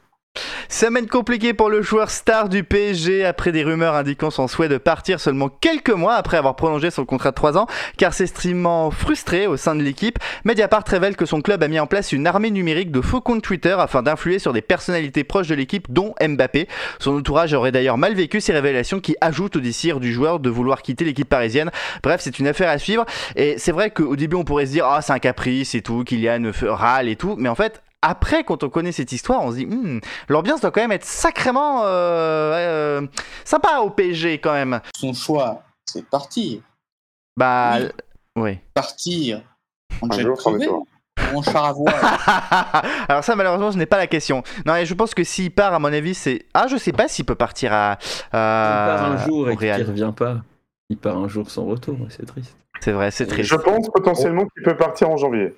Semaine 0.68 1.08
compliquée 1.08 1.54
pour 1.54 1.70
le 1.70 1.82
joueur 1.82 2.10
star 2.10 2.50
du 2.50 2.64
PSG 2.64 3.24
après 3.24 3.52
des 3.52 3.64
rumeurs 3.64 3.96
indiquant 3.96 4.30
son 4.30 4.48
souhait 4.48 4.68
de 4.68 4.78
partir 4.78 5.20
seulement 5.20 5.50
quelques 5.50 5.92
mois 5.92 6.16
après 6.16 6.38
avoir 6.38 6.56
prolongé 6.56 6.92
son 6.92 7.06
contrat 7.06 7.30
de 7.30 7.36
3 7.36 7.58
ans, 7.58 7.68
car 7.98 8.14
extrêmement 8.20 8.92
frustré 8.92 9.48
au 9.48 9.58
sein 9.58 9.76
de 9.76 9.82
l'équipe. 9.82 10.20
Mediapart 10.44 10.84
révèle 10.88 11.16
que 11.16 11.26
son 11.26 11.42
club 11.42 11.64
a 11.64 11.68
mis 11.68 11.80
en 11.80 11.88
place 11.88 12.12
une 12.12 12.28
armée 12.28 12.52
numérique 12.52 12.92
de 12.92 13.02
faux 13.02 13.22
comptes 13.22 13.44
Twitter 13.44 13.76
afin 13.78 14.02
d'influer 14.02 14.40
sur 14.40 14.54
des 14.54 14.62
personnalités 14.62 15.24
proches 15.24 15.48
de 15.48 15.56
l'équipe, 15.56 15.88
dont 15.90 16.14
Mbappé. 16.20 16.68
Son 17.00 17.18
entourage 17.18 17.54
aurait 17.54 17.72
d'ailleurs 17.72 17.98
mal 17.98 18.14
vécu 18.14 18.42
ces 18.42 18.54
révélations 18.54 19.00
qui 19.00 19.16
ajoutent 19.22 19.56
au 19.56 19.60
désir 19.60 20.00
du 20.00 20.12
joueur 20.12 20.40
de 20.40 20.50
vouloir 20.50 20.82
quitter 20.82 21.06
l'équipe 21.06 21.30
parisienne. 21.30 21.72
Bref, 22.04 22.22
c'est 22.24 22.40
une 22.40 22.48
affaire 22.48 22.70
à 22.70 22.78
suivre. 22.78 23.06
Et 23.36 23.56
c'est 23.58 23.72
vrai 23.72 23.92
qu'au 23.92 24.16
début, 24.16 24.36
on 24.36 24.44
pourrait 24.44 24.66
se 24.66 24.72
dire, 24.72 24.86
ah, 24.86 25.02
c'est 25.02 25.14
un 25.14 25.20
caprice 25.20 25.76
et 25.76 25.82
tout, 25.82 26.04
Kylian 26.04 26.52
râle 26.64 27.08
et 27.08 27.16
tout, 27.16 27.36
mais 27.38 27.50
en 27.50 27.56
fait, 27.56 27.82
après, 28.08 28.44
quand 28.44 28.64
on 28.64 28.70
connaît 28.70 28.92
cette 28.92 29.12
histoire, 29.12 29.42
on 29.44 29.52
se 29.52 29.56
dit, 29.58 29.66
Hmm, 29.66 30.00
l'ambiance 30.30 30.62
doit 30.62 30.72
quand 30.72 30.82
même 30.82 30.92
être 30.92 31.06
sacrément 31.06 31.82
euh, 31.84 31.88
euh, 32.54 33.08
sympa 33.44 33.80
au 33.80 33.90
PSG 33.90 34.40
quand 34.40 34.54
même. 34.54 34.80
Son 34.96 35.14
choix, 35.14 35.64
c'est 35.86 36.06
partir. 36.08 36.62
Bah, 37.38 37.78
Oui. 37.80 37.88
oui. 38.38 38.60
Partir 38.74 39.42
en 40.02 40.12
jet 40.12 40.24
privé 40.34 40.66
être 40.66 40.74
ou 41.34 41.38
en 41.38 41.42
char 41.42 41.66
à 41.66 41.74
voile. 41.74 41.96
Alors 43.10 43.24
ça, 43.24 43.36
malheureusement, 43.36 43.72
je 43.72 43.78
n'ai 43.78 43.86
pas 43.86 43.98
la 43.98 44.08
question. 44.08 44.44
Non, 44.66 44.76
et 44.76 44.86
je 44.86 44.94
pense 44.94 45.14
que 45.14 45.24
s'il 45.24 45.52
part, 45.52 45.74
à 45.74 45.80
mon 45.80 45.92
avis, 45.94 46.14
c'est... 46.14 46.46
Ah, 46.54 46.68
je 46.68 46.78
sais 46.78 46.92
pas 46.92 47.08
s'il 47.08 47.26
peut 47.26 47.36
partir 47.36 47.74
à... 47.74 47.94
à- 47.94 47.98
il 48.32 49.00
part 49.00 49.12
un 49.12 49.18
jour 49.26 49.50
et 49.50 49.58
qu'il 49.58 49.72
revient 49.72 50.14
pas. 50.16 50.38
Il 50.90 50.98
part 50.98 51.18
un 51.18 51.28
jour 51.28 51.50
sans 51.50 51.66
retour, 51.66 51.98
c'est 52.10 52.26
triste. 52.26 52.56
C'est 52.82 52.92
vrai, 52.92 53.10
c'est 53.12 53.26
triste. 53.26 53.50
Je 53.50 53.56
pense 53.56 53.90
potentiellement 53.90 54.46
qu'il 54.46 54.64
peut 54.64 54.76
partir 54.78 55.10
en 55.10 55.18
janvier. 55.18 55.56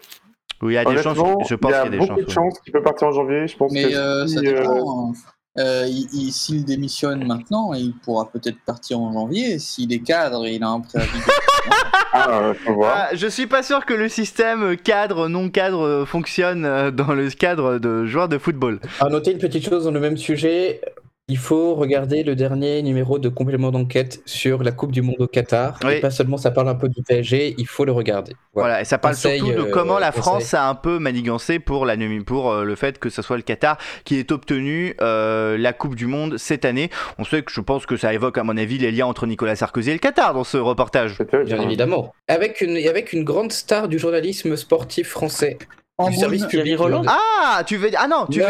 Oui, 0.61 0.73
il 0.73 0.75
y 0.75 0.77
a 0.77 0.85
des 0.85 1.01
chances. 1.01 1.17
Je 1.49 1.55
pense 1.55 1.71
il 1.71 1.75
y 1.75 1.81
qu'il 1.81 1.81
a 1.81 1.83
y 1.83 1.87
a 1.87 1.89
des 1.89 1.97
beaucoup 1.97 2.07
chances. 2.15 2.25
de 2.25 2.31
chances 2.31 2.59
qu'il 2.61 2.73
peut 2.73 2.81
partir 2.83 3.07
en 3.07 3.11
janvier. 3.11 3.47
Je 3.47 3.57
pense 3.57 3.71
Mais 3.71 3.83
que 3.91 3.95
euh, 3.95 4.27
si, 4.27 4.33
ça 4.35 4.39
euh, 4.39 4.43
dépend. 4.43 5.09
hein. 5.09 5.13
Euh, 5.59 5.85
il- 5.87 6.07
il- 6.13 6.31
S'il 6.31 6.65
démissionne 6.65 7.25
maintenant, 7.25 7.73
il 7.73 7.93
pourra 8.03 8.29
peut-être 8.29 8.57
partir 8.65 8.99
en 8.99 9.11
janvier. 9.11 9.57
S'il 9.59 9.91
est 9.91 9.99
cadre, 10.03 10.47
il 10.47 10.63
a 10.63 10.67
un 10.69 10.79
préavis. 10.81 11.17
de- 11.17 11.23
Ah, 12.13 12.29
euh. 12.39 12.53
Ah, 12.85 13.09
je 13.13 13.27
suis 13.27 13.45
pas 13.47 13.61
sûr 13.61 13.85
que 13.85 13.93
le 13.93 14.07
système 14.07 14.77
cadre, 14.77 15.27
non 15.27 15.49
cadre 15.49 15.81
euh, 15.85 16.05
fonctionne 16.05 16.63
euh, 16.65 16.89
dans 16.89 17.13
le 17.13 17.29
cadre 17.29 17.77
de 17.79 18.05
joueurs 18.05 18.29
de 18.29 18.37
football. 18.37 18.79
À 18.99 19.09
noter 19.09 19.31
une 19.33 19.37
petite 19.39 19.67
chose 19.69 19.83
dans 19.83 19.91
le 19.91 19.99
même 19.99 20.17
sujet. 20.17 20.81
Il 21.29 21.37
faut 21.37 21.75
regarder 21.75 22.23
le 22.23 22.37
dernier 22.37 22.81
numéro 22.81 23.19
de 23.19 23.27
complément 23.27 23.69
d'enquête 23.69 24.21
sur 24.25 24.63
la 24.63 24.71
Coupe 24.71 24.93
du 24.93 25.01
Monde 25.01 25.17
au 25.19 25.27
Qatar. 25.27 25.77
Oui. 25.83 25.95
Et 25.95 25.99
pas 25.99 26.09
seulement 26.09 26.37
ça 26.37 26.51
parle 26.51 26.69
un 26.69 26.75
peu 26.75 26.87
du 26.87 27.03
PSG, 27.03 27.53
il 27.57 27.67
faut 27.67 27.83
le 27.83 27.91
regarder. 27.91 28.31
Voilà. 28.53 28.69
Voilà, 28.69 28.81
et 28.81 28.85
ça 28.85 28.97
parle 28.97 29.15
Conseil, 29.15 29.39
surtout 29.39 29.53
de 29.53 29.67
euh, 29.67 29.69
comment 29.69 29.99
la 29.99 30.13
conseil. 30.13 30.21
France 30.21 30.53
a 30.53 30.69
un 30.69 30.75
peu 30.75 30.99
manigancé 30.99 31.59
pour, 31.59 31.85
la, 31.85 31.97
pour 32.25 32.51
euh, 32.51 32.63
le 32.63 32.75
fait 32.75 32.97
que 32.97 33.09
ce 33.09 33.21
soit 33.21 33.35
le 33.35 33.43
Qatar 33.43 33.77
qui 34.05 34.17
ait 34.19 34.31
obtenu 34.31 34.95
euh, 35.01 35.57
la 35.57 35.73
Coupe 35.73 35.95
du 35.95 36.07
Monde 36.07 36.37
cette 36.37 36.63
année. 36.63 36.89
On 37.17 37.25
sait 37.25 37.41
que 37.41 37.51
je 37.51 37.59
pense 37.59 37.85
que 37.85 37.97
ça 37.97 38.13
évoque, 38.13 38.37
à 38.37 38.43
mon 38.43 38.55
avis, 38.55 38.77
les 38.77 38.93
liens 38.93 39.07
entre 39.07 39.27
Nicolas 39.27 39.57
Sarkozy 39.57 39.89
et 39.89 39.93
le 39.93 39.99
Qatar 39.99 40.33
dans 40.33 40.45
ce 40.45 40.55
reportage. 40.55 41.17
Bien 41.45 41.61
évidemment. 41.61 42.13
Avec 42.29 42.61
une, 42.61 42.77
et 42.77 42.87
avec 42.87 43.11
une 43.11 43.25
grande 43.25 43.51
star 43.51 43.89
du 43.89 43.99
journalisme 43.99 44.55
sportif 44.55 45.09
français. 45.09 45.57
En 45.99 46.09
du 46.09 46.15
service 46.15 46.45
public. 46.45 46.77
Roland 46.77 47.01
Ah, 47.07 47.63
tu 47.65 47.77
veux 47.77 47.89
Ah 47.97 48.07
non, 48.07 48.27
tu 48.27 48.39
veux 48.39 48.45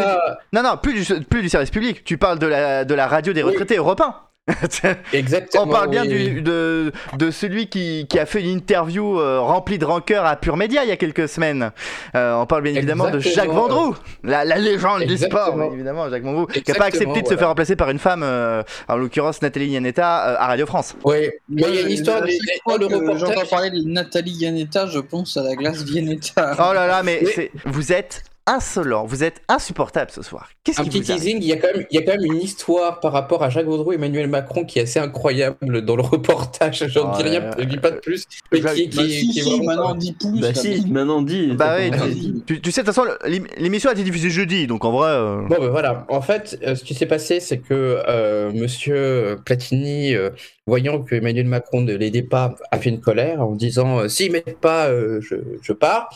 Non, 0.52 0.62
non, 0.62 0.76
plus 0.76 0.92
du, 0.94 1.24
plus 1.24 1.40
du 1.42 1.48
service 1.48 1.70
public. 1.70 2.04
Tu 2.04 2.18
parles 2.18 2.38
de 2.38 2.46
la, 2.46 2.84
de 2.84 2.94
la 2.94 3.06
radio 3.06 3.32
des 3.32 3.42
Oui. 3.42 3.52
retraités 3.52 3.76
européens. 3.76 4.14
exactement. 5.12 5.64
On 5.64 5.68
parle 5.68 5.90
bien 5.90 6.02
oui, 6.02 6.08
du, 6.08 6.34
oui. 6.36 6.42
de, 6.42 6.92
de 7.16 7.30
celui 7.30 7.68
qui, 7.68 8.06
qui 8.08 8.18
a 8.18 8.26
fait 8.26 8.40
une 8.40 8.50
interview 8.50 9.18
euh, 9.18 9.40
remplie 9.40 9.78
de 9.78 9.84
rancœur 9.84 10.24
à 10.24 10.36
Pure 10.36 10.56
Média 10.56 10.84
il 10.84 10.88
y 10.88 10.92
a 10.92 10.96
quelques 10.96 11.28
semaines. 11.28 11.70
Euh, 12.14 12.34
on 12.34 12.46
parle 12.46 12.62
bien 12.62 12.74
évidemment 12.74 13.10
de 13.10 13.18
Jacques 13.18 13.44
Exactement. 13.44 13.68
Vendroux, 13.68 13.96
la, 14.24 14.44
la 14.44 14.56
légende 14.56 15.04
du 15.04 15.16
sport, 15.16 15.48
Exactement. 15.48 15.72
évidemment, 15.72 16.10
Jacques 16.10 16.22
Vendroux, 16.22 16.46
qui 16.46 16.58
n'a 16.58 16.74
pas 16.74 16.88
Exactement, 16.88 17.12
accepté 17.12 17.22
de 17.22 17.28
se 17.28 17.38
faire 17.38 17.48
remplacer 17.48 17.76
par 17.76 17.90
une 17.90 17.98
femme, 17.98 18.22
euh, 18.22 18.62
en 18.88 18.96
l'occurrence 18.96 19.42
Nathalie 19.42 19.68
Yanetta, 19.68 20.28
euh, 20.28 20.36
à 20.38 20.46
Radio 20.46 20.66
France. 20.66 20.96
Oui, 21.04 21.30
mais 21.48 21.62
il 21.68 21.74
y 21.74 21.78
a 21.78 21.80
une 21.82 21.90
histoire 21.90 22.20
de, 22.22 22.26
le 22.26 22.86
reportage. 22.86 23.18
J'entends 23.20 23.46
parler 23.48 23.70
de 23.70 23.82
Nathalie 23.88 24.32
Yanetta, 24.32 24.86
je 24.86 24.98
pense 24.98 25.36
à 25.36 25.42
la 25.42 25.54
glace 25.54 25.82
Viennetta. 25.82 26.54
Oh 26.58 26.72
là 26.72 26.86
là, 26.86 27.02
mais 27.02 27.22
vous 27.64 27.92
êtes 27.92 28.22
insolent, 28.48 29.04
vous 29.06 29.22
êtes 29.22 29.42
insupportable 29.48 30.10
ce 30.10 30.22
soir. 30.22 30.48
Qu'est-ce 30.64 30.80
Un 30.80 30.84
qui 30.84 30.90
petit 30.90 31.02
vous 31.02 31.10
arrive 31.12 31.22
teasing, 31.22 31.38
il 31.42 31.46
y, 31.48 31.52
a 31.52 31.56
quand 31.58 31.68
même, 31.72 31.86
il 31.90 31.94
y 31.94 31.98
a 31.98 32.02
quand 32.02 32.18
même 32.20 32.32
une 32.32 32.40
histoire 32.40 32.98
par 33.00 33.12
rapport 33.12 33.42
à 33.44 33.50
Jacques 33.50 33.66
Vaudrou 33.66 33.92
et 33.92 33.96
Emmanuel 33.96 34.26
Macron 34.28 34.64
qui 34.64 34.78
est 34.78 34.82
assez 34.82 34.98
incroyable 34.98 35.82
dans 35.82 35.94
le 35.96 36.02
reportage. 36.32 36.84
J'en 36.88 37.12
dis 37.12 37.22
Ouais. 37.22 37.28
rien, 37.28 37.50
je 37.58 37.64
dis 37.64 37.76
pas 37.76 37.90
de 37.90 37.98
plus. 37.98 38.24
Mais 38.50 38.60
Bah, 38.60 38.74
qui, 38.74 38.88
qui- 38.88 38.96
Bah, 38.96 39.02
qui 39.04 39.10
si, 39.32 39.38
est 39.38 39.42
si, 39.42 39.50
vraiment 39.50 39.64
maintenant 39.64 39.92
pas- 39.92 39.98
dit 39.98 40.12
plus. 40.12 40.40
Bah 40.40 40.54
si, 40.54 40.90
maintenant 40.90 41.22
dit. 41.22 41.52
Bah 41.52 41.76
ouais, 41.76 41.90
tu, 41.90 42.42
tu- 42.46 42.60
tu 42.62 42.72
sais, 42.72 42.80
de 42.82 42.86
toute 42.86 42.94
façon, 42.94 43.08
l'ém- 43.26 43.46
l'émission 43.58 43.90
a 43.90 43.92
été 43.92 44.02
diffusée 44.02 44.30
jeudi, 44.30 44.66
donc 44.66 44.84
en 44.84 44.92
vrai. 44.92 45.10
euh, 45.10 45.42
Bon, 45.48 45.56
ben 45.60 45.68
voilà. 45.68 46.06
En 46.08 46.22
fait, 46.22 46.58
euh, 46.66 46.74
ce 46.74 46.82
qui 46.84 46.94
s'est 46.94 47.06
passé, 47.06 47.40
c'est 47.40 47.58
que 47.58 48.02
euh, 48.08 48.50
monsieur 48.52 49.38
Platini, 49.44 50.14
euh, 50.14 50.30
voyant 50.66 51.02
que 51.02 51.14
Emmanuel 51.14 51.46
Macron 51.46 51.82
ne 51.82 51.94
l'aidait 51.94 52.22
pas, 52.22 52.54
a 52.70 52.78
fait 52.78 52.90
une 52.90 53.00
colère 53.00 53.42
en 53.42 53.52
disant 53.52 54.00
euh, 54.00 54.08
S'ils 54.08 54.32
m'aident 54.32 54.56
pas, 54.60 54.86
euh, 54.88 55.20
je, 55.20 55.36
je 55.62 55.72
pars. 55.72 56.08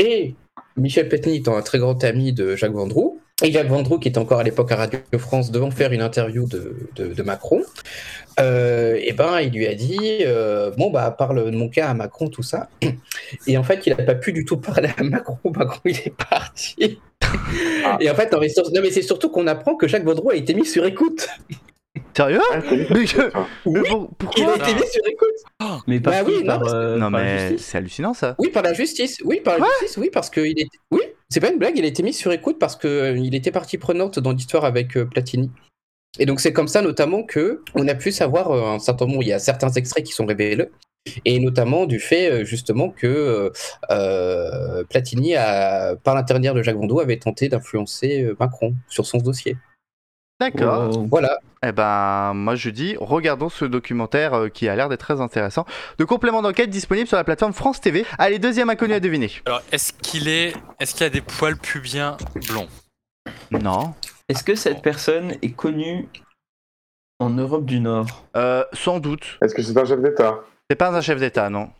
Et 0.00 0.34
Michel 0.78 1.08
Platini 1.08 1.36
étant 1.36 1.56
un 1.56 1.62
très 1.62 1.78
grand 1.78 2.02
ami 2.04 2.32
de 2.32 2.56
Jacques 2.56 2.72
Vendroux, 2.72 3.20
et 3.42 3.52
Jacques 3.52 3.68
Vendroux, 3.68 3.98
qui 3.98 4.08
était 4.08 4.18
encore 4.18 4.40
à 4.40 4.42
l'époque 4.42 4.72
à 4.72 4.76
Radio 4.76 4.98
France, 5.18 5.50
devant 5.52 5.70
faire 5.70 5.92
une 5.92 6.02
interview 6.02 6.46
de, 6.48 6.74
de- 6.96 7.14
de 7.14 7.22
Macron, 7.22 7.62
euh, 8.40 8.98
et 9.00 9.12
ben, 9.12 9.40
il 9.40 9.52
lui 9.52 9.66
a 9.66 9.74
dit 9.74 9.98
euh, 10.22 10.70
Bon, 10.76 10.90
bah, 10.90 11.14
parle 11.16 11.44
de 11.50 11.56
mon 11.56 11.68
cas 11.68 11.88
à 11.88 11.94
Macron, 11.94 12.28
tout 12.28 12.42
ça. 12.42 12.68
Et 13.46 13.56
en 13.56 13.62
fait, 13.62 13.86
il 13.86 13.94
n'a 13.96 14.02
pas 14.02 14.14
pu 14.14 14.32
du 14.32 14.44
tout 14.44 14.56
parler 14.56 14.90
à 14.96 15.02
Macron. 15.04 15.38
Macron, 15.56 15.80
il 15.84 15.96
est 15.96 16.14
parti. 16.16 16.98
Et 18.00 18.10
en 18.10 18.14
fait, 18.14 18.32
non, 18.32 18.40
mais, 18.40 18.48
sur- 18.48 18.70
non, 18.72 18.80
mais 18.82 18.90
c'est 18.90 19.02
surtout 19.02 19.28
qu'on 19.28 19.46
apprend 19.46 19.76
que 19.76 19.86
Jacques 19.86 20.04
Vaudrou 20.04 20.30
a 20.30 20.34
été 20.36 20.54
mis 20.54 20.66
sur 20.66 20.84
écoute. 20.86 21.28
Sérieux 22.16 22.40
Ah, 22.52 22.60
Mais, 22.90 23.06
je- 23.06 23.16
mais 23.66 23.80
Oui, 23.80 23.88
pour- 23.88 24.08
Il 24.10 24.16
pourquoi 24.18 24.52
a 24.52 24.56
été 24.56 24.74
mis 24.74 24.86
sur 24.88 25.06
écoute. 25.06 25.80
Mais 25.86 26.00
par 26.00 26.12
Bah 26.12 26.22
oui, 26.26 26.40
non, 26.40 26.46
par, 26.46 26.58
parce 26.60 26.72
que- 26.72 26.76
euh, 26.76 26.96
Non 26.96 27.10
par 27.10 27.20
mais 27.20 27.56
c'est 27.58 27.78
hallucinant 27.78 28.14
ça. 28.14 28.34
Oui, 28.38 28.48
par 28.50 28.62
la 28.62 28.72
justice. 28.74 29.18
Oui, 29.24 29.40
par 29.40 29.58
la 29.58 29.66
justice. 29.80 29.96
Oui, 29.96 30.10
parce 30.12 30.30
que 30.30 30.40
il 30.40 30.58
est. 30.60 30.68
Oui, 30.90 31.02
c'est 31.28 31.40
pas 31.40 31.50
une 31.50 31.58
blague. 31.58 31.76
Il 31.78 31.84
a 31.84 31.88
été 31.88 32.02
mis 32.02 32.12
sur 32.12 32.32
écoute 32.32 32.58
parce 32.58 32.76
que 32.76 32.88
euh, 32.88 33.16
il 33.16 33.34
était 33.34 33.50
partie 33.52 33.78
prenante 33.78 34.18
dans 34.18 34.32
l'histoire 34.32 34.64
avec 34.64 34.96
euh, 34.96 35.04
Platini. 35.06 35.50
Et 36.18 36.26
donc 36.26 36.40
c'est 36.40 36.52
comme 36.52 36.68
ça 36.68 36.82
notamment 36.82 37.22
que 37.22 37.62
on 37.74 37.86
a 37.86 37.94
pu 37.94 38.10
savoir 38.12 38.50
euh, 38.50 38.74
un 38.74 38.78
certain 38.78 39.06
nombre. 39.06 39.22
Il 39.22 39.28
y 39.28 39.32
a 39.32 39.38
certains 39.38 39.70
extraits 39.70 40.04
qui 40.04 40.12
sont 40.12 40.26
révélés. 40.26 40.68
Et 41.24 41.38
notamment 41.40 41.86
du 41.86 42.00
fait 42.00 42.44
justement 42.44 42.90
que 42.90 43.50
Platini, 44.90 45.36
a, 45.36 45.96
par 45.96 46.14
l'intermédiaire 46.14 46.54
de 46.54 46.62
Jacques 46.62 46.76
Vendou, 46.76 47.00
avait 47.00 47.16
tenté 47.18 47.48
d'influencer 47.48 48.28
Macron 48.38 48.74
sur 48.88 49.06
son 49.06 49.18
dossier. 49.18 49.56
D'accord. 50.40 50.90
Oh. 50.94 51.06
Voilà. 51.10 51.40
Eh 51.64 51.72
ben, 51.72 52.32
moi 52.34 52.54
je 52.54 52.70
dis, 52.70 52.96
regardons 53.00 53.48
ce 53.48 53.64
documentaire 53.64 54.34
euh, 54.34 54.48
qui 54.48 54.68
a 54.68 54.76
l'air 54.76 54.88
d'être 54.88 55.00
très 55.00 55.20
intéressant. 55.20 55.66
De 55.98 56.04
complément 56.04 56.42
d'enquête 56.42 56.70
disponible 56.70 57.08
sur 57.08 57.16
la 57.16 57.24
plateforme 57.24 57.52
France 57.52 57.80
TV. 57.80 58.04
Allez, 58.18 58.38
deuxième 58.38 58.70
inconnu 58.70 58.94
à 58.94 59.00
deviner. 59.00 59.30
Alors, 59.46 59.62
est-ce 59.72 59.92
qu'il 59.92 60.28
est, 60.28 60.54
est-ce 60.78 60.94
qu'il 60.94 61.04
a 61.04 61.10
des 61.10 61.20
poils 61.20 61.56
pubiens 61.56 62.16
blonds? 62.48 62.68
Non. 63.50 63.94
Est-ce 64.28 64.44
que 64.44 64.54
cette 64.54 64.82
personne 64.82 65.34
est 65.42 65.52
connue 65.56 66.08
en 67.18 67.30
Europe 67.30 67.64
du 67.64 67.80
Nord? 67.80 68.06
Euh, 68.36 68.64
sans 68.72 69.00
doute. 69.00 69.38
Est-ce 69.42 69.54
que 69.54 69.62
c'est 69.62 69.76
un 69.76 69.84
chef 69.84 70.00
d'État? 70.00 70.38
C'est 70.70 70.76
pas 70.76 70.96
un 70.96 71.00
chef 71.00 71.18
d'État, 71.18 71.50
non. 71.50 71.70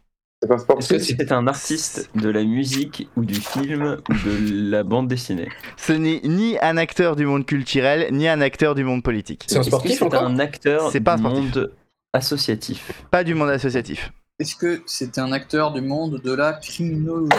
C'est 0.41 0.53
un 0.53 0.57
Est-ce 0.79 0.89
que 0.89 0.99
c'est 1.01 1.33
un 1.33 1.47
artiste 1.49 2.11
de 2.15 2.29
la 2.29 2.45
musique 2.45 3.09
ou 3.17 3.25
du 3.25 3.35
film 3.35 3.97
ou 4.09 4.13
de 4.13 4.71
la 4.71 4.85
bande 4.85 5.09
dessinée 5.09 5.49
Ce 5.77 5.93
n'est 5.93 6.21
ni 6.23 6.57
un 6.63 6.77
acteur 6.77 7.17
du 7.17 7.27
monde 7.27 7.45
culturel, 7.45 8.09
ni 8.13 8.29
un 8.29 8.41
acteur 8.41 8.77
du 8.77 8.85
monde 8.85 9.03
politique. 9.03 9.45
C'est 9.49 9.59
un 9.59 9.63
sportif 9.65 9.99
c'est 9.99 10.15
un 10.15 10.39
acteur 10.39 10.93
C'est 10.93 11.01
pas 11.01 11.15
un 11.15 11.17
du 11.17 11.23
sportif. 11.23 11.55
monde 11.57 11.73
associatif 12.13 12.93
Pas 13.11 13.25
du 13.25 13.35
monde 13.35 13.51
associatif. 13.51 14.13
Est-ce 14.39 14.55
que 14.55 14.83
c'est 14.87 15.19
un 15.19 15.33
acteur 15.33 15.73
du 15.73 15.81
monde 15.81 16.21
de 16.23 16.33
la 16.33 16.53
criminologie 16.53 17.37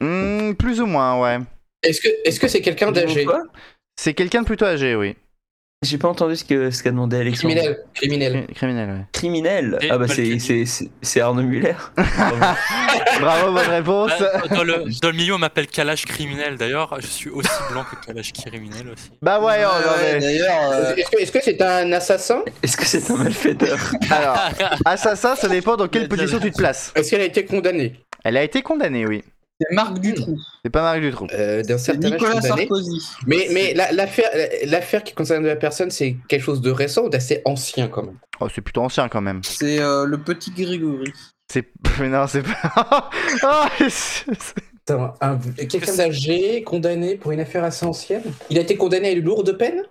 Hmm, 0.00 0.52
plus 0.54 0.80
ou 0.80 0.86
moins, 0.86 1.20
ouais. 1.20 1.38
Est-ce 1.82 2.00
que 2.00 2.08
est-ce 2.24 2.38
que 2.38 2.46
c'est 2.46 2.60
quelqu'un 2.60 2.92
d'âgé? 2.92 3.26
C'est 3.96 4.14
quelqu'un 4.14 4.42
de 4.42 4.46
plutôt 4.46 4.66
âgé, 4.66 4.94
oui. 4.94 5.16
J'ai 5.82 5.96
pas 5.96 6.08
entendu 6.08 6.36
ce 6.36 6.44
qu'a 6.44 6.90
demandé 6.90 7.16
Alexandre. 7.16 7.54
Criminel. 7.54 7.84
Criminel. 7.94 8.32
Cri- 8.48 8.54
Criminel, 8.54 8.90
ouais. 8.90 9.06
Criminel? 9.12 9.78
Et 9.80 9.90
Ah 9.90 9.96
bah 9.96 10.08
c'est, 10.08 10.16
connu. 10.24 10.38
c'est, 10.38 10.66
c'est, 10.66 10.90
c'est 11.00 11.20
Arnaud 11.22 11.42
Muller. 11.42 11.72
Bravo, 13.18 13.52
bonne 13.54 13.66
réponse. 13.66 14.10
Bah, 14.20 14.42
dans, 14.54 14.62
le, 14.62 14.84
dans 15.00 15.08
le 15.08 15.16
milieu, 15.16 15.32
on 15.32 15.38
m'appelle 15.38 15.68
Kalash 15.68 16.04
criminel. 16.04 16.58
D'ailleurs, 16.58 16.94
je 17.00 17.06
suis 17.06 17.30
aussi 17.30 17.48
blanc 17.70 17.86
que 17.90 17.96
Kalash 18.06 18.30
criminel 18.34 18.88
aussi. 18.92 19.10
Bah 19.22 19.40
ouais, 19.40 19.62
non, 19.62 19.68
Ouais, 19.68 20.12
mais- 20.12 20.20
D'ailleurs, 20.20 20.70
euh, 20.70 20.94
Est-ce 20.96 21.10
que 21.10 21.18
est-ce 21.22 21.32
que 21.32 21.38
c'est 21.42 21.62
un 21.62 21.90
assassin? 21.92 22.42
Est-ce 22.62 22.76
que 22.76 22.84
c'est 22.84 23.10
un 23.10 23.16
malfaiteur? 23.16 23.78
Alors, 24.10 24.36
assassin, 24.84 25.34
ça 25.34 25.48
dépend 25.48 25.76
dans 25.78 25.88
quelle 25.88 26.10
position 26.10 26.40
tu 26.40 26.50
te 26.50 26.58
places. 26.58 26.92
Est-ce 26.94 27.08
qu'elle 27.10 27.22
a 27.22 27.24
été 27.24 27.46
condamnée? 27.46 27.94
Elle 28.22 28.36
a 28.36 28.42
été 28.42 28.60
condamnée, 28.60 29.06
oui. 29.06 29.24
C'est 29.60 29.74
Marc 29.74 29.98
Dutroux. 29.98 30.38
C'est 30.64 30.70
pas 30.70 30.82
Marc 30.82 31.00
Dutroux. 31.00 31.26
euh, 31.32 31.62
D'un 31.62 31.78
certain 31.78 32.04
âge 32.06 32.12
Nicolas 32.12 32.34
condamné. 32.40 32.62
Sarkozy. 32.62 33.02
Mais, 33.26 33.48
mais 33.52 33.74
la- 33.74 33.92
l'affaire 33.92 34.30
l'affaire 34.66 35.04
qui 35.04 35.14
concerne 35.14 35.44
la 35.46 35.56
personne, 35.56 35.90
c'est 35.90 36.16
quelque 36.28 36.42
chose 36.42 36.60
de 36.60 36.70
récent 36.70 37.02
ou 37.04 37.08
d'assez 37.08 37.42
ancien 37.44 37.88
quand 37.88 38.02
même? 38.04 38.18
Oh, 38.40 38.46
c'est 38.54 38.62
plutôt 38.62 38.80
ancien 38.82 39.08
quand 39.08 39.20
même. 39.20 39.40
C'est 39.44 39.80
euh, 39.80 40.04
le 40.06 40.18
petit 40.18 40.50
Grégory. 40.50 41.12
C'est. 41.52 41.68
Mais 42.00 42.08
non, 42.08 42.26
c'est 42.26 42.42
pas. 42.42 43.10
Oh, 44.92 45.06
un- 45.20 45.38
Quelqu'un 45.68 45.94
d'âgé, 45.94 46.64
condamné 46.64 47.14
pour 47.14 47.30
une 47.30 47.38
affaire 47.40 47.62
assez 47.62 47.86
ancienne? 47.86 48.22
Il 48.50 48.58
a 48.58 48.62
été 48.62 48.76
condamné 48.76 49.08
à 49.08 49.10
une 49.12 49.22
lourde 49.24 49.56
peine? 49.56 49.82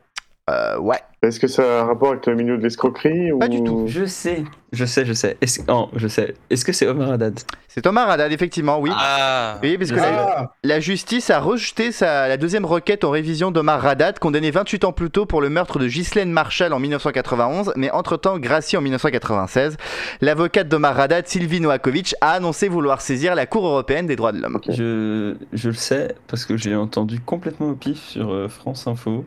Euh, 0.50 0.78
ouais. 0.80 1.00
Est-ce 1.22 1.40
que 1.40 1.48
ça 1.48 1.64
a 1.64 1.82
un 1.82 1.86
rapport 1.86 2.12
avec 2.12 2.26
le 2.28 2.36
milieu 2.36 2.58
de 2.58 2.64
l'escroquerie 2.64 3.32
Pas 3.38 3.48
ou... 3.48 3.50
du 3.50 3.64
tout. 3.64 3.84
Je 3.88 4.06
sais, 4.06 4.44
je 4.72 4.86
sais, 4.86 5.06
je 5.06 5.14
sais. 5.14 5.38
Est-ce, 5.42 5.62
non, 5.68 5.90
je 5.96 6.08
sais. 6.08 6.36
Est-ce 6.50 6.64
que 6.64 6.72
c'est 6.72 6.88
Omar 6.88 7.12
Haddad? 7.12 7.40
C'est 7.68 7.82
Thomas 7.82 8.06
Radad, 8.06 8.32
effectivement, 8.32 8.80
oui. 8.80 8.90
Ah 8.94 9.60
Oui, 9.62 9.78
parce 9.78 9.92
que 9.92 9.98
la, 9.98 10.54
la 10.64 10.80
justice 10.80 11.30
a 11.30 11.40
rejeté 11.40 11.92
sa, 11.92 12.28
la 12.28 12.38
deuxième 12.38 12.66
requête 12.66 13.04
en 13.04 13.12
révision 13.12 13.52
d'Omar 13.52 13.82
Radad, 13.82 14.18
condamné 14.18 14.50
28 14.50 14.86
ans 14.86 14.92
plus 14.92 15.12
tôt 15.12 15.26
pour 15.26 15.40
le 15.40 15.50
meurtre 15.50 15.78
de 15.78 15.88
Ghislaine 15.88 16.32
Marshall 16.32 16.74
en 16.74 16.80
1991, 16.80 17.74
mais 17.76 17.92
entre-temps 17.92 18.40
gracié 18.40 18.78
en 18.78 18.82
1996. 18.82 19.78
L'avocate 20.22 20.68
d'Omar 20.68 20.96
Radad, 20.96 21.28
Sylvie 21.28 21.62
Noakovic, 21.62 22.16
a 22.22 22.32
annoncé 22.32 22.70
vouloir 22.70 23.02
saisir 23.02 23.36
la 23.36 23.46
Cour 23.46 23.68
européenne 23.68 24.08
des 24.08 24.16
droits 24.16 24.32
de 24.32 24.42
l'homme. 24.42 24.60
Je, 24.68 25.36
je 25.54 25.68
le 25.68 25.76
sais 25.76 26.16
parce 26.28 26.46
que 26.46 26.58
j'ai 26.58 26.76
entendu 26.76 27.20
complètement 27.20 27.70
au 27.70 27.76
pif 27.76 28.00
sur 28.00 28.32
euh, 28.32 28.48
France 28.48 28.88
Info. 28.88 29.26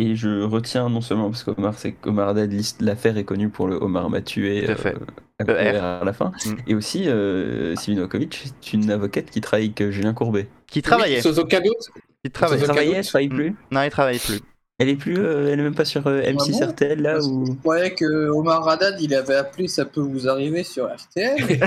Et 0.00 0.16
je 0.16 0.42
retiens 0.42 0.88
non 0.88 1.00
seulement 1.00 1.30
parce 1.30 1.44
qu'Omar, 1.44 1.74
c'est 1.78 1.92
qu'Omar 1.92 2.30
Haddad, 2.30 2.50
liste- 2.52 2.82
l'affaire 2.82 3.16
est 3.16 3.22
connue 3.24 3.48
pour 3.48 3.68
le 3.68 3.76
Omar 3.76 4.10
m'a 4.10 4.20
tué 4.22 4.68
à 4.68 4.74
fait. 4.76 4.96
à, 5.38 5.98
à 6.00 6.04
la 6.04 6.12
fin. 6.12 6.32
Mm. 6.46 6.54
Et 6.66 6.74
aussi, 6.74 7.08
euh, 7.08 7.76
Sylvie 7.76 7.96
Novakovic, 7.96 8.42
c'est 8.60 8.72
une 8.72 8.90
avocate 8.90 9.30
qui 9.30 9.40
travaille 9.40 9.66
avec 9.66 9.80
euh, 9.80 9.90
Julien 9.92 10.12
Courbet. 10.12 10.48
Qui 10.66 10.82
travaillait. 10.82 11.16
oui, 11.16 11.22
doute. 11.60 12.02
Qui 12.24 12.30
travaillait. 12.30 12.64
Aucun 12.64 12.72
Travaillait, 12.72 13.02
travaille 13.02 13.28
plus 13.28 13.54
Non, 13.70 13.82
il 13.84 13.90
travaille 13.90 14.18
plus. 14.18 14.40
Elle 14.80 14.88
est 14.88 14.96
plus, 14.96 15.16
euh, 15.18 15.52
elle 15.52 15.60
est 15.60 15.62
même 15.62 15.74
pas 15.76 15.84
sur 15.84 16.04
euh, 16.08 16.20
M6 16.22 16.58
Ah 16.60 16.66
bon 16.66 16.72
RTL 16.72 17.00
là 17.00 17.20
ou 17.20 17.46
Je 17.46 17.52
croyais 17.52 17.94
que 17.94 18.28
Omar 18.30 18.68
Haddad, 18.68 19.00
il 19.00 19.14
avait 19.14 19.36
appelé 19.36 19.68
Ça 19.68 19.84
peut 19.84 20.00
vous 20.00 20.28
arriver 20.28 20.64
sur 20.64 20.86
RTL. 20.92 21.36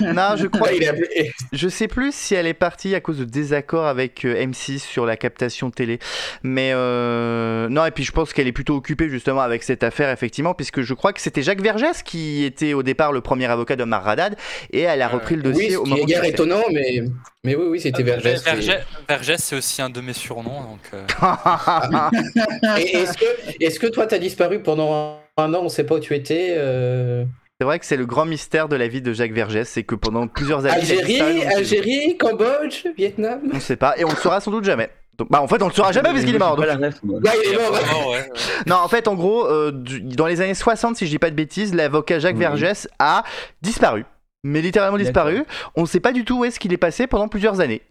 non, 0.14 0.36
je 0.36 0.46
crois. 0.46 0.72
Il 0.72 0.84
est 0.84 0.88
appelé- 0.88 1.32
Je 1.52 1.68
sais 1.68 1.88
plus 1.88 2.14
si 2.14 2.36
elle 2.36 2.46
est 2.46 2.54
partie 2.54 2.94
à 2.94 3.00
cause 3.00 3.18
de 3.18 3.24
désaccords 3.24 3.86
avec 3.86 4.24
euh, 4.24 4.36
M6 4.46 4.78
sur 4.78 5.06
la 5.06 5.16
captation 5.16 5.72
télé. 5.72 5.98
Mais 6.44 6.70
euh, 6.72 7.68
non, 7.68 7.84
et 7.84 7.90
puis 7.90 8.04
je 8.04 8.12
pense 8.12 8.32
qu'elle 8.32 8.46
est 8.46 8.52
plutôt 8.52 8.76
occupée 8.76 9.08
justement 9.08 9.40
avec 9.40 9.64
cette 9.64 9.82
affaire, 9.82 10.10
effectivement, 10.10 10.54
puisque 10.54 10.82
je 10.82 10.94
crois 10.94 11.12
que 11.12 11.20
c'était 11.20 11.42
Jacques 11.42 11.62
Vergès 11.62 12.04
qui 12.04 12.44
était 12.44 12.74
au 12.74 12.84
départ 12.84 13.12
le 13.12 13.22
premier 13.22 13.46
avocat 13.46 13.74
de 13.74 13.82
Radad 13.82 14.36
et 14.72 14.82
elle 14.82 15.02
a 15.02 15.08
repris 15.08 15.34
le 15.34 15.42
dossier 15.42 15.70
Oui, 15.70 15.76
au 15.76 15.80
ce 15.80 15.84
qui 15.84 15.90
moment 15.90 16.02
est 16.02 16.06
guère 16.06 16.24
étonnant, 16.24 16.62
mais, 16.72 17.02
mais 17.46 17.54
oui, 17.54 17.66
oui, 17.70 17.80
c'était 17.80 18.02
Vergès. 18.02 18.40
Euh, 18.40 18.50
Vergès, 18.52 18.84
Vergès, 19.08 19.36
c'est 19.40 19.56
aussi 19.56 19.80
un 19.80 19.88
de 19.88 20.00
mes 20.00 20.12
surnoms. 20.12 20.62
Donc, 20.62 20.80
euh, 20.92 21.06
Et 22.78 22.96
Est-ce 22.96 23.16
que, 23.16 23.24
est 23.60 23.78
que 23.78 23.86
toi, 23.86 24.06
t'as 24.08 24.18
disparu 24.18 24.60
pendant 24.60 25.20
un 25.36 25.54
an, 25.54 25.60
on 25.62 25.68
sait 25.68 25.84
pas 25.84 25.94
où 25.94 26.00
tu 26.00 26.14
étais 26.14 26.54
euh, 26.56 27.24
C'est 27.60 27.64
vrai 27.64 27.78
que 27.78 27.86
c'est 27.86 27.96
le 27.96 28.04
grand 28.04 28.24
mystère 28.26 28.68
de 28.68 28.74
la 28.74 28.88
vie 28.88 29.00
de 29.00 29.12
Jacques 29.12 29.32
Vergès, 29.32 29.68
c'est 29.68 29.84
que 29.84 29.94
pendant 29.94 30.26
plusieurs 30.26 30.66
années, 30.66 31.20
Algérie, 31.54 32.18
Cambodge, 32.18 32.86
Vietnam? 32.96 33.40
On 33.52 33.56
ne 33.56 33.60
sait 33.60 33.76
pas 33.76 33.94
et 33.96 34.04
on 34.04 34.10
le 34.10 34.16
saura 34.16 34.40
sans 34.40 34.50
doute 34.50 34.64
jamais. 34.64 34.90
Donc, 35.16 35.30
bah 35.30 35.40
en 35.40 35.48
fait 35.48 35.62
on 35.62 35.68
le 35.68 35.72
saura 35.72 35.92
jamais 35.92 36.10
parce 36.10 36.24
qu'il 36.24 36.34
est 36.34 36.38
mort. 36.38 36.58
J'ai 36.60 36.66
donc- 36.66 36.74
pas 36.74 36.80
la 36.80 36.88
ref, 36.88 37.02
moi. 37.02 37.20
Là, 37.22 37.32
il 37.42 37.52
est 37.52 37.56
mort. 37.56 37.72
vraiment, 37.72 38.10
ouais, 38.10 38.16
ouais. 38.18 38.30
Non, 38.66 38.76
en 38.76 38.88
fait, 38.88 39.08
en 39.08 39.14
gros, 39.14 39.46
euh, 39.46 39.70
du- 39.72 40.00
dans 40.02 40.26
les 40.26 40.42
années 40.42 40.52
60, 40.52 40.96
si 40.96 41.06
je 41.06 41.10
dis 41.10 41.18
pas 41.18 41.30
de 41.30 41.36
bêtises, 41.36 41.74
l'avocat 41.74 42.18
Jacques. 42.18 42.36
Vergès 42.36 42.86
a 42.98 43.22
disparu. 43.62 44.04
Mais 44.46 44.60
littéralement 44.62 44.98
disparu. 44.98 45.44
On 45.74 45.82
ne 45.82 45.86
sait 45.86 46.00
pas 46.00 46.12
du 46.12 46.24
tout 46.24 46.38
où 46.40 46.44
est-ce 46.44 46.60
qu'il 46.60 46.72
est 46.72 46.76
passé 46.78 47.06
pendant 47.06 47.28
plusieurs 47.28 47.60
années. 47.60 47.82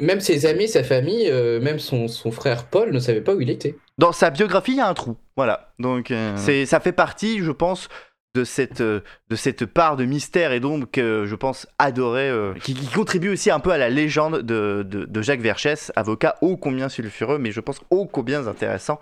Même 0.00 0.20
ses 0.20 0.46
amis, 0.46 0.68
sa 0.68 0.84
famille, 0.84 1.28
euh, 1.28 1.60
même 1.60 1.78
son, 1.78 2.06
son 2.06 2.30
frère 2.30 2.66
Paul 2.66 2.92
ne 2.92 3.00
savait 3.00 3.20
pas 3.20 3.34
où 3.34 3.40
il 3.40 3.50
était. 3.50 3.74
Dans 3.96 4.12
sa 4.12 4.30
biographie, 4.30 4.72
il 4.72 4.78
y 4.78 4.80
a 4.80 4.86
un 4.88 4.94
trou. 4.94 5.16
Voilà. 5.36 5.72
Donc, 5.78 6.10
euh, 6.10 6.34
c'est, 6.36 6.66
ça 6.66 6.78
fait 6.78 6.92
partie, 6.92 7.40
je 7.40 7.50
pense, 7.50 7.88
de 8.36 8.44
cette, 8.44 8.80
euh, 8.80 9.00
de 9.28 9.34
cette 9.34 9.66
part 9.66 9.96
de 9.96 10.04
mystère 10.04 10.52
et 10.52 10.60
d'ombre 10.60 10.86
que 10.92 11.24
je 11.26 11.34
pense 11.34 11.66
adorer, 11.78 12.28
euh, 12.28 12.54
qui, 12.62 12.74
qui 12.74 12.86
contribue 12.86 13.30
aussi 13.30 13.50
un 13.50 13.58
peu 13.58 13.72
à 13.72 13.78
la 13.78 13.88
légende 13.88 14.42
de, 14.42 14.86
de, 14.88 15.04
de 15.04 15.22
Jacques 15.22 15.40
Vergès, 15.40 15.90
avocat 15.96 16.36
ô 16.42 16.56
combien 16.56 16.88
sulfureux, 16.88 17.38
mais 17.38 17.50
je 17.50 17.60
pense 17.60 17.80
ô 17.90 18.06
combien 18.06 18.46
intéressant 18.46 19.00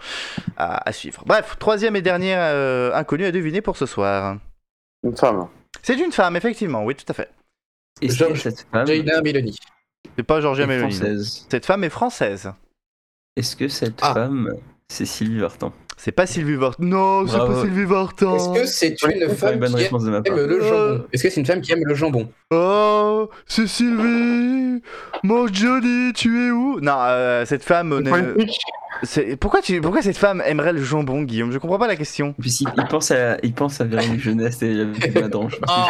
à, 0.57 0.89
à 0.89 0.93
suivre. 0.93 1.25
Bref, 1.27 1.57
troisième 1.59 1.97
et 1.97 2.03
dernier 2.03 2.37
euh, 2.37 2.95
inconnu 2.95 3.27
à 3.27 3.33
deviner 3.33 3.61
pour 3.61 3.77
ce 3.77 3.85
soir. 3.85 4.39
Une 5.03 5.17
femme. 5.17 5.49
C'est 5.83 5.99
une 5.99 6.12
femme, 6.12 6.37
effectivement, 6.37 6.85
oui, 6.85 6.95
tout 6.95 7.05
à 7.09 7.14
fait. 7.14 7.31
Jean- 8.03 8.29
que 8.33 8.39
cette 8.39 8.66
femme 8.70 8.87
Jaina 8.87 9.22
Meloni. 9.22 9.57
C'est 10.16 10.22
pas 10.22 10.41
Georgia 10.41 10.66
Meloni. 10.66 10.95
Cette 11.51 11.66
femme 11.66 11.85
est 11.85 11.91
française. 11.91 12.53
Est-ce 13.37 13.57
que 13.57 13.68
cette 13.68 13.99
Ah. 14.03 14.14
femme, 14.14 14.53
c'est 14.89 15.05
Sylvie 15.07 15.41
Vartan 15.41 15.72
C'est 15.97 16.12
pas 16.12 16.27
Sylvie 16.27 16.57
Vartan. 16.57 16.83
Non, 16.85 17.27
c'est 17.27 17.39
pas 17.39 17.62
Sylvie 17.62 17.85
Vartan. 17.85 18.37
Est-ce 18.37 18.61
que 18.61 18.66
c'est 18.66 18.89
une 19.03 19.31
femme 19.31 19.61
qui 19.61 19.74
réponse 19.74 20.05
de 20.05 20.11
ma 20.11 20.22
part. 20.22 20.39
aime 20.39 20.47
le 20.47 20.61
jambon 20.61 21.05
Est-ce 21.12 21.22
que 21.22 21.31
c'est 21.31 21.41
une 21.41 21.47
femme 21.47 21.61
qui 21.61 21.72
aime 21.72 21.85
le 21.85 21.95
jambon? 21.95 22.31
Oh, 22.51 23.31
c'est 23.47 23.66
Sylvie 23.66 24.83
Mon 25.22 25.47
Johnny, 25.53 26.12
tu 26.12 26.47
es 26.47 26.51
où? 26.51 26.81
Non, 26.81 26.97
euh, 27.01 27.45
cette 27.47 27.64
femme... 27.64 28.03
Pourquoi, 29.41 29.61
tu... 29.63 29.81
Pourquoi 29.81 30.03
cette 30.03 30.17
femme 30.17 30.43
aimerait 30.47 30.73
le 30.73 30.83
jambon, 30.83 31.23
Guillaume? 31.23 31.53
Je 31.53 31.59
comprends 31.59 31.79
pas 31.79 31.87
la 31.87 31.97
question. 31.97 32.35
Puis 32.41 32.51
il, 32.61 32.69
il 32.77 32.85
pense 32.89 33.11
à, 33.11 33.37
il 33.43 33.53
pense 33.53 33.81
à 33.81 33.85
Véronique 33.85 34.21
Jeunesse 34.21 34.63
et 34.63 34.73
la 34.75 35.21
Madrange. 35.21 35.59
Ah, 35.69 35.89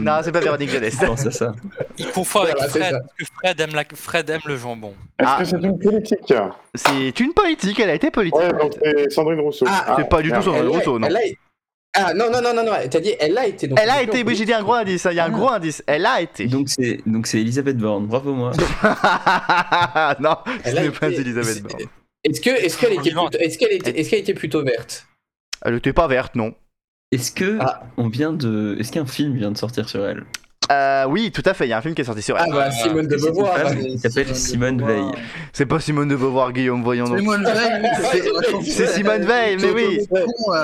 Non, 0.00 0.20
c'est 0.22 0.32
pas 0.32 0.40
Véronique 0.40 0.70
Jeunesse. 0.70 0.96
Il 1.00 1.06
pense 1.06 1.26
à 1.26 1.30
ça. 1.30 1.52
Il 1.98 2.10
confond 2.10 2.40
avec 2.40 2.54
Voilà, 2.56 2.70
Fred, 2.70 2.92
parce 2.92 3.02
que 3.18 3.24
Fred 3.36 3.60
aime, 3.60 3.74
la... 3.74 3.84
Fred 3.94 4.30
aime 4.30 4.40
le 4.46 4.56
jambon. 4.56 4.94
Est-ce 5.18 5.28
Ah. 5.28 5.36
que 5.38 5.44
c'est 5.44 5.56
une 5.62 5.78
politique? 5.78 6.34
C'est 6.74 7.20
une 7.20 7.32
politique, 7.32 7.78
elle 7.80 7.90
a 7.90 7.94
été 7.94 8.10
politique. 8.10 8.38
Ouais, 8.38 8.52
donc 8.52 8.72
c'est 8.82 9.10
Sandrine 9.10 9.40
Rousseau. 9.40 9.66
Ah, 9.68 9.94
c'est 9.98 10.08
pas 10.08 10.22
du 10.22 10.30
tout. 10.32 10.42
Sandrine 10.42 10.68
Rousseau, 10.68 10.98
non. 10.98 11.06
elle 11.06 11.16
a- 11.16 11.20
Ah 11.96 12.12
non, 12.14 12.26
non, 12.30 12.40
non, 12.42 12.52
non, 12.52 12.64
non, 12.64 12.72
t'as 12.90 12.98
dit 13.00 13.14
elle 13.20 13.38
a 13.38 13.46
été. 13.46 13.68
donc 13.68 13.78
Elle 13.80 13.88
a 13.90 14.02
été, 14.02 14.24
oui, 14.24 14.34
j'ai 14.34 14.44
dit 14.44 14.52
un 14.52 14.62
gros 14.64 14.74
indice, 14.74 15.06
hein, 15.06 15.10
il 15.12 15.16
y 15.16 15.20
a 15.20 15.26
un 15.26 15.30
gros 15.30 15.48
indice. 15.50 15.80
Elle 15.86 16.04
a 16.06 16.20
été. 16.20 16.46
Donc 16.46 16.68
c'est 16.68 16.98
donc 17.06 17.28
c'est 17.28 17.40
Elisabeth 17.40 17.76
Borne. 17.76 18.06
Bravo 18.06 18.34
moi. 18.34 18.50
non, 20.20 20.36
ce 20.44 20.50
Elle 20.64 20.78
a 20.78 20.82
n'est 20.82 20.90
pas 20.90 21.08
Elisabeth 21.08 21.62
Borne. 21.62 21.84
Est-ce 22.24 22.40
que, 22.40 22.50
est-ce 22.50 22.78
qu'elle 22.78 22.92
était, 22.94 23.10
plutôt- 23.10 23.38
est-ce 23.38 23.58
qu'elle 23.58 23.72
était, 23.72 23.98
est-ce 24.00 24.10
qu'elle 24.10 24.20
était 24.20 24.34
plutôt 24.34 24.62
verte? 24.64 25.06
Elle 25.64 25.74
était 25.76 25.92
pas 25.92 26.08
verte, 26.08 26.34
non. 26.34 26.54
Est-ce 27.12 27.30
que 27.30 27.58
Ah. 27.60 27.82
on 27.96 28.08
vient 28.08 28.32
de, 28.32 28.76
est-ce 28.80 28.90
qu'un 28.90 29.06
film 29.06 29.36
vient 29.36 29.50
de 29.52 29.56
sortir 29.58 29.88
sur 29.88 30.04
elle? 30.06 30.24
Euh, 30.72 31.04
oui, 31.08 31.30
tout 31.30 31.42
à 31.44 31.52
fait, 31.54 31.66
il 31.66 31.70
y 31.70 31.72
a 31.72 31.78
un 31.78 31.82
film 31.82 31.94
qui 31.94 32.00
est 32.00 32.04
sorti 32.04 32.22
sur 32.22 32.38
elle. 32.38 32.46
Ah 32.50 32.54
bah 32.54 32.70
Simone 32.70 33.06
de 33.06 33.16
Beauvoir. 33.16 33.54
bah. 33.62 33.74
qui 33.74 33.98
s'appelle 33.98 34.34
Simone 34.34 34.82
Veil. 34.84 35.04
C'est 35.52 35.66
pas 35.66 35.78
Simone 35.78 36.08
de 36.08 36.16
Beauvoir, 36.16 36.52
Guillaume, 36.52 36.82
voyons 36.82 37.04
donc. 37.04 37.18
Simone 37.18 37.44
Veil, 37.44 38.62
C'est- 38.64 38.86
Simone 38.88 39.24
Veil, 39.24 39.56
mais 39.60 39.70
oui. 39.72 39.98
Bon, 40.10 40.20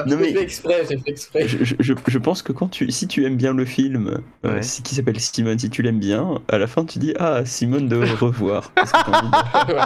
Non, 0.06 0.16
mais- 0.16 0.28
J'ai 0.28 0.32
fait 0.34 0.42
exprès, 0.42 0.82
j'ai 0.88 0.96
fait 0.98 1.10
exprès. 1.10 1.48
Je, 1.48 1.64
je- 1.64 1.74
je- 1.78 1.92
je 2.06 2.18
pense 2.18 2.42
que 2.42 2.52
quand 2.52 2.68
tu, 2.68 2.90
si 2.90 3.06
tu 3.08 3.24
aimes 3.26 3.36
bien 3.36 3.52
le 3.52 3.64
film, 3.64 4.20
euh, 4.44 4.54
Ouais. 4.54 4.60
qui 4.60 4.94
s'appelle 4.94 5.20
Simone, 5.20 5.58
si 5.58 5.68
tu 5.70 5.82
l'aimes 5.82 5.98
bien, 6.00 6.40
à 6.50 6.58
la 6.58 6.66
fin 6.66 6.84
tu 6.84 6.98
dis 6.98 7.14
ah 7.18 7.44
Simone 7.44 7.88
de 7.88 7.96
revoir. 8.16 8.70
Parce 8.74 8.92
que 8.92 8.98
t'as 9.04 9.18
envie 9.18 9.28
de- 9.30 9.76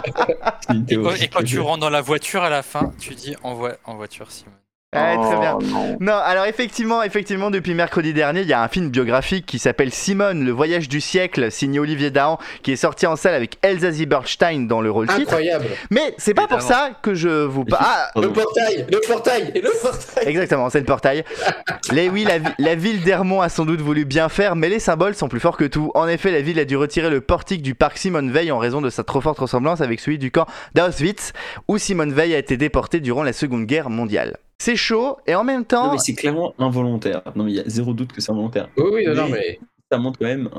C'est 0.61 0.73
une 0.73 0.85
Et 0.89 0.95
quand, 0.95 1.01
théorie. 1.01 1.23
et 1.23 1.27
quand 1.27 1.43
tu 1.43 1.59
rentres 1.59 1.81
dans 1.81 1.89
la 1.89 2.01
voiture 2.01 2.41
à 2.43 2.49
la 2.49 2.63
fin, 2.63 2.91
tu 2.99 3.13
dis 3.15 3.35
en, 3.43 3.53
voi- 3.53 3.75
en 3.85 3.95
voiture, 3.95 4.31
Simone. 4.31 4.53
Ouais, 4.95 5.17
très 5.17 5.39
bien. 5.39 5.57
Oh, 5.59 5.63
non. 5.63 5.97
Non, 5.99 6.13
alors 6.13 6.45
effectivement, 6.45 7.03
effectivement, 7.03 7.51
depuis 7.51 7.73
mercredi 7.73 8.13
dernier, 8.13 8.41
il 8.41 8.47
y 8.47 8.53
a 8.53 8.61
un 8.61 8.67
film 8.67 8.89
biographique 8.89 9.45
qui 9.45 9.59
s'appelle 9.59 9.91
Simone, 9.91 10.43
le 10.45 10.51
voyage 10.51 10.87
du 10.89 11.01
siècle, 11.01 11.51
signé 11.51 11.79
Olivier 11.79 12.11
Dahan, 12.11 12.37
qui 12.63 12.71
est 12.71 12.77
sorti 12.77 13.05
en 13.05 13.15
salle 13.15 13.33
avec 13.35 13.57
Elsa 13.61 13.91
Zieberstein 13.91 14.67
dans 14.67 14.81
le 14.81 14.91
rôle 14.91 15.07
titre. 15.07 15.21
Incroyable. 15.21 15.65
Mais 15.91 16.13
c'est 16.17 16.33
pas 16.33 16.47
pour 16.47 16.61
ça 16.61 16.91
que 17.01 17.13
je 17.13 17.29
vous 17.45 17.65
parle. 17.65 17.85
Ah, 17.85 18.11
Le 18.19 18.29
portail, 18.29 18.85
le 18.91 18.99
portail, 19.07 19.51
et 19.53 19.61
le 19.61 19.71
portail. 19.81 20.27
Exactement, 20.27 20.69
c'est 20.69 20.79
le 20.79 20.85
portail. 20.85 21.23
Les, 21.91 22.09
oui, 22.09 22.23
la, 22.23 22.39
la 22.57 22.75
ville 22.75 23.03
d'Hermont 23.03 23.41
a 23.41 23.49
sans 23.49 23.65
doute 23.65 23.81
voulu 23.81 24.05
bien 24.05 24.27
faire, 24.27 24.55
mais 24.55 24.69
les 24.69 24.79
symboles 24.79 25.13
sont 25.13 25.27
plus 25.27 25.39
forts 25.39 25.57
que 25.57 25.65
tout. 25.65 25.91
En 25.93 26.07
effet, 26.07 26.31
la 26.31 26.41
ville 26.41 26.59
a 26.59 26.65
dû 26.65 26.75
retirer 26.77 27.09
le 27.09 27.21
portique 27.21 27.61
du 27.61 27.75
parc 27.75 27.97
Simone 27.97 28.31
Veil 28.31 28.51
en 28.51 28.57
raison 28.57 28.81
de 28.81 28.89
sa 28.89 29.03
trop 29.03 29.21
forte 29.21 29.39
ressemblance 29.39 29.81
avec 29.81 29.99
celui 29.99 30.17
du 30.17 30.31
camp 30.31 30.47
d'Auschwitz, 30.73 31.33
où 31.67 31.77
Simone 31.77 32.13
Veil 32.13 32.33
a 32.33 32.37
été 32.39 32.57
déportée 32.57 32.99
durant 32.99 33.23
la 33.23 33.33
Seconde 33.33 33.65
Guerre 33.65 33.89
mondiale. 33.89 34.37
C'est 34.59 34.75
chaud, 34.75 35.17
et 35.27 35.35
en 35.35 35.43
même 35.43 35.59
Non 35.59 35.65
temps... 35.65 35.91
mais 35.91 35.97
c'est 35.97 36.13
clairement 36.15 36.53
involontaire. 36.57 37.21
Non 37.35 37.43
mais 37.43 37.51
il 37.51 37.55
y 37.55 37.59
a 37.59 37.67
zéro 37.67 37.93
doute 37.93 38.13
que 38.13 38.21
c'est 38.21 38.31
involontaire. 38.31 38.69
Oui, 38.77 38.85
oui, 38.93 39.05
non, 39.05 39.13
non, 39.15 39.29
Mais- 39.29 39.31
mais. 39.31 39.59
Ça 39.91 39.97
montre 39.99 40.17
quand 40.19 40.25
même 40.25 40.49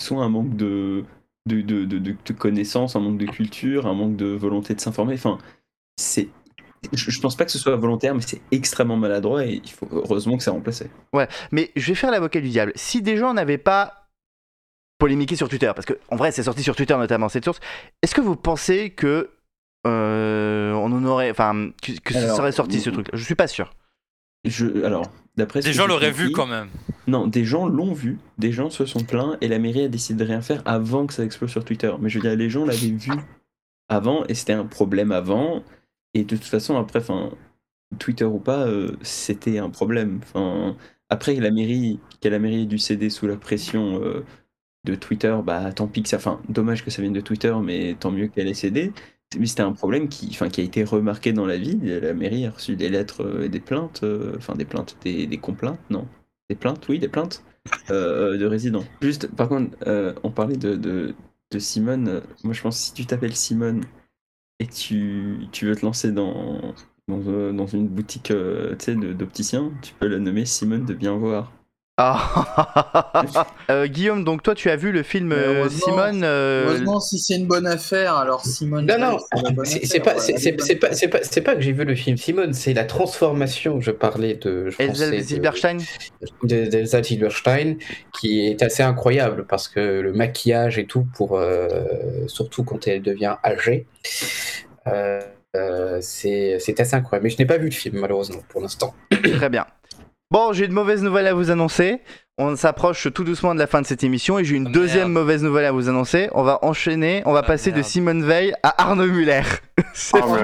soit 0.00 0.22
un 0.22 0.28
manque 0.28 0.54
de 0.56 1.04
de, 1.46 1.60
de, 1.62 1.84
de, 1.84 1.98
de- 1.98 2.16
de 2.24 2.32
connaissances, 2.34 2.96
un 2.96 3.00
manque 3.00 3.18
de 3.18 3.26
culture, 3.26 3.86
un 3.86 3.94
manque 3.94 4.14
de 4.16 4.26
volonté 4.26 4.74
de 4.74 4.80
s'informer. 4.80 5.14
Enfin, 5.14 5.38
c'est 5.96 6.28
je, 6.92 7.10
je 7.10 7.20
pense 7.20 7.34
pas 7.36 7.44
que 7.44 7.50
ce 7.50 7.58
soit 7.58 7.74
volontaire, 7.76 8.14
mais 8.14 8.20
c'est 8.22 8.40
extrêmement 8.52 8.96
maladroit 8.96 9.44
et 9.44 9.60
il 9.64 9.70
faut 9.70 9.88
heureusement 9.90 10.36
que 10.36 10.42
c'est 10.42 10.50
remplacé. 10.50 10.90
Mais 11.50 11.70
je 11.76 11.86
vais 11.88 11.94
faire 11.94 12.10
l'avocat 12.10 12.40
du 12.40 12.48
diable. 12.50 12.72
Si 12.76 13.02
des 13.02 13.16
gens 13.16 13.34
n'avaient 13.34 13.58
pas 13.58 14.06
polémiqué 14.98 15.34
sur 15.34 15.48
Twitter, 15.48 15.72
parce 15.74 15.86
que 15.86 15.98
en 16.10 16.16
vrai 16.16 16.30
c'est 16.30 16.42
sorti 16.42 16.62
sur 16.62 16.76
Twitter 16.76 16.96
notamment 16.96 17.28
cette 17.30 17.44
source, 17.44 17.60
est-ce 18.02 18.14
que 18.14 18.20
vous 18.20 18.36
pensez 18.36 18.90
que 18.90 19.30
euh, 19.86 20.72
on 20.72 20.92
en 20.92 21.04
aurait, 21.04 21.30
enfin, 21.30 21.70
que, 21.82 21.92
que 22.00 22.12
ça 22.12 22.34
serait 22.34 22.52
sorti 22.52 22.80
ce 22.80 22.90
truc 22.90 23.08
Je 23.12 23.24
suis 23.24 23.34
pas 23.34 23.46
sûr. 23.46 23.72
Je, 24.44 24.84
alors, 24.84 25.10
d'après 25.36 25.60
Des 25.60 25.72
gens 25.72 25.86
l'auraient 25.86 26.10
vu 26.10 26.32
quand 26.32 26.46
même. 26.46 26.68
Non, 27.06 27.26
des 27.26 27.44
gens 27.44 27.66
l'ont 27.66 27.92
vu, 27.92 28.18
des 28.38 28.52
gens 28.52 28.70
se 28.70 28.86
sont 28.86 29.00
plaints 29.00 29.36
et 29.40 29.48
la 29.48 29.58
mairie 29.58 29.84
a 29.84 29.88
décidé 29.88 30.24
de 30.24 30.28
rien 30.28 30.40
faire 30.40 30.62
avant 30.64 31.06
que 31.06 31.14
ça 31.14 31.24
explose 31.24 31.50
sur 31.50 31.64
Twitter. 31.64 31.92
Mais 32.00 32.08
je 32.08 32.18
veux 32.18 32.22
dire, 32.28 32.36
les 32.36 32.50
gens 32.50 32.64
l'avaient 32.64 32.90
vu 32.90 33.12
avant 33.88 34.24
et 34.26 34.34
c'était 34.34 34.52
un 34.52 34.64
problème 34.64 35.12
avant. 35.12 35.62
Et 36.14 36.24
de 36.24 36.36
toute 36.36 36.44
façon, 36.44 36.76
après, 36.76 37.00
enfin, 37.00 37.30
Twitter 37.98 38.24
ou 38.24 38.38
pas, 38.38 38.66
euh, 38.66 38.96
c'était 39.02 39.58
un 39.58 39.70
problème. 39.70 40.20
Enfin, 40.22 40.76
après, 41.08 41.34
la 41.34 41.50
mairie, 41.50 42.00
que 42.20 42.28
la 42.28 42.38
mairie 42.38 42.62
ait 42.62 42.66
dû 42.66 42.78
céder 42.78 43.10
sous 43.10 43.26
la 43.26 43.36
pression 43.36 44.00
euh, 44.02 44.24
de 44.84 44.94
Twitter, 44.94 45.36
bah 45.44 45.72
tant 45.72 45.86
pis 45.86 46.02
que 46.02 46.08
ça. 46.08 46.16
Enfin, 46.16 46.40
dommage 46.48 46.84
que 46.84 46.90
ça 46.90 47.02
vienne 47.02 47.12
de 47.12 47.20
Twitter, 47.20 47.54
mais 47.62 47.96
tant 47.98 48.10
mieux 48.10 48.28
qu'elle 48.28 48.48
ait 48.48 48.54
cédé. 48.54 48.92
Mais 49.38 49.46
c'était 49.46 49.62
un 49.62 49.72
problème 49.72 50.08
qui, 50.08 50.28
enfin, 50.30 50.48
qui 50.48 50.60
a 50.60 50.64
été 50.64 50.82
remarqué 50.82 51.32
dans 51.32 51.46
la 51.46 51.56
ville. 51.56 51.84
La 51.84 52.14
mairie 52.14 52.46
a 52.46 52.50
reçu 52.50 52.74
des 52.74 52.88
lettres 52.88 53.22
euh, 53.24 53.44
et 53.44 53.48
des 53.48 53.60
plaintes, 53.60 54.00
euh, 54.02 54.34
enfin 54.36 54.54
des 54.54 54.64
plaintes, 54.64 54.96
des, 55.04 55.26
des 55.26 55.38
complaintes, 55.38 55.78
non 55.88 56.08
Des 56.48 56.56
plaintes, 56.56 56.88
oui, 56.88 56.98
des 56.98 57.08
plaintes 57.08 57.44
euh, 57.90 58.36
de 58.36 58.44
résidents. 58.46 58.84
Juste, 59.00 59.28
par 59.28 59.48
contre, 59.48 59.76
on 60.24 60.30
parlait 60.30 60.56
de, 60.56 60.74
de, 60.74 61.14
de 61.52 61.58
Simone. 61.58 62.22
Moi, 62.42 62.54
je 62.54 62.60
pense 62.62 62.76
que 62.76 62.82
si 62.86 62.94
tu 62.94 63.06
t'appelles 63.06 63.36
Simone 63.36 63.84
et 64.58 64.66
tu, 64.66 65.46
tu 65.52 65.66
veux 65.66 65.76
te 65.76 65.86
lancer 65.86 66.10
dans, 66.10 66.74
dans, 67.06 67.52
dans 67.52 67.66
une 67.66 67.86
boutique 67.86 68.32
d'opticien, 68.32 69.72
tu 69.82 69.94
peux 69.94 70.08
la 70.08 70.18
nommer 70.18 70.44
Simone 70.44 70.84
de 70.84 70.94
bien 70.94 71.16
voir. 71.16 71.52
Ah. 71.54 71.59
Euh, 73.70 73.86
Guillaume, 73.86 74.24
donc 74.24 74.42
toi 74.42 74.54
tu 74.54 74.68
as 74.68 74.74
vu 74.76 74.90
le 74.90 75.02
film 75.04 75.30
euh, 75.32 75.58
heureusement- 75.60 75.86
Simone 75.86 76.20
euh, 76.24 76.64
Heureusement, 76.66 76.98
si 77.00 77.18
c'est 77.20 77.36
une 77.36 77.46
bonne 77.46 77.66
affaire, 77.66 78.16
alors 78.16 78.44
Simone. 78.44 78.86
Non, 78.86 78.98
non, 78.98 79.18
c'est 79.64 80.00
pas, 80.00 80.14
voilà, 80.14 80.20
c'est- 80.20 80.32
la 80.32 80.38
c'est- 80.40 80.52
bonne 80.52 80.66
c'est 80.66 80.76
pas, 80.76 80.92
c'est 80.92 81.08
pas, 81.08 81.18
c'est 81.22 81.40
pas 81.40 81.54
que 81.54 81.60
j'ai 81.60 81.72
vu 81.72 81.84
le 81.84 81.94
film 81.94 82.16
Simone, 82.16 82.52
c'est 82.52 82.74
la 82.74 82.84
transformation. 82.84 83.80
Je 83.80 83.92
parlais 83.92 84.34
de. 84.34 84.70
Elsa 84.78 85.10
Zilberstein 85.20 85.78
de- 86.42 86.64
d'Elsa 86.66 87.02
Zilberstein, 87.02 87.76
qui 88.18 88.46
est 88.46 88.62
assez 88.62 88.82
incroyable 88.82 89.46
parce 89.46 89.68
que 89.68 90.00
le 90.00 90.12
maquillage 90.12 90.78
et 90.78 90.86
tout, 90.86 91.06
pour, 91.14 91.36
euh, 91.38 91.68
surtout 92.26 92.64
quand 92.64 92.88
elle 92.88 93.02
devient 93.02 93.36
âgée, 93.44 93.86
euh, 94.88 95.20
euh, 95.56 95.98
c'est 96.00 96.54
assez 96.78 96.94
incroyable. 96.96 97.24
Mais 97.24 97.30
je 97.30 97.38
n'ai 97.38 97.46
pas 97.46 97.58
vu 97.58 97.66
le 97.66 97.70
film, 97.70 97.98
malheureusement, 98.00 98.42
pour 98.48 98.60
l'instant. 98.62 98.94
Très 99.36 99.48
bien. 99.48 99.66
Bon, 100.32 100.52
j'ai 100.52 100.66
une 100.66 100.72
mauvaise 100.72 101.02
nouvelle 101.02 101.26
à 101.26 101.34
vous 101.34 101.50
annoncer. 101.50 102.00
On 102.38 102.54
s'approche 102.54 103.08
tout 103.12 103.24
doucement 103.24 103.52
de 103.52 103.58
la 103.58 103.66
fin 103.66 103.82
de 103.82 103.86
cette 103.86 104.04
émission 104.04 104.38
et 104.38 104.44
j'ai 104.44 104.54
une 104.54 104.68
Ah, 104.68 104.70
deuxième 104.70 105.08
merde. 105.10 105.24
mauvaise 105.24 105.42
nouvelle 105.42 105.64
à 105.64 105.72
vous 105.72 105.88
annoncer. 105.88 106.28
On 106.34 106.44
va 106.44 106.60
enchaîner, 106.62 107.22
on 107.26 107.32
va 107.32 107.40
Ah, 107.40 107.46
passer 107.48 107.72
de. 107.72 107.82
Simone 107.82 108.22
Veil 108.24 108.54
à 108.62 108.80
Arnaud 108.80 109.06
Muller. 109.06 109.42
C'est 109.92 110.20
Oh, 110.22 110.36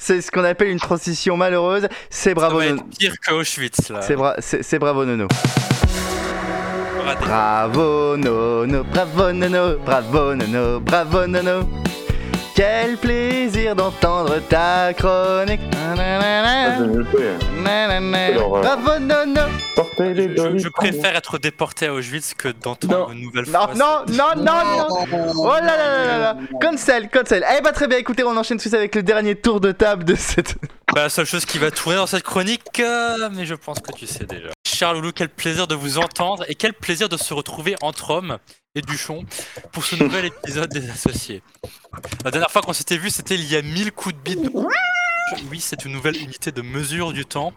c'est 0.00 0.20
ce 0.20 0.30
qu'on 0.32 0.42
appelle 0.42 0.68
une 0.70 0.80
transition 0.80 1.36
malheureuse. 1.36 1.86
C'est 2.10 2.34
bravo, 2.34 2.60
Nono. 2.60 2.82
pire 2.98 3.14
que 3.24 3.32
Auschwitz 3.32 3.90
là. 3.90 4.02
C'est 4.02 4.16
bra- 4.16 4.34
c'est- 4.40 4.62
c'est 4.64 4.78
bravo 4.80 5.04
Nono. 5.04 5.28
Bravo 7.20 8.16
Nono, 8.16 8.82
bravo 8.84 9.32
Nono, 9.32 9.76
bravo 9.84 10.34
Nono, 10.34 10.80
bravo 10.80 11.26
Nono. 11.28 11.68
Quel 12.58 12.96
plaisir 12.96 13.76
d'entendre 13.76 14.40
ta 14.48 14.92
chronique. 14.92 15.60
Bravo 18.50 18.98
Nono. 18.98 19.42
Je, 19.96 20.68
préfère 20.68 21.14
être 21.14 21.38
déporté 21.38 21.86
à 21.86 21.94
Auschwitz 21.94 22.34
que 22.34 22.48
d'entendre 22.48 23.12
une 23.12 23.20
nouvelle 23.20 23.46
fois. 23.46 23.70
non, 23.76 24.02
non, 24.08 24.34
non, 24.36 24.64
non. 24.64 24.88
Oh 25.36 25.52
là 25.52 25.60
là 25.60 25.76
là 25.76 26.04
là 26.04 26.18
là 26.18 26.36
Cancel, 26.60 27.08
cancel 27.10 27.44
Eh 27.56 27.60
bah 27.60 27.70
très 27.70 27.86
bien, 27.86 27.98
écoutez, 27.98 28.24
on 28.24 28.36
enchaîne 28.36 28.58
suite 28.58 28.74
avec 28.74 28.96
le 28.96 29.04
dernier 29.04 29.36
tour 29.36 29.60
de 29.60 29.70
table 29.70 30.02
de 30.02 30.16
cette... 30.16 30.56
Bah, 30.94 31.02
la 31.02 31.08
seule 31.10 31.26
chose 31.26 31.44
qui 31.44 31.58
va 31.58 31.70
tourner 31.70 31.98
dans 31.98 32.06
cette 32.06 32.22
chronique, 32.22 32.80
euh, 32.80 33.28
mais 33.32 33.44
je 33.44 33.54
pense 33.54 33.78
que 33.78 33.92
tu 33.92 34.06
sais 34.06 34.24
déjà. 34.24 34.48
Charles 34.66 34.96
Loulou, 34.96 35.12
quel 35.14 35.28
plaisir 35.28 35.66
de 35.66 35.74
vous 35.74 35.98
entendre 35.98 36.44
et 36.48 36.54
quel 36.54 36.72
plaisir 36.72 37.10
de 37.10 37.18
se 37.18 37.34
retrouver 37.34 37.76
entre 37.82 38.10
hommes 38.10 38.38
et 38.78 38.82
Duchon 38.82 39.24
pour 39.72 39.84
ce 39.84 39.96
nouvel 39.96 40.26
épisode 40.26 40.70
des 40.70 40.88
associés. 40.90 41.42
La 42.24 42.30
dernière 42.30 42.50
fois 42.50 42.62
qu'on 42.62 42.72
s'était 42.72 42.96
vu, 42.96 43.10
c'était 43.10 43.34
il 43.34 43.44
y 43.44 43.56
a 43.56 43.62
1000 43.62 43.92
coups 43.92 44.14
de 44.14 44.20
bite. 44.20 44.50
Oui, 45.50 45.60
c'est 45.60 45.84
une 45.84 45.92
nouvelle 45.92 46.16
unité 46.16 46.52
de 46.52 46.62
mesure 46.62 47.12
du 47.12 47.26
temps, 47.26 47.52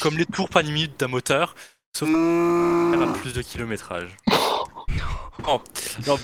comme 0.00 0.16
les 0.16 0.26
tours 0.26 0.48
par 0.48 0.62
minute 0.62 0.98
d'un 1.00 1.08
moteur, 1.08 1.54
sauf 1.96 2.08
qu'elle 2.08 3.02
a 3.02 3.12
plus 3.20 3.32
de 3.32 3.42
kilométrage. 3.42 4.16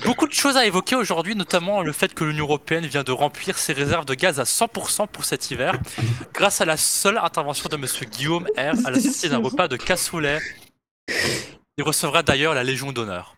Beaucoup 0.05 0.27
de 0.27 0.33
choses 0.33 0.57
à 0.57 0.67
évoquer 0.67 0.97
aujourd'hui, 0.97 1.35
notamment 1.35 1.83
le 1.83 1.93
fait 1.93 2.13
que 2.15 2.25
l'Union 2.25 2.45
Européenne 2.45 2.87
vient 2.87 3.05
de 3.05 3.13
remplir 3.13 3.59
ses 3.59 3.73
réserves 3.73 4.05
de 4.05 4.15
gaz 4.15 4.41
à 4.41 4.45
100% 4.45 5.09
pour 5.09 5.25
cet 5.25 5.51
hiver, 5.51 5.79
grâce 6.35 6.61
à 6.61 6.65
la 6.65 6.77
seule 6.77 7.19
intervention 7.19 7.69
de 7.69 7.77
Monsieur 7.77 8.07
Guillaume 8.07 8.47
R 8.57 8.75
à 8.85 8.91
la 8.91 8.99
d'un 8.99 9.39
repas 9.39 9.69
de 9.69 9.77
cassoulet. 9.77 10.41
Il 11.79 11.85
recevra 11.85 12.23
d'ailleurs 12.23 12.55
la 12.55 12.65
Légion 12.65 12.93
d'honneur. 12.93 13.37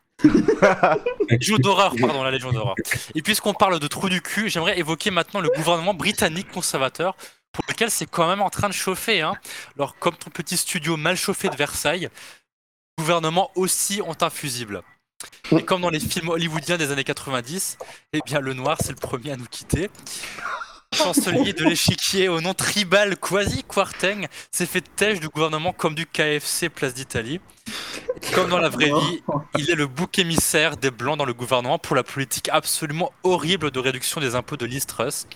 Légion 1.31 1.57
d'horreur, 1.59 1.95
pardon, 2.01 2.23
la 2.23 2.31
Légion 2.31 2.53
d'horreur. 2.53 2.75
Et 3.15 3.23
puisqu'on 3.23 3.55
parle 3.55 3.79
de 3.79 3.87
trou 3.87 4.09
du 4.09 4.21
cul, 4.21 4.49
j'aimerais 4.49 4.79
évoquer 4.79 5.11
maintenant 5.11 5.41
le 5.41 5.51
gouvernement 5.51 5.95
britannique 5.95 6.51
conservateur, 6.51 7.17
pour 7.53 7.65
lequel 7.69 7.91
c'est 7.91 8.07
quand 8.07 8.29
même 8.29 8.43
en 8.43 8.51
train 8.51 8.69
de 8.69 8.75
chauffer. 8.75 9.23
Hein. 9.23 9.35
Alors, 9.77 9.97
comme 9.99 10.17
ton 10.17 10.31
petit 10.31 10.57
studio 10.57 10.97
mal 10.97 11.17
chauffé 11.17 11.49
de 11.49 11.57
Versailles, 11.57 12.09
le 12.99 13.03
gouvernement 13.03 13.51
aussi 13.55 14.03
ont 14.03 14.17
un 14.21 14.31
fusible. 14.31 14.83
Et 15.53 15.65
comme 15.65 15.83
dans 15.83 15.91
les 15.91 16.01
films 16.01 16.29
hollywoodiens 16.29 16.77
des 16.77 16.91
années 16.91 17.05
90, 17.05 17.79
eh 18.13 18.21
bien 18.27 18.41
le 18.41 18.53
noir 18.53 18.79
c'est 18.81 18.91
le 18.91 18.97
premier 18.97 19.33
à 19.33 19.37
nous 19.37 19.47
quitter. 19.47 19.91
Chancelier 20.95 21.53
de 21.53 21.65
l'échiquier 21.65 22.29
au 22.29 22.41
nom 22.41 22.55
tribal 22.55 23.17
quasi 23.17 23.65
Quarteng 23.65 24.27
s'est 24.51 24.67
fait 24.67 24.81
têche 24.81 25.21
du 25.21 25.29
gouvernement 25.29 25.73
comme 25.73 25.95
du 25.95 26.07
KFC 26.07 26.69
Place 26.69 26.95
d'Italie. 26.95 27.41
Comme 28.33 28.51
dans 28.51 28.59
la 28.59 28.69
vraie 28.69 28.91
vie, 28.91 29.23
il 29.59 29.71
est 29.71 29.75
le 29.75 29.87
bouc 29.87 30.19
émissaire 30.19 30.77
des 30.77 30.91
blancs 30.91 31.19
dans 31.19 31.25
le 31.25 31.35
gouvernement 31.35 31.79
pour 31.79 31.97
la 31.97 32.03
politique 32.05 32.49
absolument 32.51 33.13
horrible 33.25 33.71
de 33.71 33.81
réduction 33.81 34.21
des 34.21 34.35
impôts 34.35 34.57
de 34.57 34.67
Liz 34.67 34.87
Truss. 34.87 35.27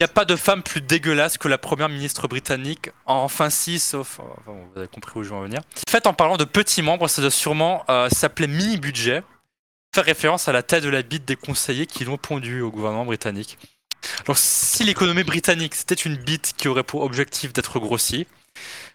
Il 0.00 0.04
n'y 0.04 0.10
a 0.10 0.12
pas 0.12 0.24
de 0.24 0.36
femme 0.36 0.62
plus 0.62 0.80
dégueulasse 0.80 1.38
que 1.38 1.48
la 1.48 1.58
première 1.58 1.88
ministre 1.88 2.28
britannique. 2.28 2.90
Enfin, 3.06 3.50
si, 3.50 3.78
sauf. 3.78 4.20
enfin, 4.20 4.52
vous 4.72 4.78
avez 4.78 4.88
compris 4.88 5.18
où 5.18 5.24
je 5.24 5.30
veux 5.30 5.36
en 5.36 5.42
venir. 5.42 5.60
En 5.60 5.90
fait, 5.90 6.06
en 6.06 6.14
parlant 6.14 6.36
de 6.36 6.44
petits 6.44 6.82
membres, 6.82 7.08
ça 7.08 7.20
doit 7.20 7.32
sûrement 7.32 7.84
euh, 7.88 8.08
s'appeler 8.10 8.46
mini-budget. 8.46 9.22
Faire 9.94 10.04
référence 10.04 10.46
à 10.46 10.52
la 10.52 10.62
taille 10.62 10.82
de 10.82 10.88
la 10.88 11.02
bite 11.02 11.24
des 11.24 11.34
conseillers 11.34 11.86
qui 11.86 12.04
l'ont 12.04 12.18
pondu 12.18 12.60
au 12.60 12.70
gouvernement 12.70 13.06
britannique. 13.06 13.58
Alors, 14.24 14.38
si 14.38 14.84
l'économie 14.84 15.24
britannique 15.24 15.74
c'était 15.74 15.94
une 15.94 16.16
bite 16.16 16.54
qui 16.56 16.68
aurait 16.68 16.82
pour 16.82 17.02
objectif 17.02 17.52
d'être 17.52 17.78
grossie, 17.78 18.26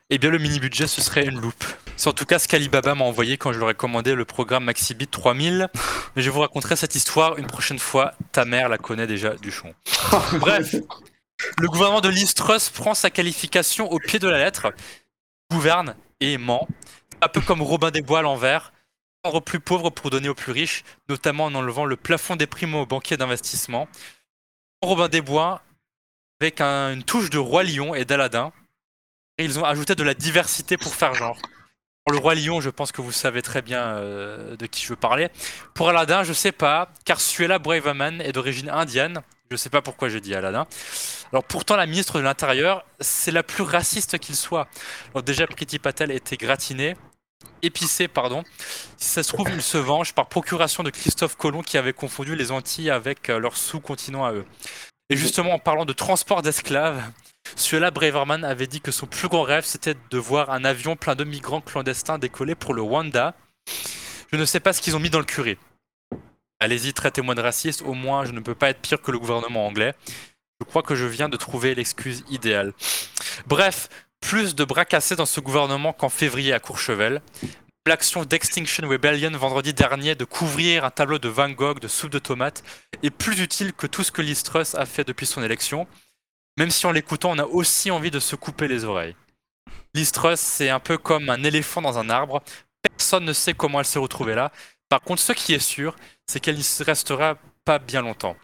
eh 0.09 0.17
bien 0.17 0.29
le 0.29 0.37
mini-budget 0.37 0.87
ce 0.87 1.01
serait 1.01 1.25
une 1.25 1.39
loupe. 1.39 1.65
C'est 1.95 2.09
en 2.09 2.13
tout 2.13 2.25
cas 2.25 2.39
ce 2.39 2.47
qu'Alibaba 2.47 2.95
m'a 2.95 3.05
envoyé 3.05 3.37
quand 3.37 3.53
je 3.53 3.59
leur 3.59 3.69
ai 3.69 3.75
commandé 3.75 4.15
le 4.15 4.25
programme 4.25 4.65
MaxiBit 4.65 5.07
3000. 5.07 5.69
Mais 6.15 6.21
je 6.21 6.29
vous 6.29 6.39
raconterai 6.41 6.75
cette 6.75 6.95
histoire 6.95 7.37
une 7.37 7.47
prochaine 7.47 7.79
fois. 7.79 8.13
Ta 8.31 8.45
mère 8.45 8.69
la 8.69 8.77
connaît 8.77 9.07
déjà 9.07 9.35
du 9.35 9.51
chon. 9.51 9.73
Bref, 10.39 10.75
le 11.59 11.67
gouvernement 11.67 12.01
de 12.01 12.09
Liz 12.09 12.33
Truss 12.33 12.69
prend 12.69 12.93
sa 12.93 13.09
qualification 13.09 13.91
au 13.91 13.99
pied 13.99 14.19
de 14.19 14.27
la 14.27 14.37
lettre, 14.37 14.73
gouverne 15.51 15.95
et 16.19 16.37
ment, 16.37 16.67
un 17.21 17.27
peu 17.27 17.41
comme 17.41 17.61
Robin 17.61 17.91
des 17.91 18.01
Bois 18.01 18.19
à 18.19 18.21
l'envers, 18.21 18.73
rendre 19.23 19.37
aux 19.37 19.41
plus 19.41 19.59
pauvres 19.59 19.89
pour 19.89 20.09
donner 20.09 20.29
aux 20.29 20.35
plus 20.35 20.51
riches, 20.51 20.83
notamment 21.09 21.45
en 21.45 21.55
enlevant 21.55 21.85
le 21.85 21.95
plafond 21.95 22.35
des 22.35 22.47
primes 22.47 22.75
aux 22.75 22.85
banquiers 22.85 23.17
d'investissement. 23.17 23.87
Robin 24.85 25.07
des 25.09 25.21
Bois, 25.21 25.61
avec 26.41 26.61
un- 26.61 26.93
une 26.93 27.03
touche 27.03 27.29
de 27.29 27.37
Roi 27.37 27.63
Lion 27.63 27.95
et 27.95 28.05
d'Aladin, 28.05 28.51
ils 29.37 29.59
ont 29.59 29.65
ajouté 29.65 29.95
de 29.95 30.03
la 30.03 30.13
diversité 30.13 30.77
pour 30.77 30.93
faire 30.93 31.13
genre. 31.13 31.37
Pour 32.05 32.13
le 32.13 32.19
Roi 32.19 32.35
Lion, 32.35 32.59
je 32.59 32.69
pense 32.69 32.91
que 32.91 33.01
vous 33.01 33.13
savez 33.13 33.41
très 33.41 33.61
bien 33.61 33.81
euh, 33.95 34.55
de 34.57 34.65
qui 34.65 34.83
je 34.83 34.89
veux 34.89 34.95
parler. 34.97 35.29
Pour 35.73 35.89
Aladdin, 35.89 36.23
je 36.23 36.33
sais 36.33 36.51
pas, 36.51 36.89
car 37.05 37.21
Suella 37.21 37.59
Braverman 37.59 38.19
est 38.21 38.33
d'origine 38.33 38.69
indienne. 38.69 39.21
Je 39.49 39.55
sais 39.55 39.69
pas 39.69 39.81
pourquoi 39.81 40.09
je 40.09 40.17
dis 40.17 40.35
Aladdin. 40.35 40.67
Alors 41.31 41.43
pourtant, 41.43 41.75
la 41.77 41.85
ministre 41.85 42.17
de 42.17 42.23
l'Intérieur, 42.23 42.85
c'est 42.99 43.31
la 43.31 43.43
plus 43.43 43.63
raciste 43.63 44.17
qu'il 44.19 44.35
soit. 44.35 44.67
Déjà, 45.25 45.47
Priti 45.47 45.79
Patel 45.79 46.11
était 46.11 46.37
gratiné, 46.37 46.95
épicé, 47.63 48.07
pardon. 48.07 48.43
Si 48.97 49.09
ça 49.09 49.23
se 49.23 49.31
trouve, 49.33 49.49
il 49.49 49.61
se 49.61 49.77
venge 49.77 50.13
par 50.13 50.27
procuration 50.27 50.83
de 50.83 50.89
Christophe 50.89 51.35
Colomb 51.35 51.63
qui 51.63 51.77
avait 51.77 51.93
confondu 51.93 52.35
les 52.35 52.51
Antilles 52.51 52.91
avec 52.91 53.29
euh, 53.29 53.39
leur 53.39 53.57
sous-continent 53.57 54.25
à 54.25 54.33
eux. 54.33 54.45
Et 55.09 55.17
justement, 55.17 55.53
en 55.53 55.59
parlant 55.59 55.85
de 55.85 55.93
transport 55.93 56.41
d'esclaves, 56.41 57.03
Suella 57.55 57.91
Braverman 57.91 58.43
avait 58.43 58.67
dit 58.67 58.81
que 58.81 58.91
son 58.91 59.05
plus 59.05 59.27
grand 59.27 59.43
rêve, 59.43 59.65
c'était 59.65 59.95
de 60.09 60.17
voir 60.17 60.49
un 60.49 60.63
avion 60.63 60.95
plein 60.95 61.15
de 61.15 61.23
migrants 61.23 61.61
clandestins 61.61 62.17
décoller 62.17 62.55
pour 62.55 62.73
le 62.73 62.81
Rwanda. 62.81 63.35
Je 64.31 64.37
ne 64.37 64.45
sais 64.45 64.59
pas 64.59 64.73
ce 64.73 64.81
qu'ils 64.81 64.95
ont 64.95 64.99
mis 64.99 65.09
dans 65.09 65.19
le 65.19 65.25
curry. 65.25 65.57
Allez-y, 66.59 66.93
traitez-moi 66.93 67.35
de 67.35 67.41
raciste, 67.41 67.81
au 67.81 67.93
moins 67.93 68.25
je 68.25 68.31
ne 68.31 68.39
peux 68.39 68.55
pas 68.55 68.69
être 68.69 68.79
pire 68.79 69.01
que 69.01 69.11
le 69.11 69.19
gouvernement 69.19 69.67
anglais. 69.67 69.93
Je 70.59 70.65
crois 70.65 70.81
que 70.81 70.95
je 70.95 71.05
viens 71.05 71.29
de 71.29 71.37
trouver 71.37 71.75
l'excuse 71.75 72.23
idéale. 72.29 72.73
Bref, 73.47 73.89
plus 74.23 74.55
de 74.55 74.63
bras 74.63 74.85
cassés 74.85 75.17
dans 75.17 75.25
ce 75.25 75.41
gouvernement 75.41 75.91
qu'en 75.91 76.07
février 76.07 76.53
à 76.53 76.59
Courchevel. 76.61 77.21
L'action 77.85 78.23
d'Extinction 78.23 78.87
Rebellion 78.87 79.31
vendredi 79.37 79.73
dernier 79.73 80.15
de 80.15 80.23
couvrir 80.23 80.85
un 80.85 80.91
tableau 80.91 81.19
de 81.19 81.27
Van 81.27 81.49
Gogh 81.49 81.81
de 81.81 81.89
soupe 81.89 82.09
de 82.11 82.19
tomates 82.19 82.63
est 83.03 83.09
plus 83.09 83.41
utile 83.41 83.73
que 83.73 83.85
tout 83.85 84.01
ce 84.01 84.13
que 84.13 84.21
Liz 84.21 84.41
Truss 84.43 84.75
a 84.75 84.85
fait 84.85 85.03
depuis 85.03 85.25
son 85.25 85.43
élection. 85.43 85.87
Même 86.57 86.71
si 86.71 86.85
en 86.85 86.93
l'écoutant, 86.93 87.31
on 87.31 87.37
a 87.37 87.43
aussi 87.43 87.91
envie 87.91 88.11
de 88.11 88.21
se 88.21 88.37
couper 88.37 88.69
les 88.69 88.85
oreilles. 88.85 89.15
Liz 89.93 90.13
Truss, 90.13 90.39
c'est 90.39 90.69
un 90.69 90.79
peu 90.79 90.97
comme 90.97 91.29
un 91.29 91.43
éléphant 91.43 91.81
dans 91.81 91.99
un 91.99 92.09
arbre. 92.09 92.41
Personne 92.81 93.25
ne 93.25 93.33
sait 93.33 93.53
comment 93.53 93.81
elle 93.81 93.85
s'est 93.85 93.99
retrouvée 93.99 94.35
là. 94.35 94.53
Par 94.87 95.01
contre, 95.01 95.21
ce 95.21 95.33
qui 95.33 95.53
est 95.53 95.59
sûr, 95.59 95.97
c'est 96.27 96.39
qu'elle 96.39 96.55
n'y 96.55 96.65
restera 96.79 97.37
pas 97.65 97.77
bien 97.77 98.01
longtemps. 98.01 98.37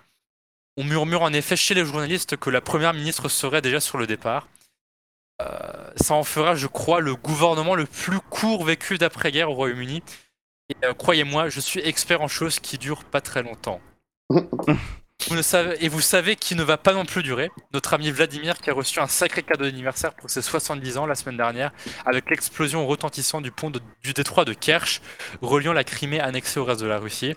On 0.76 0.84
murmure 0.84 1.22
en 1.22 1.32
effet 1.32 1.56
chez 1.56 1.74
les 1.74 1.86
journalistes 1.86 2.36
que 2.36 2.50
la 2.50 2.60
première 2.60 2.94
ministre 2.94 3.30
serait 3.30 3.62
déjà 3.62 3.80
sur 3.80 3.98
le 3.98 4.08
départ. 4.08 4.50
Euh, 5.42 5.92
ça 5.96 6.14
en 6.16 6.24
fera, 6.24 6.56
je 6.56 6.68
crois, 6.68 7.00
le 7.00 7.16
gouvernement 7.16 7.76
le 7.76 7.86
plus 7.86 8.20
court 8.30 8.66
vécu 8.66 8.98
d'après-guerre 8.98 9.50
au 9.52 9.54
Royaume-Uni. 9.54 10.04
Et 10.70 10.76
euh, 10.86 10.94
croyez-moi, 10.94 11.50
je 11.50 11.60
suis 11.60 11.80
expert 11.80 12.22
en 12.22 12.28
choses 12.28 12.60
qui 12.60 12.78
durent 12.78 13.06
pas 13.06 13.22
très 13.22 13.42
longtemps. 13.44 13.82
Vous 15.28 15.36
ne 15.36 15.42
savez, 15.42 15.76
et 15.84 15.90
vous 15.90 16.00
savez 16.00 16.38
qui 16.38 16.56
ne 16.56 16.64
va 16.64 16.78
pas 16.78 16.94
non 16.94 17.04
plus 17.04 17.24
durer 17.24 17.52
Notre 17.74 17.94
ami 17.94 18.10
Vladimir 18.10 18.58
qui 18.58 18.70
a 18.70 18.74
reçu 18.74 19.00
un 19.02 19.08
sacré 19.08 19.44
cadeau 19.44 19.66
d'anniversaire 19.66 20.14
pour 20.16 20.30
ses 20.30 20.42
70 20.42 20.98
ans 20.98 21.06
la 21.06 21.14
semaine 21.14 21.36
dernière 21.36 21.72
avec 22.06 22.30
l'explosion 22.30 22.88
retentissante 22.88 23.44
du 23.44 23.52
pont 23.52 23.70
de- 23.70 23.82
du 24.02 24.14
détroit 24.14 24.46
de 24.46 24.54
Kerch 24.54 25.02
reliant 25.42 25.74
la 25.74 25.84
Crimée 25.84 26.22
annexée 26.22 26.58
au 26.58 26.64
reste 26.64 26.80
de 26.80 26.88
la 26.88 27.00
Russie. 27.00 27.36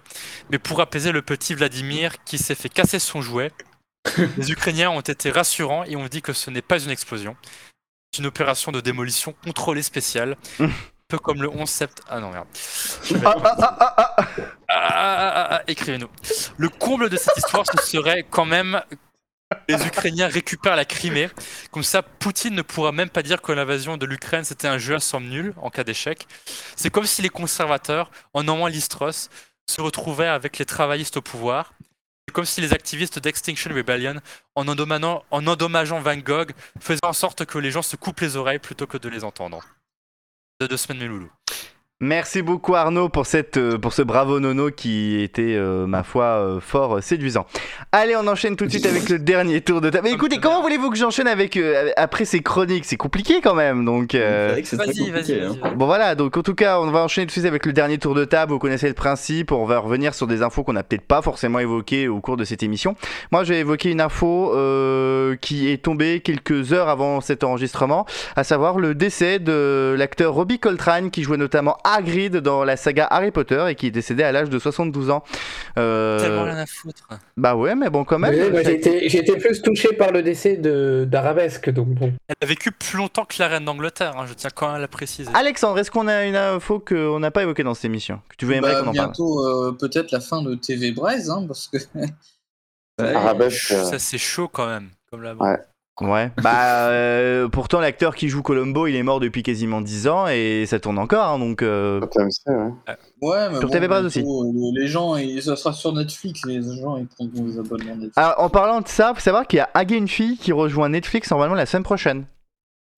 Mais 0.50 0.60
pour 0.60 0.80
apaiser 0.80 1.10
le 1.10 1.22
petit 1.22 1.54
Vladimir 1.54 2.22
qui 2.24 2.38
s'est 2.38 2.54
fait 2.54 2.68
casser 2.68 3.00
son 3.00 3.20
jouet, 3.20 3.50
les 4.38 4.52
Ukrainiens 4.52 4.90
ont 4.90 5.00
été 5.00 5.32
rassurants 5.32 5.82
et 5.82 5.96
ont 5.96 6.06
dit 6.06 6.22
que 6.22 6.32
ce 6.32 6.50
n'est 6.50 6.62
pas 6.62 6.78
une 6.78 6.90
explosion. 6.90 7.36
C'est 8.14 8.20
une 8.20 8.26
opération 8.26 8.72
de 8.72 8.82
démolition 8.82 9.34
contrôlée 9.42 9.82
spéciale. 9.82 10.36
Un 10.60 10.68
peu 11.08 11.18
comme 11.18 11.40
le 11.40 11.48
11 11.48 11.66
septembre. 11.66 12.08
Ah 12.10 12.20
non, 12.20 12.30
merde. 12.30 12.46
Ah, 13.24 13.34
ah, 14.68 15.48
ah, 15.50 15.62
écrivez-nous. 15.66 16.08
Le 16.58 16.68
comble 16.68 17.08
de 17.08 17.16
cette 17.16 17.36
histoire, 17.38 17.64
ce 17.66 17.82
serait 17.86 18.26
quand 18.28 18.44
même 18.44 18.82
les 19.66 19.86
Ukrainiens 19.86 20.28
récupèrent 20.28 20.76
la 20.76 20.84
Crimée. 20.84 21.30
Comme 21.70 21.82
ça, 21.82 22.02
Poutine 22.02 22.54
ne 22.54 22.62
pourra 22.62 22.92
même 22.92 23.08
pas 23.08 23.22
dire 23.22 23.40
que 23.40 23.52
l'invasion 23.52 23.96
de 23.96 24.04
l'Ukraine 24.04 24.44
c'était 24.44 24.68
un 24.68 24.78
jeu 24.78 24.96
à 24.96 25.00
somme 25.00 25.28
nulle 25.28 25.54
en 25.56 25.70
cas 25.70 25.84
d'échec. 25.84 26.26
C'est 26.76 26.90
comme 26.90 27.06
si 27.06 27.22
les 27.22 27.28
conservateurs, 27.30 28.10
en 28.34 28.42
nommant 28.42 28.66
Listros, 28.66 29.30
se 29.66 29.80
retrouvaient 29.80 30.28
avec 30.28 30.58
les 30.58 30.66
travaillistes 30.66 31.16
au 31.16 31.22
pouvoir. 31.22 31.72
Comme 32.32 32.44
si 32.44 32.60
les 32.60 32.72
activistes 32.72 33.18
d'Extinction 33.18 33.74
Rebellion, 33.74 34.20
en 34.54 34.68
endommageant, 34.68 35.24
en 35.30 35.46
endommageant 35.46 36.00
Van 36.00 36.16
Gogh, 36.16 36.52
faisaient 36.80 37.04
en 37.04 37.12
sorte 37.12 37.44
que 37.44 37.58
les 37.58 37.70
gens 37.70 37.82
se 37.82 37.96
coupent 37.96 38.20
les 38.20 38.36
oreilles 38.36 38.58
plutôt 38.58 38.86
que 38.86 38.96
de 38.96 39.08
les 39.08 39.24
entendre. 39.24 39.66
De 40.60 40.66
deux 40.66 40.76
semaines, 40.76 41.00
mes 41.00 41.08
loulous. 41.08 41.32
Merci 42.04 42.42
beaucoup 42.42 42.74
Arnaud 42.74 43.08
pour, 43.08 43.26
cette, 43.26 43.58
euh, 43.58 43.78
pour 43.78 43.92
ce 43.92 44.02
bravo 44.02 44.40
nono 44.40 44.72
qui 44.72 45.22
était, 45.22 45.54
euh, 45.54 45.86
ma 45.86 46.02
foi, 46.02 46.24
euh, 46.24 46.58
fort 46.58 46.96
euh, 46.96 47.00
séduisant. 47.00 47.46
Allez, 47.92 48.16
on 48.16 48.26
enchaîne 48.26 48.56
tout 48.56 48.66
de 48.66 48.70
suite 48.70 48.86
avec 48.86 49.08
le 49.08 49.18
dernier 49.20 49.60
tour 49.60 49.80
de 49.80 49.88
table. 49.88 50.08
Mais 50.08 50.12
écoutez, 50.12 50.38
comment 50.38 50.62
voulez-vous 50.62 50.90
que 50.90 50.96
j'enchaîne 50.96 51.28
avec 51.28 51.56
euh, 51.56 51.90
après 51.96 52.24
ces 52.24 52.40
chroniques? 52.40 52.86
C'est 52.86 52.96
compliqué 52.96 53.40
quand 53.40 53.54
même, 53.54 53.84
donc... 53.84 54.16
euh, 54.16 54.48
C'est 54.48 54.52
vrai 54.52 54.62
que 54.62 54.68
c'est 54.68 54.76
très 54.78 54.86
Vas-y, 55.10 55.42
hein. 55.44 55.54
vas-y. 55.60 55.74
Bon 55.76 55.86
voilà, 55.86 56.16
donc 56.16 56.36
en 56.36 56.42
tout 56.42 56.56
cas, 56.56 56.80
on 56.80 56.90
va 56.90 57.04
enchaîner 57.04 57.26
tout 57.26 57.30
de 57.30 57.32
suite 57.34 57.46
avec 57.46 57.64
le 57.66 57.72
dernier 57.72 57.98
tour 57.98 58.16
de 58.16 58.24
table. 58.24 58.50
Vous 58.50 58.58
connaissez 58.58 58.88
le 58.88 58.94
principe, 58.94 59.52
on 59.52 59.64
va 59.64 59.78
revenir 59.78 60.12
sur 60.12 60.26
des 60.26 60.42
infos 60.42 60.64
qu'on 60.64 60.72
n'a 60.72 60.82
peut-être 60.82 61.06
pas 61.06 61.22
forcément 61.22 61.60
évoquées 61.60 62.08
au 62.08 62.20
cours 62.20 62.36
de 62.36 62.42
cette 62.42 62.64
émission. 62.64 62.96
Moi, 63.30 63.44
j'ai 63.44 63.60
évoqué 63.60 63.92
une 63.92 64.00
info 64.00 64.52
euh, 64.56 65.36
qui 65.36 65.70
est 65.70 65.80
tombée 65.80 66.18
quelques 66.18 66.72
heures 66.72 66.88
avant 66.88 67.20
cet 67.20 67.44
enregistrement, 67.44 68.06
à 68.34 68.42
savoir 68.42 68.80
le 68.80 68.96
décès 68.96 69.38
de 69.38 69.94
l'acteur 69.96 70.34
Robbie 70.34 70.58
Coltrane 70.58 71.12
qui 71.12 71.22
jouait 71.22 71.36
notamment 71.36 71.76
Hagrid 71.92 72.36
dans 72.38 72.64
la 72.64 72.76
saga 72.76 73.06
Harry 73.06 73.30
Potter 73.30 73.64
et 73.68 73.74
qui 73.74 73.86
est 73.86 73.90
décédé 73.90 74.22
à 74.22 74.32
l'âge 74.32 74.50
de 74.50 74.58
72 74.58 75.10
ans. 75.10 75.22
Euh, 75.78 76.18
Tellement 76.20 76.44
rien 76.44 76.56
à 76.58 76.66
foutre. 76.66 77.08
bah 77.36 77.54
ouais, 77.56 77.74
mais 77.74 77.90
bon 77.90 78.04
quand 78.04 78.18
même. 78.18 78.34
Été 78.34 79.36
plus 79.36 79.62
touché 79.62 79.92
par 79.94 80.10
le 80.12 80.22
décès 80.22 80.56
de 80.56 81.06
d'Arabesque, 81.08 81.70
donc 81.70 81.88
bon. 81.88 82.12
Elle 82.28 82.34
a 82.42 82.46
vécu 82.46 82.72
plus 82.72 82.98
longtemps 82.98 83.24
que 83.24 83.34
la 83.38 83.48
reine 83.48 83.64
d'Angleterre, 83.64 84.14
hein, 84.18 84.24
je 84.28 84.34
tiens 84.34 84.50
quand 84.54 84.66
même 84.66 84.76
à 84.76 84.80
la 84.80 84.88
préciser. 84.88 85.30
Alexandre, 85.34 85.78
est-ce 85.78 85.90
qu'on 85.90 86.08
a 86.08 86.24
une 86.24 86.36
info 86.36 86.78
qu'on 86.80 87.18
n'a 87.20 87.30
pas 87.30 87.42
évoquée 87.42 87.62
dans 87.62 87.74
cette 87.74 87.86
émission 87.86 88.20
Que 88.28 88.36
tu 88.36 88.46
veux 88.46 88.54
aimerais 88.54 88.72
Bah, 88.72 88.80
qu'on 88.82 88.88
en 88.90 88.92
parle 88.92 89.06
bientôt, 89.08 89.46
euh, 89.46 89.72
peut-être 89.72 90.10
la 90.12 90.20
fin 90.20 90.42
de 90.42 90.54
TV 90.54 90.92
Braise, 90.92 91.30
hein, 91.30 91.44
parce 91.46 91.68
que 91.68 91.78
Ouais. 91.96 92.08
Arabesque. 93.14 93.72
euh, 93.72 93.84
Ça 93.84 93.98
c'est 93.98 94.18
chaud 94.18 94.48
quand 94.48 94.66
même, 94.66 94.90
comme 95.10 95.22
la 95.22 95.34
Ouais. 95.34 95.56
Ouais. 96.00 96.30
Bah 96.42 96.88
euh, 96.88 97.48
pourtant 97.48 97.78
l'acteur 97.78 98.14
qui 98.16 98.28
joue 98.28 98.42
Columbo, 98.42 98.86
il 98.86 98.96
est 98.96 99.02
mort 99.02 99.20
depuis 99.20 99.42
quasiment 99.42 99.80
10 99.80 100.08
ans 100.08 100.26
et 100.26 100.64
ça 100.66 100.80
tourne 100.80 100.98
encore 100.98 101.26
hein, 101.26 101.38
donc 101.38 101.62
euh, 101.62 102.00
sur 102.00 102.08
TMC, 102.10 102.30
ouais. 102.48 102.94
ouais, 103.20 103.48
mais 103.50 103.58
Sur 103.58 103.68
bon, 103.68 103.72
TV 103.72 103.88
bientôt, 103.88 104.06
euh, 104.44 104.72
Les 104.80 104.88
gens, 104.88 105.16
ils- 105.16 105.42
ça 105.42 105.54
sera 105.54 105.72
sur 105.72 105.92
Netflix, 105.92 106.40
les 106.46 106.62
gens 106.62 106.96
ils 106.96 107.06
prendront 107.06 107.44
des 107.44 107.58
abonnements 107.58 107.94
Netflix. 107.94 108.16
Alors, 108.16 108.34
en 108.38 108.48
parlant 108.48 108.80
de 108.80 108.88
ça, 108.88 109.12
faut 109.14 109.20
savoir 109.20 109.46
qu'il 109.46 109.58
y 109.58 109.60
a 109.60 109.68
Agé 109.74 109.96
une 109.96 110.08
fille 110.08 110.38
qui 110.38 110.50
rejoint 110.52 110.88
Netflix 110.88 111.30
normalement 111.30 111.54
la 111.54 111.66
semaine 111.66 111.82
prochaine. 111.84 112.24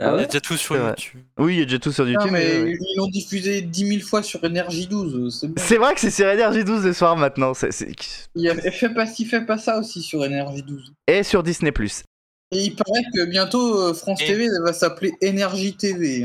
Ah 0.00 0.12
Il 0.16 0.20
y 0.22 0.24
a 0.24 0.26
déjà 0.26 0.40
tout 0.40 0.56
sur. 0.56 0.74
YouTube. 0.76 1.20
Oui, 1.38 1.54
il 1.54 1.58
y 1.60 1.62
a 1.62 1.64
déjà 1.66 1.78
tout 1.78 1.92
sur 1.92 2.04
Non, 2.04 2.10
YouTube. 2.12 2.30
mais 2.32 2.44
mais, 2.58 2.62
oui. 2.64 2.76
ils 2.80 2.96
l'ont 2.98 3.06
diffusé 3.06 3.60
10 3.62 3.86
000 3.98 4.00
fois 4.00 4.22
sur 4.24 4.42
Énergie 4.44 4.88
12. 4.88 5.32
C'est 5.56 5.78
bon. 5.78 5.84
Vrai 5.84 5.94
que 5.94 6.00
c'est 6.00 6.10
sur 6.10 6.26
Energy 6.26 6.64
12 6.64 6.84
le 6.84 6.92
soir 6.92 7.16
maintenant. 7.16 7.54
c'est- 7.54 7.70
Il 8.34 8.42
y 8.42 8.48
a 8.48 8.54
fait 8.56 8.88
pas 8.92 9.06
ci, 9.06 9.24
fait 9.24 9.42
pas 9.46 9.56
ça 9.58 9.78
aussi 9.78 10.02
sur 10.02 10.24
Énergie 10.24 10.62
12. 10.64 10.92
Et 11.06 11.22
sur 11.22 11.44
Disney. 11.44 11.72
Et 12.52 12.58
il 12.58 12.76
paraît 12.76 13.02
que 13.14 13.24
bientôt 13.24 13.80
euh, 13.80 13.94
France 13.94 14.20
Et- 14.22 14.26
TV 14.26 14.44
elle 14.44 14.62
va 14.62 14.72
s'appeler 14.72 15.12
Énergie 15.20 15.74
TV. 15.76 16.24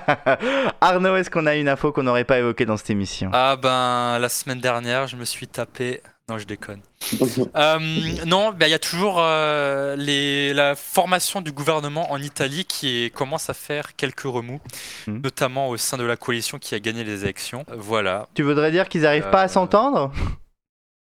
Arnaud, 0.80 1.16
est-ce 1.16 1.30
qu'on 1.30 1.46
a 1.46 1.56
une 1.56 1.68
info 1.68 1.92
qu'on 1.92 2.02
n'aurait 2.04 2.24
pas 2.24 2.38
évoquée 2.38 2.66
dans 2.66 2.76
cette 2.76 2.90
émission? 2.90 3.30
Ah 3.32 3.56
ben, 3.56 4.18
la 4.18 4.28
semaine 4.28 4.60
dernière, 4.60 5.06
je 5.08 5.16
me 5.16 5.24
suis 5.24 5.48
tapé. 5.48 6.02
Non, 6.28 6.38
je 6.38 6.44
déconne. 6.44 6.80
Euh, 7.56 7.78
non, 8.26 8.52
ben, 8.52 8.66
il 8.66 8.70
y 8.70 8.74
a 8.74 8.78
toujours 8.78 9.16
euh, 9.18 9.96
les, 9.96 10.54
la 10.54 10.76
formation 10.76 11.40
du 11.40 11.50
gouvernement 11.50 12.12
en 12.12 12.22
Italie 12.22 12.64
qui 12.64 13.04
est- 13.06 13.10
commence 13.10 13.50
à 13.50 13.54
faire 13.54 13.96
quelques 13.96 14.20
remous, 14.20 14.60
Mhm. 15.08 15.22
notamment 15.22 15.68
au 15.70 15.76
sein 15.76 15.96
de 15.96 16.04
la 16.04 16.16
coalition 16.16 16.58
qui 16.58 16.76
a 16.76 16.78
gagné 16.78 17.02
les 17.02 17.24
élections. 17.24 17.64
Voilà. 17.76 18.28
Tu 18.34 18.42
voudrais 18.44 18.70
dire 18.70 18.88
qu'ils 18.88 19.00
n'arrivent 19.02 19.30
pas 19.30 19.40
à 19.40 19.44
Euh, 19.46 19.48
s'entendre? 19.48 20.12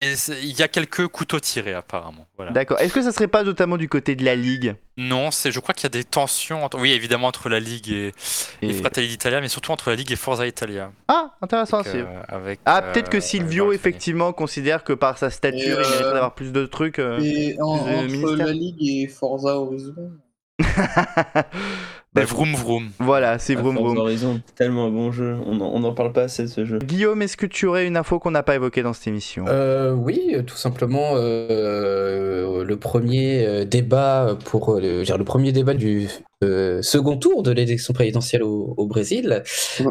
Il 0.02 0.60
y 0.60 0.62
a 0.62 0.68
quelques 0.68 1.08
couteaux 1.08 1.40
tirés 1.40 1.74
apparemment. 1.74 2.28
Voilà. 2.36 2.52
D'accord. 2.52 2.80
Est-ce 2.80 2.94
que 2.94 3.02
ça 3.02 3.12
serait 3.12 3.28
pas 3.28 3.44
notamment 3.44 3.78
du 3.78 3.90
côté 3.90 4.16
de 4.16 4.24
la 4.24 4.36
Ligue? 4.36 4.76
Non, 4.96 5.32
c'est, 5.32 5.52
je 5.52 5.60
crois 5.60 5.74
qu'il 5.74 5.84
y 5.86 5.88
a 5.88 5.90
des 5.90 6.04
tensions, 6.04 6.64
entre- 6.64 6.80
oui 6.80 6.92
évidemment 6.92 7.28
entre 7.28 7.50
la 7.50 7.60
Ligue 7.60 7.90
et, 7.90 8.14
et 8.62 8.70
Et- 8.70 8.74
Fratelli 8.74 9.08
d'Italia, 9.08 9.42
mais 9.42 9.48
surtout 9.48 9.72
entre 9.72 9.90
la 9.90 9.96
Ligue 9.96 10.12
et 10.12 10.16
Forza 10.16 10.46
Italia. 10.46 10.92
Ah, 11.08 11.32
intéressant. 11.42 11.82
Euh, 11.88 12.06
avec, 12.28 12.60
Ah, 12.66 12.84
euh, 12.84 12.92
peut-être 12.94 13.10
que 13.10 13.18
dans 13.18 13.24
Silvio, 13.24 13.72
effectivement, 13.74 14.34
considère 14.34 14.84
que 14.84 14.94
par 14.94 15.18
sa 15.18 15.32
stature, 15.32 15.60
Et, 15.60 15.64
il 15.66 15.70
mériterait 15.78 16.04
euh, 16.04 16.14
d'avoir 16.14 16.36
plus 16.36 16.52
de 16.52 16.66
trucs. 16.68 17.00
euh. 17.00 17.20
Et 17.22 17.56
en- 17.60 17.80
plus 17.80 17.92
de 17.92 17.96
entre 17.98 18.06
ministères. 18.06 18.46
la 18.48 18.54
Ligue 18.54 18.78
et 18.88 19.08
Forza 19.08 19.56
Horizon. 19.60 20.12
Bah, 22.18 22.26
vroom 22.26 22.54
vroom. 22.56 22.90
Voilà, 23.00 23.40
c'est 23.40 23.56
vroom 23.56 23.76
vroom. 23.76 23.98
Horizon, 23.98 24.42
tellement 24.56 24.86
un 24.88 24.90
bon 24.90 25.12
jeu. 25.12 25.36
On 25.46 25.60
en, 25.62 25.72
on 25.74 25.84
en 25.84 25.94
parle 25.94 26.12
pas 26.14 26.24
assez 26.24 26.44
de 26.44 26.48
ce 26.48 26.66
jeu. 26.66 26.80
Guillaume, 26.80 27.22
est-ce 27.22 27.38
que 27.38 27.46
tu 27.46 27.66
aurais 27.68 27.86
une 27.86 27.98
info 27.98 28.20
qu'on 28.20 28.32
n'a 28.32 28.44
pas 28.44 28.56
évoquée 28.56 28.82
dans 28.82 28.94
cette 28.94 29.08
émission? 29.08 29.46
Euh, 29.48 29.94
oui, 29.94 30.34
euh, 30.34 30.42
tout 30.42 30.56
simplement 30.58 31.12
euh, 31.16 32.64
le 32.64 32.78
premier 32.78 33.46
euh, 33.46 33.66
débat 33.66 34.38
pour 34.46 34.76
euh, 34.76 34.82
le, 34.82 34.90
je 34.90 34.98
veux 34.98 35.04
dire, 35.06 35.18
le 35.18 35.24
premier 35.24 35.52
débat 35.52 35.74
du 35.74 36.08
euh, 36.44 36.82
second 36.84 37.18
tour 37.18 37.42
de 37.42 37.52
l'élection 37.52 37.94
présidentielle 37.94 38.44
au, 38.44 38.74
au 38.78 38.86
Brésil, 38.86 39.44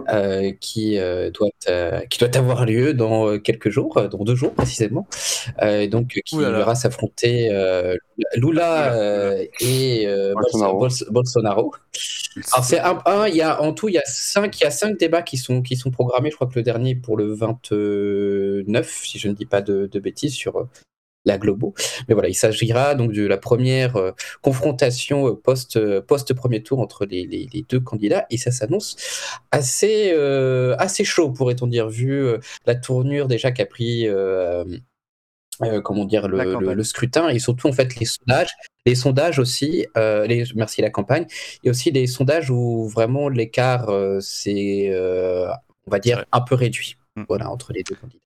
euh, 0.09 0.53
qui 0.61 0.99
euh, 0.99 1.31
doit 1.31 1.49
euh, 1.69 2.01
qui 2.03 2.19
doit 2.19 2.37
avoir 2.37 2.65
lieu 2.67 2.95
dans 2.95 3.39
quelques 3.39 3.71
jours, 3.71 4.01
dans 4.09 4.23
deux 4.25 4.37
jours 4.37 4.55
précisément, 4.55 5.09
euh, 5.63 5.81
et 5.81 5.89
donc 5.89 6.21
qui 6.25 6.37
là. 6.37 6.51
verra 6.51 6.75
s'affronter 6.75 7.49
euh, 7.51 7.97
Lula 8.37 8.95
euh, 8.95 9.45
et 9.61 10.07
euh, 10.07 10.35
Bolsonaro. 11.11 11.73
Alors 12.53 12.65
c'est 12.65 12.79
un, 12.79 13.03
un, 13.07 13.27
il 13.27 13.37
y 13.37 13.43
a 13.43 13.61
en 13.63 13.73
tout 13.73 13.89
il 13.89 13.95
y 13.95 13.99
a 13.99 14.05
cinq, 14.05 14.61
il 14.61 14.65
y 14.65 14.67
a 14.67 14.71
cinq 14.71 14.99
débats 14.99 15.23
qui 15.23 15.39
sont 15.39 15.63
qui 15.63 15.77
sont 15.77 15.91
programmés. 15.91 16.31
Je 16.31 16.37
crois 16.37 16.47
que 16.47 16.57
le 16.57 16.63
dernier 16.63 16.91
est 16.91 16.95
pour 16.95 17.17
le 17.17 17.33
29, 17.33 19.01
si 19.05 19.19
je 19.19 19.29
ne 19.29 19.33
dis 19.33 19.47
pas 19.47 19.63
de, 19.63 19.89
de 19.91 19.99
bêtises 19.99 20.35
sur 20.35 20.69
la 21.27 21.37
Globo. 21.39 21.75
Mais 22.09 22.15
voilà, 22.15 22.29
il 22.29 22.35
s'agira 22.35 22.95
donc 22.95 23.13
de 23.13 23.27
la 23.27 23.37
première 23.37 23.97
euh, 23.97 24.13
confrontation 24.43 25.29
euh, 25.29 25.35
post 25.35 25.77
euh, 25.77 26.01
post 26.01 26.33
premier 26.35 26.63
tour 26.63 26.81
entre 26.81 27.05
les, 27.05 27.27
les- 27.27 27.49
les 27.53 27.63
deux 27.69 27.81
candidats. 27.81 28.25
Et 28.31 28.39
ça 28.39 28.51
s'annonce 28.53 28.97
assez 29.51 30.13
assez 30.79 31.05
chaud 31.05 31.31
pourrait-on 31.31 31.67
dire 31.67 31.89
vu 31.89 32.27
la 32.67 32.75
tournure 32.75 33.29
déjà 33.29 33.51
qu'a 33.53 33.67
pris 33.67 34.07
euh, 35.63 35.81
comment 35.81 36.05
dire 36.05 36.29
le, 36.29 36.83
scrutin 36.85 37.29
et 37.31 37.39
surtout 37.39 37.67
en 37.69 37.73
fait 37.73 37.97
les 37.97 38.05
sondages 38.05 38.51
les 38.85 38.95
sondages 38.95 39.39
aussi 39.39 39.87
euh, 39.97 40.27
les, 40.27 40.45
merci 40.55 40.83
la 40.83 40.91
campagne 40.91 41.27
et 41.65 41.71
aussi 41.71 41.91
les 41.91 42.07
sondages 42.07 42.51
où 42.51 42.87
vraiment 42.89 43.31
l'écart 43.31 43.89
euh, 43.89 44.21
c'est 44.21 44.91
on 45.87 45.91
va 45.91 45.99
dire 45.99 46.25
un 46.33 46.41
peu 46.43 46.55
réduit. 46.55 46.97
Mm. 47.17 47.23
voilà 47.29 47.51
entre 47.51 47.73
les 47.73 47.83
deux 47.83 47.95
candidats 47.95 48.21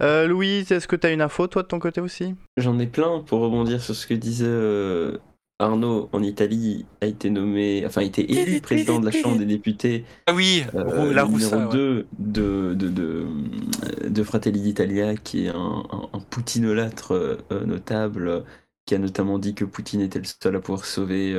Euh, 0.00 0.26
Louise, 0.26 0.70
est-ce 0.72 0.88
que 0.88 0.96
tu 0.96 1.06
as 1.06 1.12
une 1.12 1.20
info, 1.22 1.46
toi, 1.46 1.62
de 1.62 1.68
ton 1.68 1.78
côté 1.78 2.00
aussi? 2.00 2.34
J'en 2.56 2.78
ai 2.78 2.86
plein 2.86 3.20
pour 3.20 3.40
rebondir 3.40 3.80
sur 3.82 3.94
ce 3.94 4.06
que 4.06 4.14
disait 4.14 4.46
euh, 4.48 5.18
Arnaud. 5.58 6.08
En 6.12 6.22
Italie, 6.22 6.86
a 7.00 7.06
été 7.06 7.30
nommé, 7.30 7.84
enfin, 7.86 8.00
a 8.00 8.04
été 8.04 8.30
élu 8.30 8.60
président 8.60 8.98
de 8.98 9.06
la 9.06 9.12
Chambre 9.12 9.38
des 9.38 9.44
députés, 9.46 10.04
Ah 10.26 10.34
oui, 10.34 10.64
euh, 10.74 11.12
la 11.12 11.24
Roussa. 11.24 11.56
numéro 11.56 11.70
ouais. 11.72 11.76
2 11.78 12.06
de, 12.18 12.74
de, 12.74 12.88
de, 12.88 14.08
de 14.08 14.22
Fratelli 14.22 14.60
d'Italia, 14.60 15.16
qui 15.16 15.46
est 15.46 15.50
un, 15.50 15.84
un, 15.90 16.08
un 16.12 16.20
poutinolâtre 16.20 17.12
euh, 17.14 17.36
euh, 17.52 17.64
notable, 17.64 18.44
qui 18.86 18.94
a 18.94 18.98
notamment 18.98 19.38
dit 19.38 19.54
que 19.54 19.64
Poutine 19.64 20.00
était 20.00 20.18
le 20.18 20.24
seul 20.24 20.56
à 20.56 20.60
pouvoir 20.60 20.84
sauver 20.84 21.34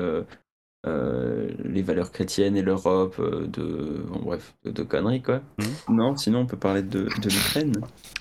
euh, 0.85 1.49
les 1.63 1.81
valeurs 1.81 2.11
chrétiennes 2.11 2.55
et 2.55 2.61
l'Europe 2.61 3.15
euh, 3.19 3.47
de, 3.47 4.03
bon, 4.07 4.19
bref, 4.19 4.55
de, 4.63 4.71
de 4.71 4.83
conneries, 4.83 5.21
quoi. 5.21 5.41
Non, 5.89 6.15
sinon, 6.15 6.39
on 6.39 6.45
peut 6.45 6.57
parler 6.57 6.83
de, 6.83 7.03
de 7.03 7.29
l'Ukraine. 7.29 7.73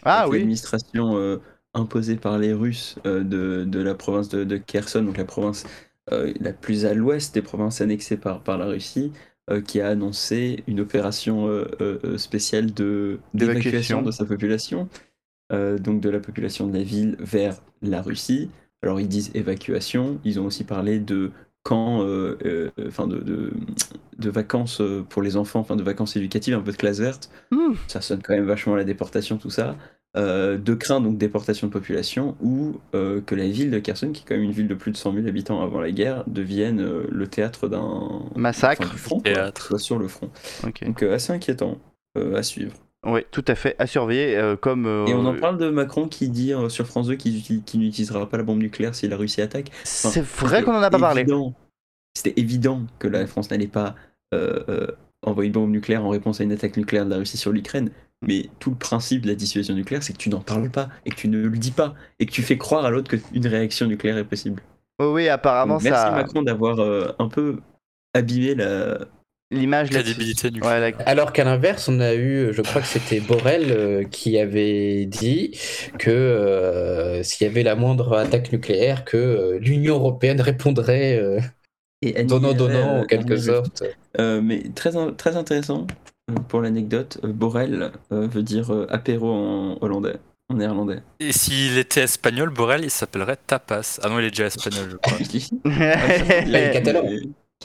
Ah 0.04 0.26
oui. 0.28 0.38
L'administration 0.38 1.16
euh, 1.16 1.38
imposée 1.74 2.16
par 2.16 2.38
les 2.38 2.52
Russes 2.52 2.96
euh, 3.06 3.22
de, 3.22 3.64
de 3.64 3.80
la 3.80 3.94
province 3.94 4.28
de, 4.28 4.44
de 4.44 4.56
Kherson, 4.56 5.02
donc 5.02 5.16
la 5.16 5.24
province 5.24 5.64
la 6.10 6.52
plus 6.52 6.84
à 6.84 6.92
l'ouest 6.92 7.34
des 7.34 7.40
provinces 7.40 7.80
annexées 7.80 8.18
par, 8.18 8.42
par 8.42 8.58
la 8.58 8.66
Russie, 8.66 9.10
qui 9.66 9.80
a 9.80 9.88
annoncé 9.88 10.62
une 10.66 10.80
opération 10.80 11.64
spéciale 12.18 12.74
de 12.74 13.18
D'évacuation. 13.32 14.02
de 14.02 14.10
sa 14.10 14.26
population, 14.26 14.90
donc 15.50 16.02
de 16.02 16.10
la 16.10 16.20
population 16.20 16.66
de 16.66 16.76
la 16.76 16.82
ville 16.82 17.16
vers 17.20 17.56
la 17.80 18.02
Russie. 18.02 18.50
Alors 18.82 19.00
ils 19.00 19.08
disent 19.08 19.30
évacuation, 19.32 20.20
ils 20.24 20.38
ont 20.38 20.44
aussi 20.44 20.64
parlé 20.64 20.98
de 20.98 21.30
camps, 21.64 22.02
euh, 22.04 22.38
euh, 22.44 22.70
enfin 22.86 23.06
de, 23.08 23.18
de, 23.18 23.50
de 24.18 24.30
vacances 24.30 24.80
euh, 24.80 25.02
pour 25.08 25.22
les 25.22 25.36
enfants, 25.36 25.60
enfin 25.60 25.74
de 25.76 25.82
vacances 25.82 26.14
éducatives, 26.16 26.54
un 26.54 26.60
peu 26.60 26.70
de 26.72 26.76
classe 26.76 27.00
verte. 27.00 27.30
Hmm. 27.50 27.74
Ça 27.88 28.00
sonne 28.00 28.22
quand 28.22 28.34
même 28.34 28.44
vachement 28.46 28.74
à 28.74 28.76
la 28.76 28.84
déportation, 28.84 29.38
tout 29.38 29.50
ça. 29.50 29.76
Euh, 30.16 30.58
de 30.58 30.74
crainte 30.74 31.02
donc 31.02 31.18
déportation 31.18 31.66
de 31.66 31.72
population 31.72 32.36
ou 32.40 32.76
euh, 32.94 33.20
que 33.20 33.34
la 33.34 33.48
ville 33.48 33.72
de 33.72 33.80
Kherson, 33.80 34.12
qui 34.12 34.22
est 34.22 34.24
quand 34.24 34.36
même 34.36 34.44
une 34.44 34.52
ville 34.52 34.68
de 34.68 34.74
plus 34.76 34.92
de 34.92 34.96
100 34.96 35.12
000 35.12 35.26
habitants 35.26 35.60
avant 35.60 35.80
la 35.80 35.90
guerre, 35.90 36.22
devienne 36.28 36.80
euh, 36.80 37.08
le 37.10 37.26
théâtre 37.26 37.66
d'un 37.66 38.22
Massacre. 38.36 38.82
enfin, 38.84 38.92
du 38.92 38.96
front, 38.98 39.20
quoi, 39.32 39.32
Théâtre. 39.32 39.66
soit 39.66 39.78
sur 39.80 39.98
le 39.98 40.06
front. 40.06 40.30
Donc 40.82 41.02
euh, 41.02 41.14
assez 41.16 41.32
inquiétant 41.32 41.78
euh, 42.16 42.36
à 42.36 42.44
suivre. 42.44 42.74
Oui, 43.06 43.20
tout 43.30 43.44
à 43.48 43.54
fait, 43.54 43.76
à 43.78 43.86
surveiller. 43.86 44.36
euh, 44.36 44.56
comme, 44.56 44.86
euh, 44.86 45.06
Et 45.06 45.14
on 45.14 45.24
en 45.26 45.34
parle 45.34 45.58
de 45.58 45.68
Macron 45.70 46.08
qui 46.08 46.28
dit 46.28 46.52
euh, 46.54 46.68
sur 46.68 46.86
France 46.86 47.06
2 47.08 47.16
qu'il 47.16 47.36
utilise- 47.36 47.62
qu'il 47.64 47.80
n'utilisera 47.80 48.28
pas 48.28 48.36
la 48.38 48.42
bombe 48.44 48.58
nucléaire 48.60 48.94
si 48.94 49.06
la 49.08 49.16
Russie 49.16 49.42
attaque. 49.42 49.70
C'est 49.84 50.24
vrai 50.24 50.62
qu'on 50.62 50.74
en 50.74 50.82
a 50.82 50.90
pas 50.90 50.98
parlé. 50.98 51.26
C'était 52.16 52.38
évident 52.40 52.82
que 52.98 53.08
la 53.08 53.26
France 53.26 53.50
n'allait 53.50 53.66
pas 53.66 53.94
envoyer 55.26 55.46
une 55.48 55.52
bombe 55.52 55.70
nucléaire 55.70 56.04
en 56.04 56.08
réponse 56.10 56.40
à 56.40 56.44
une 56.44 56.52
attaque 56.52 56.76
nucléaire 56.76 57.04
de 57.06 57.10
la 57.10 57.16
Russie 57.16 57.36
sur 57.36 57.52
l'Ukraine. 57.52 57.90
Mais 58.26 58.48
tout 58.58 58.70
le 58.70 58.76
principe 58.76 59.22
de 59.22 59.28
la 59.28 59.34
dissuasion 59.34 59.74
nucléaire, 59.74 60.02
c'est 60.02 60.12
que 60.14 60.18
tu 60.18 60.30
n'en 60.30 60.40
parles 60.40 60.70
pas 60.70 60.88
et 61.04 61.10
que 61.10 61.16
tu 61.16 61.28
ne 61.28 61.38
le 61.46 61.58
dis 61.58 61.72
pas 61.72 61.94
et 62.18 62.26
que 62.26 62.30
tu 62.32 62.42
fais 62.42 62.56
croire 62.56 62.84
à 62.84 62.90
l'autre 62.90 63.10
qu'une 63.16 63.46
réaction 63.46 63.86
nucléaire 63.86 64.16
est 64.18 64.24
possible. 64.24 64.62
Oh 64.98 65.12
oui, 65.14 65.28
apparemment, 65.28 65.74
Donc, 65.74 65.82
merci 65.82 66.00
ça. 66.00 66.10
Macron 66.10 66.42
d'avoir 66.42 66.78
un 67.18 67.28
peu 67.28 67.58
abîmé 68.14 68.54
la. 68.54 68.98
L'image 69.50 69.90
là. 69.92 70.02
Crédibilité 70.02 70.50
du 70.50 70.60
Ouais, 70.62 70.80
la- 70.80 70.96
Alors 71.06 71.32
qu'à 71.32 71.44
l'inverse, 71.44 71.88
on 71.88 72.00
a 72.00 72.14
eu, 72.14 72.52
je 72.52 72.62
crois 72.62 72.80
que 72.80 72.86
c'était 72.88 73.20
Borrell 73.20 73.66
euh, 73.70 74.04
qui 74.04 74.38
avait 74.38 75.04
dit 75.06 75.58
que 75.98 76.10
euh, 76.10 77.22
s'il 77.22 77.46
y 77.46 77.50
avait 77.50 77.62
la 77.62 77.76
moindre 77.76 78.16
attaque 78.16 78.52
nucléaire, 78.52 79.04
que 79.04 79.16
euh, 79.16 79.58
l'Union 79.60 79.94
européenne 79.96 80.40
répondrait 80.40 81.18
euh, 81.18 81.40
Et 82.02 82.24
donnant 82.24 82.52
donnant 82.52 83.00
en 83.00 83.04
quelque 83.04 83.36
sorte. 83.36 83.82
Euh, 84.18 84.40
mais 84.42 84.62
très, 84.74 84.96
in- 84.96 85.12
très 85.12 85.36
intéressant 85.36 85.86
pour 86.48 86.62
l'anecdote, 86.62 87.20
Borrell 87.22 87.92
euh, 88.12 88.26
veut 88.26 88.42
dire 88.42 88.72
euh, 88.72 88.86
apéro 88.90 89.30
en 89.30 89.78
hollandais, 89.82 90.16
en 90.48 90.56
néerlandais. 90.56 91.00
Et 91.20 91.32
s'il 91.32 91.76
était 91.76 92.00
espagnol, 92.02 92.48
Borrell, 92.50 92.82
il 92.82 92.90
s'appellerait 92.90 93.36
Tapas. 93.46 94.00
Ah 94.02 94.08
non, 94.08 94.18
il 94.18 94.24
est 94.24 94.30
déjà 94.30 94.46
espagnol, 94.46 94.88
je 94.90 94.96
crois. 94.96 95.18
Il 96.46 96.54
est 96.56 96.72
catalan. 96.72 97.02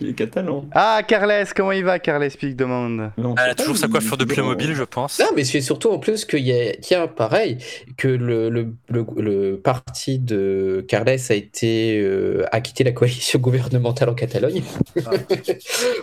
Il 0.02 0.08
est 0.10 0.14
catalan. 0.14 0.66
ah, 0.74 1.02
Carles, 1.06 1.46
comment 1.54 1.74
il 1.74 1.84
va, 1.84 2.00
Carles 2.00 2.30
Pic 2.30 2.56
demande 2.56 3.12
Elle 3.18 3.50
a 3.50 3.56
toujours 3.56 3.76
sa 3.76 3.88
il- 3.88 3.92
coiffure 3.92 4.16
de 4.16 4.24
il 4.24 4.28
Playmobil, 4.30 4.74
je 4.74 4.84
pense. 4.84 5.20
Non, 5.20 5.26
mais 5.36 5.44
c'est 5.44 5.60
surtout 5.60 5.90
en 5.90 6.00
plus 6.00 6.24
qu'il 6.24 6.40
y 6.48 6.54
a, 6.54 6.74
tiens, 6.76 7.08
pareil, 7.08 7.58
que 7.98 8.08
le, 8.08 8.50
le, 8.50 8.74
le, 8.88 9.06
le 9.18 9.60
parti 9.60 10.18
de 10.20 10.86
Carles 10.88 11.10
a 11.30 11.34
été 11.34 12.00
euh, 12.00 12.46
a 12.54 12.62
quitté 12.62 12.86
la 12.86 12.94
coalition 12.94 13.40
gouvernementale 13.40 14.08
en 14.10 14.14
Catalogne. 14.14 14.64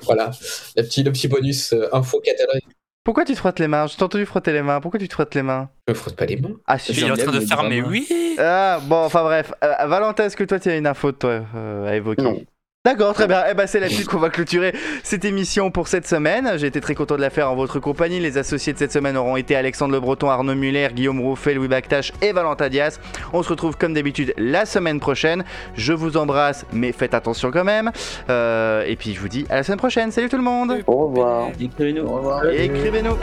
voilà, 0.03 0.31
le 0.77 0.83
petit, 0.83 1.03
le 1.03 1.13
petit 1.13 1.29
bonus 1.29 1.73
euh, 1.73 1.89
info 1.95 2.21
Catalogne. 2.21 2.61
Pourquoi 3.05 3.25
tu 3.25 3.33
te 3.35 3.39
frottes 3.39 3.61
les 3.61 3.69
mains? 3.69 3.87
Je 3.87 3.97
t'ai 3.97 4.03
entendu 4.03 4.27
frotter 4.27 4.53
les 4.53 4.63
mains. 4.63 4.81
Pourquoi 4.81 4.99
tu 4.99 5.07
te 5.09 5.15
frottes 5.15 5.35
les 5.37 5.43
mains? 5.43 5.71
Je 5.87 5.93
me 5.93 5.97
frotte 5.97 6.17
pas 6.17 6.27
les 6.27 6.37
mains. 6.37 6.51
Ah, 6.67 6.75
Il 6.77 6.81
super. 6.95 7.09
est 7.09 7.11
en 7.13 7.17
train 7.31 7.39
de 7.39 7.41
faire, 7.47 7.63
mais 7.63 7.81
oui 7.81 8.07
Ah, 8.39 8.81
bon, 8.83 8.97
enfin 8.97 9.23
bref. 9.23 9.53
Euh, 9.63 9.87
Valentin, 9.87 10.25
est-ce 10.27 10.37
que 10.37 10.43
toi, 10.45 10.59
tu 10.59 10.69
as 10.69 10.77
une 10.77 10.89
info, 10.89 11.13
toi, 11.13 11.45
euh, 11.55 11.87
à 11.89 11.95
évoquer? 11.97 12.23
Non. 12.23 12.43
D'accord, 12.87 13.15
très 13.15 13.27
bien. 13.27 13.43
Eh 13.51 13.55
ben, 13.55 13.67
c'est 13.67 13.81
là-dessus 13.81 14.05
qu'on 14.05 14.21
va 14.21 14.31
clôturer 14.31 14.73
cette 15.03 15.25
émission 15.25 15.73
pour 15.73 15.89
cette 15.89 16.07
semaine. 16.07 16.53
J'ai 16.55 16.69
été 16.69 16.81
très 16.81 16.95
content 16.95 17.17
de 17.17 17.21
la 17.21 17.31
faire 17.31 17.51
en 17.51 17.57
votre 17.57 17.81
compagnie. 17.81 18.21
Les 18.21 18.39
associés 18.39 18.73
de 18.73 18.79
cette 18.79 18.93
semaine 18.93 19.17
auront 19.17 19.35
été 19.35 19.57
Alexandre 19.57 19.93
Le 19.93 19.99
Breton, 19.99 20.31
Arnaud 20.31 20.55
Muller, 20.55 20.91
Guillaume 20.95 21.21
Rouffet, 21.21 21.55
Louis 21.55 21.67
Bactache 21.67 22.13
et 22.23 22.31
Valentin 22.31 22.69
Dias. 22.69 23.01
On 23.33 23.43
se 23.43 23.49
retrouve 23.49 23.77
comme 23.77 23.93
d'habitude 23.93 24.35
la 24.39 24.67
semaine 24.67 25.01
prochaine. 25.01 25.43
Je 25.75 25.95
vous 25.95 26.17
embrasse, 26.17 26.65
mais 26.73 26.93
faites 26.93 27.15
attention 27.15 27.51
quand 27.51 27.65
même. 27.65 27.91
Euh, 28.31 28.85
et 28.87 28.95
puis 28.95 29.15
je 29.15 29.21
vous 29.21 29.29
dis 29.29 29.47
à 29.51 29.57
la 29.57 29.63
semaine 29.65 29.79
prochaine. 29.79 30.13
Salut 30.13 30.29
tout 30.29 30.37
le 30.37 30.45
monde. 30.45 30.85
Au 30.87 31.09
revoir. 31.09 31.49
Écrivez-nous. 31.61 32.05
Au 32.05 32.15
revoir. 32.19 32.49
Et 32.49 32.67
écrivez-nous. 32.67 33.17